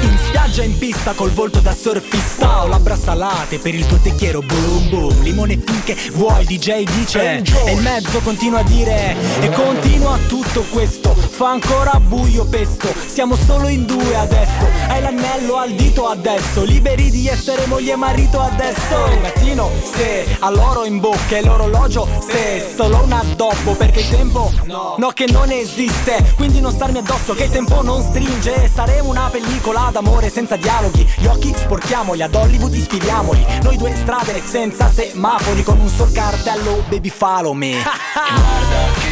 In 0.00 0.18
spiaggia 0.24 0.41
in 0.60 0.76
pista 0.76 1.12
col 1.14 1.30
volto 1.30 1.60
da 1.60 1.74
surfista. 1.74 2.64
Ho 2.64 2.66
labbra 2.66 2.94
salate 2.94 3.58
per 3.58 3.74
il 3.74 3.86
tuo 3.86 3.96
tecchiero 3.96 4.42
boom 4.42 4.88
boom. 4.90 5.22
Limone 5.22 5.56
finché 5.56 5.96
vuoi 6.12 6.44
DJ 6.44 6.84
dice. 6.84 7.42
E 7.64 7.72
il 7.72 7.80
mezzo 7.80 8.20
continua 8.20 8.58
a 8.60 8.62
dire 8.62 9.16
E 9.40 9.48
continua 9.50 10.18
tutto 10.28 10.62
questo. 10.70 11.14
Fa 11.14 11.50
ancora 11.50 11.98
buio 11.98 12.44
pesto. 12.44 12.92
Siamo 13.06 13.34
solo 13.34 13.68
in 13.68 13.86
due 13.86 14.14
adesso. 14.14 14.66
Hai 14.88 15.00
l'anello 15.00 15.56
al 15.56 15.72
dito 15.72 16.06
adesso. 16.06 16.64
Liberi 16.64 17.10
di 17.10 17.28
essere 17.28 17.64
moglie 17.66 17.92
e 17.92 17.96
marito 17.96 18.38
adesso. 18.38 19.06
Il 19.10 19.20
mattino 19.20 19.70
se 19.82 20.36
all'oro 20.40 20.84
in 20.84 21.00
bocca 21.00 21.36
E 21.36 21.42
l'orologio 21.42 22.06
se 22.20 22.72
solo 22.76 23.02
un 23.02 23.12
addobbo 23.12 23.74
Perché 23.74 24.00
il 24.00 24.08
tempo 24.08 24.52
no 24.66 25.10
che 25.14 25.26
non 25.30 25.50
esiste. 25.50 26.34
Quindi 26.36 26.60
non 26.60 26.72
starmi 26.72 26.98
addosso 26.98 27.34
che 27.34 27.44
il 27.44 27.50
tempo 27.50 27.82
non 27.82 28.02
stringe. 28.02 28.70
Saremo 28.72 29.08
una 29.08 29.28
pellicola 29.30 29.88
d'amore 29.90 30.28
senza 30.28 30.40
dialoghi. 30.56 31.06
Gli 31.16 31.26
occhi 31.26 31.54
sporchiamoli, 31.56 32.22
ad 32.22 32.34
Hollywood 32.34 32.74
ispiriamoli. 32.74 33.44
Noi 33.62 33.76
due 33.76 33.94
strade 33.94 34.42
senza 34.44 34.90
semafori 34.90 35.62
Con 35.62 35.78
un 35.80 35.88
sol 35.88 36.12
cartello 36.12 36.82
baby 36.88 37.08
follow 37.08 37.52
me. 37.52 37.82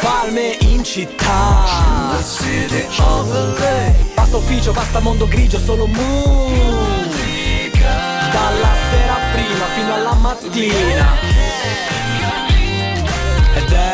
Palme 0.00 0.56
in 0.60 0.82
città. 0.84 1.64
Basta 4.14 4.36
ufficio, 4.36 4.72
basta 4.72 5.00
mondo 5.00 5.26
grigio, 5.26 5.58
solo 5.58 5.86
musica. 5.86 6.00
Dalla 8.32 8.72
sera 8.90 9.16
prima 9.32 9.64
fino 9.74 9.94
alla 9.94 10.14
mattina 10.14 11.41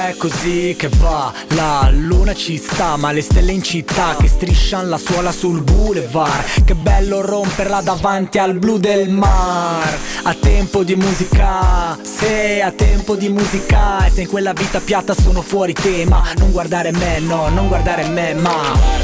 è 0.09 0.17
così 0.17 0.75
che 0.79 0.89
va, 0.89 1.31
la 1.49 1.91
luna 1.93 2.33
ci 2.33 2.57
sta, 2.57 2.97
ma 2.97 3.13
le 3.13 3.21
stelle 3.21 3.53
in 3.53 3.63
città 3.63 4.17
che 4.19 4.27
striscian 4.27 4.89
la 4.89 4.97
suola 4.97 5.31
sul 5.33 5.63
boulevard. 5.63 6.65
Che 6.65 6.75
bello 6.75 7.21
romperla 7.21 7.83
davanti 7.83 8.39
al 8.39 8.59
blu 8.59 8.79
del 8.79 9.11
mar. 9.11 9.99
A 10.23 10.35
tempo 10.35 10.83
di 10.83 10.97
musica, 10.97 11.99
se 12.01 12.63
a 12.63 12.71
tempo 12.73 13.17
di 13.17 13.29
musica. 13.29 14.07
E 14.07 14.11
se 14.11 14.23
in 14.23 14.29
quella 14.29 14.55
vita 14.55 14.81
piatta 14.81 15.15
sono 15.15 15.43
fuori 15.43 15.75
tema. 15.75 16.23
Non 16.39 16.53
guardare 16.53 16.91
me, 16.91 17.19
no, 17.21 17.49
non 17.51 17.69
guardare 17.69 18.09
me, 18.09 18.33
ma. 18.33 18.97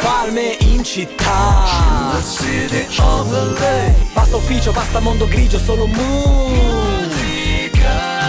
Palme 0.00 0.56
in 0.60 0.82
città 0.82 2.10
Basta 4.30 4.46
ufficio, 4.46 4.70
basta 4.70 5.00
mondo 5.00 5.26
grigio, 5.26 5.58
solo 5.58 5.88
musica. 5.88 6.08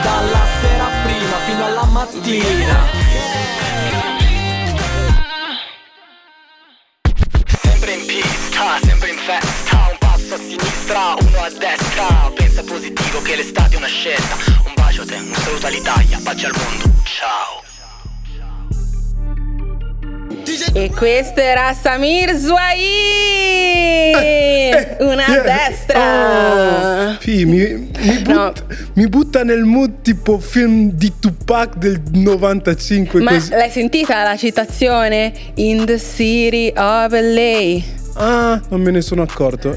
Dalla 0.01 0.47
sera 0.59 0.87
prima 1.03 1.37
fino 1.45 1.63
alla 1.63 1.85
mattina. 1.85 2.89
Sempre 7.61 7.93
in 7.93 8.05
pista, 8.07 8.79
sempre 8.81 9.09
in 9.11 9.17
festa. 9.17 9.89
Un 9.91 9.97
passo 9.99 10.33
a 10.33 10.37
sinistra, 10.37 11.13
uno 11.19 11.39
a 11.39 11.49
destra. 11.51 12.31
Pensa 12.33 12.63
positivo 12.63 13.21
che 13.21 13.35
l'estate 13.35 13.75
è 13.75 13.77
una 13.77 13.85
scelta. 13.85 14.37
Un 14.65 14.73
bacio 14.73 15.03
a 15.03 15.05
te, 15.05 15.17
un 15.17 15.35
saluto 15.35 15.67
all'Italia, 15.67 16.19
pace 16.23 16.47
al 16.47 16.53
mondo. 16.57 16.89
Ciao 17.03 17.60
E 20.73 20.89
questo 20.95 21.39
era 21.39 21.73
Samir 21.79 22.33
Zwai 22.35 22.79
Eh, 24.15 24.97
Una 24.99 25.25
a 25.25 25.41
destra 25.41 27.17
Sì, 27.19 27.45
mi, 27.45 27.89
mi 27.99 28.17
butta, 28.19 28.53
mi 28.93 29.07
butta 29.07 29.43
nel 29.43 29.63
mood 29.63 30.01
tipo 30.01 30.39
film 30.39 30.91
di 30.91 31.11
Tupac 31.19 31.75
del 31.75 32.01
95 32.11 33.21
Ma 33.21 33.31
così. 33.33 33.49
l'hai 33.51 33.69
sentita 33.69 34.23
la 34.23 34.35
citazione? 34.37 35.31
In 35.55 35.85
the 35.85 35.99
city 35.99 36.71
of 36.75 37.11
LA 37.11 37.99
Ah, 38.15 38.61
non 38.69 38.81
me 38.81 38.91
ne 38.91 39.01
sono 39.01 39.21
accorto. 39.21 39.75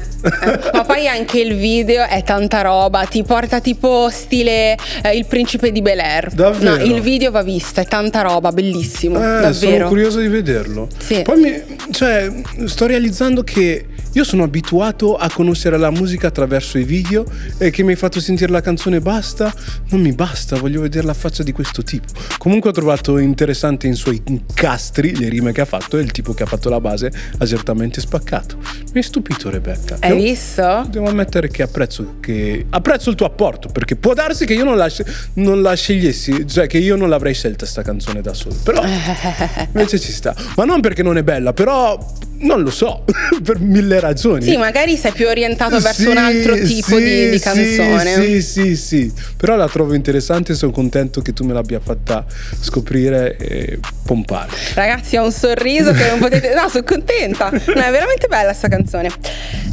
Ma 0.73 0.83
poi 0.83 1.07
anche 1.07 1.39
il 1.39 1.55
video 1.55 2.05
è 2.05 2.23
tanta 2.23 2.61
roba, 2.61 3.05
ti 3.05 3.23
porta 3.23 3.59
tipo 3.59 4.09
stile 4.09 4.77
eh, 5.03 5.15
il 5.15 5.25
principe 5.25 5.71
di 5.71 5.81
Bel 5.81 5.99
Air. 5.99 6.31
Davvero? 6.31 6.77
No, 6.77 6.83
il 6.83 7.01
video 7.01 7.31
va 7.31 7.43
visto, 7.43 7.79
è 7.79 7.85
tanta 7.85 8.21
roba, 8.21 8.51
bellissimo. 8.51 9.17
Eh, 9.17 9.41
davvero. 9.41 9.51
sono 9.51 9.87
curioso 9.87 10.19
di 10.19 10.27
vederlo. 10.27 10.87
Sì. 10.97 11.21
Poi 11.21 11.39
mi, 11.39 11.63
cioè, 11.91 12.31
sto 12.65 12.85
realizzando 12.85 13.43
che 13.43 13.85
io 14.13 14.23
sono 14.23 14.43
abituato 14.43 15.15
a 15.17 15.29
conoscere 15.29 15.77
la 15.77 15.91
musica 15.91 16.27
attraverso 16.27 16.77
i 16.77 16.83
video 16.83 17.25
e 17.57 17.69
che 17.69 17.83
mi 17.83 17.91
hai 17.91 17.97
fatto 17.97 18.19
sentire 18.19 18.51
la 18.51 18.61
canzone 18.61 19.01
basta, 19.01 19.53
non 19.89 20.01
mi 20.01 20.13
basta, 20.13 20.57
voglio 20.57 20.81
vedere 20.81 21.05
la 21.05 21.13
faccia 21.13 21.43
di 21.43 21.51
questo 21.51 21.83
tipo. 21.83 22.07
Comunque 22.37 22.69
ho 22.69 22.73
trovato 22.73 23.17
interessante 23.17 23.87
in 23.87 23.95
suoi 23.95 24.21
incastri 24.25 25.17
le 25.17 25.27
rime 25.27 25.51
che 25.51 25.61
ha 25.61 25.65
fatto 25.65 25.97
e 25.97 26.01
il 26.01 26.11
tipo 26.11 26.33
che 26.33 26.43
ha 26.43 26.45
fatto 26.45 26.69
la 26.69 26.79
base 26.79 27.11
ha 27.37 27.45
certamente 27.45 27.99
spaccato. 27.99 28.57
Mi 28.57 28.91
hai 28.95 29.03
stupito 29.03 29.49
Rebecca. 29.49 29.97
Hai 29.99 30.09
Devo- 30.11 30.23
visto? 30.23 30.87
Devo 30.89 31.09
ammettere 31.09 31.49
che 31.49 31.63
apprezzo, 31.63 32.15
che 32.19 32.65
apprezzo 32.69 33.09
il 33.09 33.15
tuo 33.15 33.25
apporto 33.25 33.67
perché 33.69 33.95
può 33.95 34.13
darsi 34.13 34.45
che 34.45 34.53
io 34.53 34.63
non 34.63 34.77
la, 34.77 34.89
non 35.33 35.61
la 35.61 35.73
scegliessi, 35.73 36.47
cioè 36.47 36.67
che 36.67 36.77
io 36.77 36.95
non 36.95 37.09
l'avrei 37.09 37.33
scelta 37.33 37.65
sta 37.65 37.81
canzone 37.81 38.21
da 38.21 38.33
solo. 38.33 38.55
Però 38.63 38.81
invece 39.73 39.99
ci 39.99 40.11
sta. 40.11 40.33
Ma 40.55 40.63
non 40.63 40.79
perché 40.79 41.03
non 41.03 41.17
è 41.17 41.23
bella, 41.23 41.51
però 41.51 41.97
non 42.39 42.61
lo 42.61 42.69
so, 42.69 43.03
per 43.43 43.59
mille 43.59 43.99
ragioni. 43.99 44.43
Sì, 44.43 44.57
magari 44.57 44.95
sei 44.97 45.11
più 45.11 45.27
orientato 45.27 45.79
verso 45.79 46.01
Sì, 46.03 46.07
un 46.07 46.17
altro 46.17 46.55
tipo 46.55 46.97
sì, 46.97 47.03
di, 47.03 47.29
di 47.29 47.39
canzone. 47.39 48.13
Sì, 48.15 48.41
sì, 48.41 48.75
sì. 48.75 49.13
Però 49.37 49.55
la 49.55 49.67
trovo 49.67 49.93
interessante 49.93 50.51
e 50.51 50.55
sono 50.55 50.71
contento 50.71 51.21
che 51.21 51.33
tu 51.33 51.43
me 51.43 51.53
l'abbia 51.53 51.79
fatta 51.79 52.25
scoprire 52.59 53.37
e 53.37 53.79
pompare. 54.05 54.51
Ragazzi, 54.73 55.17
ho 55.17 55.23
un 55.23 55.31
sorriso 55.31 55.91
che 55.91 56.07
non 56.09 56.19
potete. 56.19 56.53
No, 56.53 56.67
sono 56.69 56.83
contenta. 56.83 57.49
No, 57.49 57.57
è 57.57 57.91
veramente 57.91 58.27
bella 58.27 58.53
sta 58.53 58.67
canzone. 58.67 59.09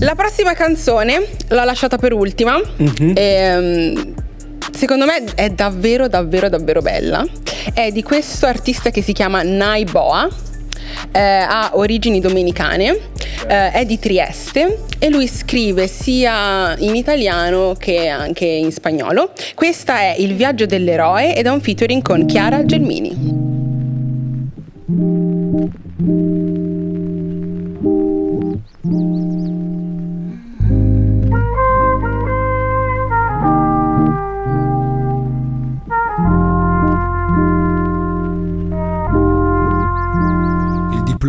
La 0.00 0.14
prossima 0.14 0.54
canzone 0.54 1.24
l'ho 1.48 1.64
lasciata 1.64 1.96
per 1.98 2.12
ultima. 2.12 2.60
Mhm. 2.76 3.12
Ehm, 3.16 4.14
Secondo 4.74 5.04
me 5.04 5.22
è 5.34 5.50
davvero, 5.50 6.08
davvero, 6.08 6.48
davvero 6.48 6.80
bella. 6.80 7.24
È 7.72 7.90
di 7.90 8.02
questo 8.02 8.46
artista 8.46 8.90
che 8.90 9.02
si 9.02 9.12
chiama 9.12 9.42
Naiboa. 9.42 10.28
Eh, 11.10 11.20
ha 11.20 11.70
origini 11.74 12.20
domenicane, 12.20 12.98
eh, 13.48 13.70
è 13.72 13.84
di 13.84 13.98
Trieste 13.98 14.84
e 14.98 15.10
lui 15.10 15.26
scrive 15.26 15.86
sia 15.88 16.76
in 16.78 16.94
italiano 16.94 17.74
che 17.78 18.08
anche 18.08 18.44
in 18.44 18.70
spagnolo. 18.70 19.32
Questa 19.54 19.98
è 19.98 20.14
Il 20.18 20.34
viaggio 20.34 20.66
dell'eroe 20.66 21.34
ed 21.34 21.46
è 21.46 21.50
un 21.50 21.60
featuring 21.60 22.02
con 22.02 22.26
Chiara 22.26 22.64
Gelmini. 22.64 23.31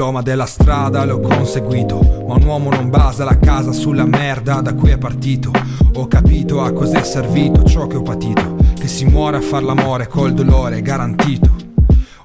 Diploma 0.04 0.22
della 0.22 0.45
strada 0.45 1.06
l'ho 1.06 1.22
conseguito, 1.22 2.26
ma 2.28 2.34
un 2.34 2.43
uomo 2.43 2.70
non 2.70 2.89
basa 2.89 3.24
la 3.24 3.39
casa 3.39 3.72
sulla 3.72 4.04
merda 4.04 4.60
da 4.60 4.74
cui 4.74 4.89
è 4.89 4.97
partito. 4.97 5.49
Ho 5.93 6.08
capito 6.08 6.62
a 6.62 6.74
cos'è 6.74 7.01
servito 7.04 7.64
ciò 7.64 7.88
che 7.88 7.95
ho 7.95 8.01
patito, 8.01 8.58
che 8.78 8.89
si 8.89 9.06
muore 9.06 9.38
a 9.38 9.41
far 9.41 9.64
l'amore 9.64 10.08
col 10.08 10.34
dolore 10.34 10.82
garantito. 10.82 11.49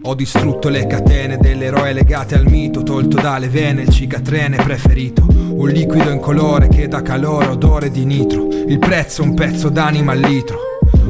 Ho 0.02 0.14
distrutto 0.16 0.68
le 0.68 0.88
catene 0.88 1.36
dell'eroe 1.38 1.92
legate 1.92 2.34
al 2.34 2.46
mito, 2.46 2.82
tolto 2.82 3.20
dalle 3.20 3.48
vene 3.48 3.82
il 3.82 3.90
cicatrene 3.90 4.56
preferito. 4.56 5.24
Un 5.28 5.68
liquido 5.68 6.10
incolore 6.10 6.66
che 6.66 6.88
dà 6.88 7.00
calore, 7.00 7.46
odore 7.46 7.92
di 7.92 8.04
nitro. 8.04 8.48
Il 8.66 8.80
prezzo 8.80 9.22
un 9.22 9.34
pezzo 9.34 9.68
d'anima 9.68 10.10
al 10.10 10.18
litro. 10.18 10.58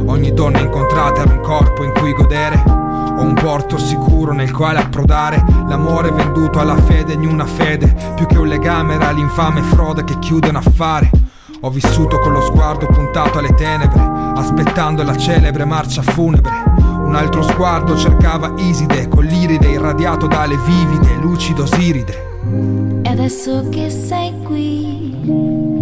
Ogni 0.05 0.35
donna 0.35 0.61
incontrata 0.61 1.23
era 1.23 1.33
un 1.33 1.41
corpo 1.41 1.83
in 1.83 1.93
cui 1.95 2.12
godere. 2.12 2.88
Ho 3.19 3.23
un 3.23 3.35
porto 3.35 3.79
sicuro 3.79 4.33
nel 4.33 4.53
quale 4.53 4.79
approdare. 4.79 5.45
L'amore 5.66 6.12
venduto 6.12 6.61
alla 6.61 6.77
fede 6.77 7.14
in 7.14 7.27
una 7.27 7.47
fede. 7.47 7.93
Più 8.14 8.27
che 8.27 8.39
un 8.39 8.47
legame 8.47 8.95
era 8.95 9.11
l'infame 9.11 9.61
frode 9.62 10.05
che 10.05 10.21
chiude 10.21 10.51
un 10.51 10.57
affare. 10.57 11.11
Ho 11.62 11.71
vissuto 11.71 12.21
con 12.21 12.31
lo 12.31 12.41
sguardo 12.41 12.87
puntato 12.87 13.39
alle 13.39 13.53
tenebre, 13.55 14.01
aspettando 14.37 15.03
la 15.03 15.16
celebre 15.16 15.64
marcia 15.64 16.03
funebre. 16.03 16.62
Un 16.79 17.16
altro 17.16 17.43
sguardo 17.43 17.97
cercava 17.97 18.53
Iside, 18.57 19.09
con 19.09 19.25
l'iride 19.25 19.66
irradiato 19.66 20.29
dalle 20.29 20.57
vivide, 20.59 21.16
lucido 21.16 21.66
Siride. 21.66 22.27
E 23.03 23.09
adesso 23.09 23.69
che 23.71 23.91
sei 23.91 24.33
qui, 24.45 25.16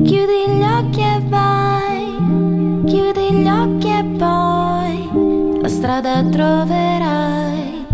chiudi 0.03 0.57
gli 0.57 0.63
occhi 0.63 1.01
e 1.01 1.23
vai, 1.29 2.85
chiudi 2.87 3.33
gli 3.33 3.49
occhi 3.49 3.89
e 3.89 4.05
poi 4.17 4.46
la 5.67 5.73
strada 5.73 6.23
troverai. 6.23 7.87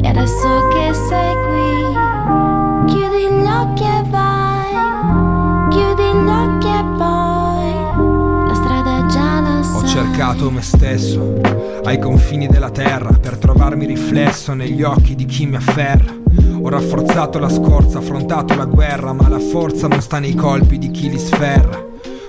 E 0.00 0.08
adesso 0.08 0.68
che 0.68 0.94
sei 0.94 1.34
qui, 1.44 2.94
chiudi 2.94 3.34
gli 3.34 3.46
occhi 3.46 3.82
e 3.82 4.02
vai, 4.08 5.68
chiudi 5.68 6.02
gli 6.02 6.30
occhi 6.30 6.66
e 6.66 6.84
poi 6.96 8.48
la 8.48 8.54
strada 8.54 9.06
già 9.06 9.40
la 9.40 9.58
Ho 9.58 9.80
sai. 9.80 9.88
cercato 9.88 10.50
me 10.50 10.62
stesso 10.62 11.38
ai 11.84 11.98
confini 11.98 12.46
della 12.46 12.70
terra 12.70 13.10
per 13.12 13.36
trovarmi 13.36 13.84
riflesso 13.84 14.54
negli 14.54 14.82
occhi 14.82 15.14
di 15.14 15.26
chi 15.26 15.44
mi 15.44 15.56
afferra. 15.56 16.14
Ho 16.62 16.68
rafforzato 16.70 17.38
la 17.38 17.50
scorza, 17.50 17.98
affrontato 17.98 18.54
la 18.54 18.64
guerra, 18.64 19.12
ma 19.12 19.28
la 19.28 19.38
forza 19.40 19.88
non 19.88 20.00
sta 20.00 20.18
nei 20.20 20.34
colpi 20.34 20.78
di 20.78 20.90
chi 20.90 21.10
li 21.10 21.18
sferra. 21.18 21.88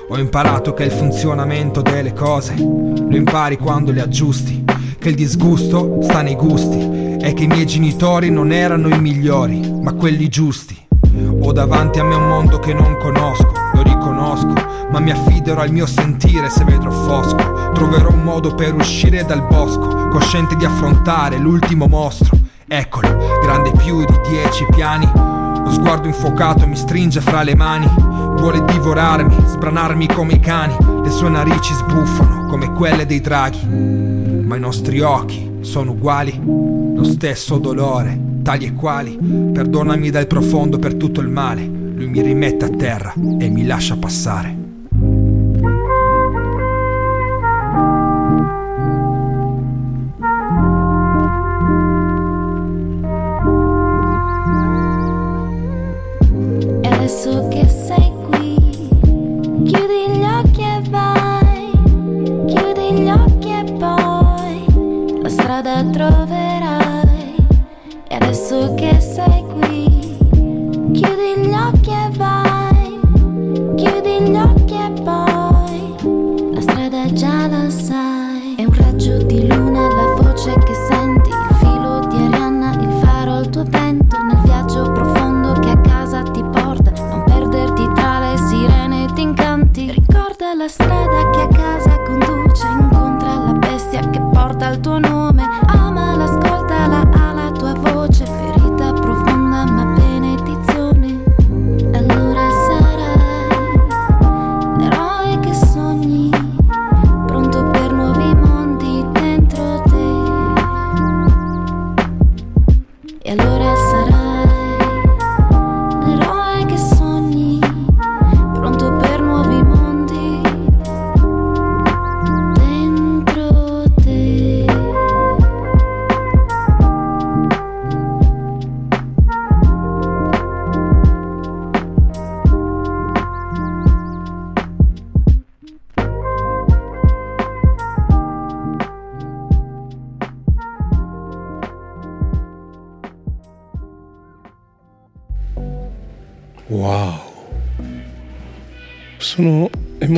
Ho 0.09 0.17
imparato 0.17 0.73
che 0.73 0.83
il 0.83 0.91
funzionamento 0.91 1.81
delle 1.81 2.11
cose 2.11 2.55
lo 2.57 3.15
impari 3.15 3.57
quando 3.57 3.93
le 3.93 4.01
aggiusti, 4.01 4.61
che 5.01 5.09
il 5.09 5.15
disgusto 5.15 5.97
sta 6.03 6.21
nei 6.21 6.35
gusti 6.35 7.17
e 7.19 7.33
che 7.33 7.45
i 7.45 7.47
miei 7.47 7.65
genitori 7.65 8.29
non 8.29 8.51
erano 8.51 8.87
i 8.87 9.01
migliori, 9.01 9.59
ma 9.81 9.93
quelli 9.93 10.29
giusti. 10.29 10.77
Ho 11.41 11.51
davanti 11.51 11.99
a 11.99 12.03
me 12.03 12.13
un 12.13 12.27
mondo 12.27 12.59
che 12.59 12.71
non 12.71 12.97
conosco, 13.01 13.51
lo 13.73 13.81
riconosco, 13.81 14.53
ma 14.91 14.99
mi 14.99 15.09
affiderò 15.09 15.61
al 15.61 15.71
mio 15.71 15.87
sentire 15.87 16.51
se 16.51 16.63
vedrò 16.65 16.91
fosco. 16.91 17.71
Troverò 17.73 18.11
un 18.11 18.21
modo 18.21 18.53
per 18.53 18.75
uscire 18.75 19.25
dal 19.25 19.43
bosco, 19.47 20.07
cosciente 20.09 20.55
di 20.55 20.65
affrontare 20.65 21.39
l'ultimo 21.39 21.87
mostro. 21.87 22.37
Eccolo, 22.67 23.39
grande 23.41 23.71
più 23.71 24.05
di 24.05 24.19
dieci 24.29 24.67
piani. 24.69 25.09
Lo 25.15 25.71
sguardo 25.71 26.07
infuocato 26.09 26.67
mi 26.67 26.75
stringe 26.75 27.21
fra 27.21 27.41
le 27.41 27.55
mani. 27.55 27.89
Vuole 28.37 28.63
divorarmi, 28.65 29.35
sbranarmi 29.47 30.05
come 30.13 30.33
i 30.33 30.39
cani. 30.39 30.75
Le 31.01 31.09
sue 31.09 31.29
narici 31.29 31.73
sbuffano 31.73 32.45
come 32.45 32.71
quelle 32.71 33.07
dei 33.07 33.19
draghi. 33.19 34.00
Ma 34.51 34.57
i 34.57 34.59
nostri 34.59 34.99
occhi 34.99 35.49
sono 35.61 35.91
uguali, 35.91 36.37
lo 36.43 37.05
stesso 37.05 37.57
dolore, 37.57 38.19
tali 38.43 38.65
e 38.65 38.73
quali. 38.73 39.17
Perdonami 39.17 40.09
dal 40.09 40.27
profondo 40.27 40.77
per 40.77 40.95
tutto 40.95 41.21
il 41.21 41.29
male. 41.29 41.65
Lui 41.65 42.07
mi 42.07 42.21
rimette 42.21 42.65
a 42.65 42.69
terra 42.69 43.13
e 43.13 43.47
mi 43.47 43.65
lascia 43.65 43.95
passare. 43.95 44.60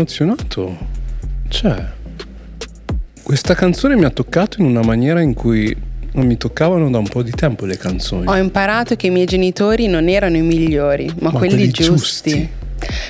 Emozionato. 0.08 0.78
Cioè, 1.48 1.84
questa 3.24 3.56
canzone 3.56 3.96
mi 3.96 4.04
ha 4.06 4.10
toccato 4.10 4.60
in 4.62 4.68
una 4.68 4.82
maniera 4.82 5.22
in 5.22 5.34
cui 5.34 5.76
non 6.14 6.26
mi 6.28 6.38
toccavano 6.38 6.90
da 6.90 6.98
un 7.00 7.08
po' 7.08 7.24
di 7.24 7.32
tempo 7.32 7.66
le 7.66 7.78
canzoni. 7.78 8.28
Ho 8.28 8.36
imparato 8.36 8.96
che 8.96 9.08
i 9.08 9.10
miei 9.10 9.26
genitori 9.26 9.88
non 9.88 10.08
erano 10.10 10.38
i 10.38 10.42
migliori, 10.42 11.06
ma, 11.20 11.32
Ma 11.32 11.38
quelli, 11.40 11.56
quelli 11.56 11.72
giusti. 11.72 12.50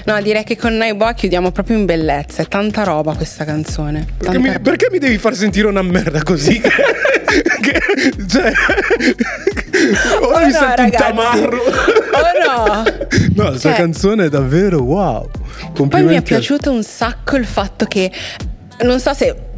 No, 0.05 0.21
direi 0.21 0.43
che 0.43 0.55
con 0.55 0.75
Noi 0.77 0.93
Boa 0.93 1.13
chiudiamo 1.13 1.51
proprio 1.51 1.77
in 1.77 1.85
bellezza. 1.85 2.43
È 2.43 2.47
tanta 2.47 2.83
roba 2.83 3.15
questa 3.15 3.43
canzone. 3.43 4.05
Perché 4.17 4.37
mi, 4.37 4.59
perché 4.59 4.87
mi 4.91 4.99
devi 4.99 5.17
far 5.17 5.33
sentire 5.35 5.67
una 5.67 5.81
merda 5.81 6.21
così? 6.23 6.61
Che- 7.33 7.81
cioè, 8.27 8.51
ora 10.21 10.37
Oh 10.41 10.45
mi 10.45 10.51
no, 10.51 10.59
sento 10.59 10.65
un 10.67 10.75
ragazzi. 10.75 11.03
tamarro. 11.03 11.57
Oh 11.57 12.45
no! 12.45 12.83
No, 13.35 13.49
questa 13.49 13.69
Cioè- 13.69 13.77
canzone 13.79 14.25
è 14.25 14.29
davvero 14.29 14.81
wow. 14.83 15.27
Poi 15.73 16.03
mi 16.03 16.15
è 16.15 16.21
piaciuto 16.21 16.71
un 16.71 16.83
sacco 16.83 17.35
il 17.35 17.45
fatto 17.45 17.85
che 17.85 18.11
non 18.81 18.99
so 18.99 19.13
se 19.13 19.51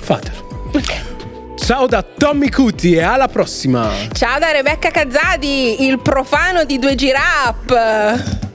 Fatelo. 0.02 0.72
Ciao 1.72 1.88
da 1.88 2.02
Tommy 2.02 2.50
Cuti 2.50 2.96
e 2.96 3.02
alla 3.02 3.30
prossima. 3.30 3.92
Ciao 4.12 4.40
da 4.40 4.52
Rebecca 4.52 4.92
Cazzadi, 4.92 5.86
il 5.88 6.02
profano 6.02 6.66
di 6.66 6.78
2G 6.78 7.12
Rap. 7.14 8.51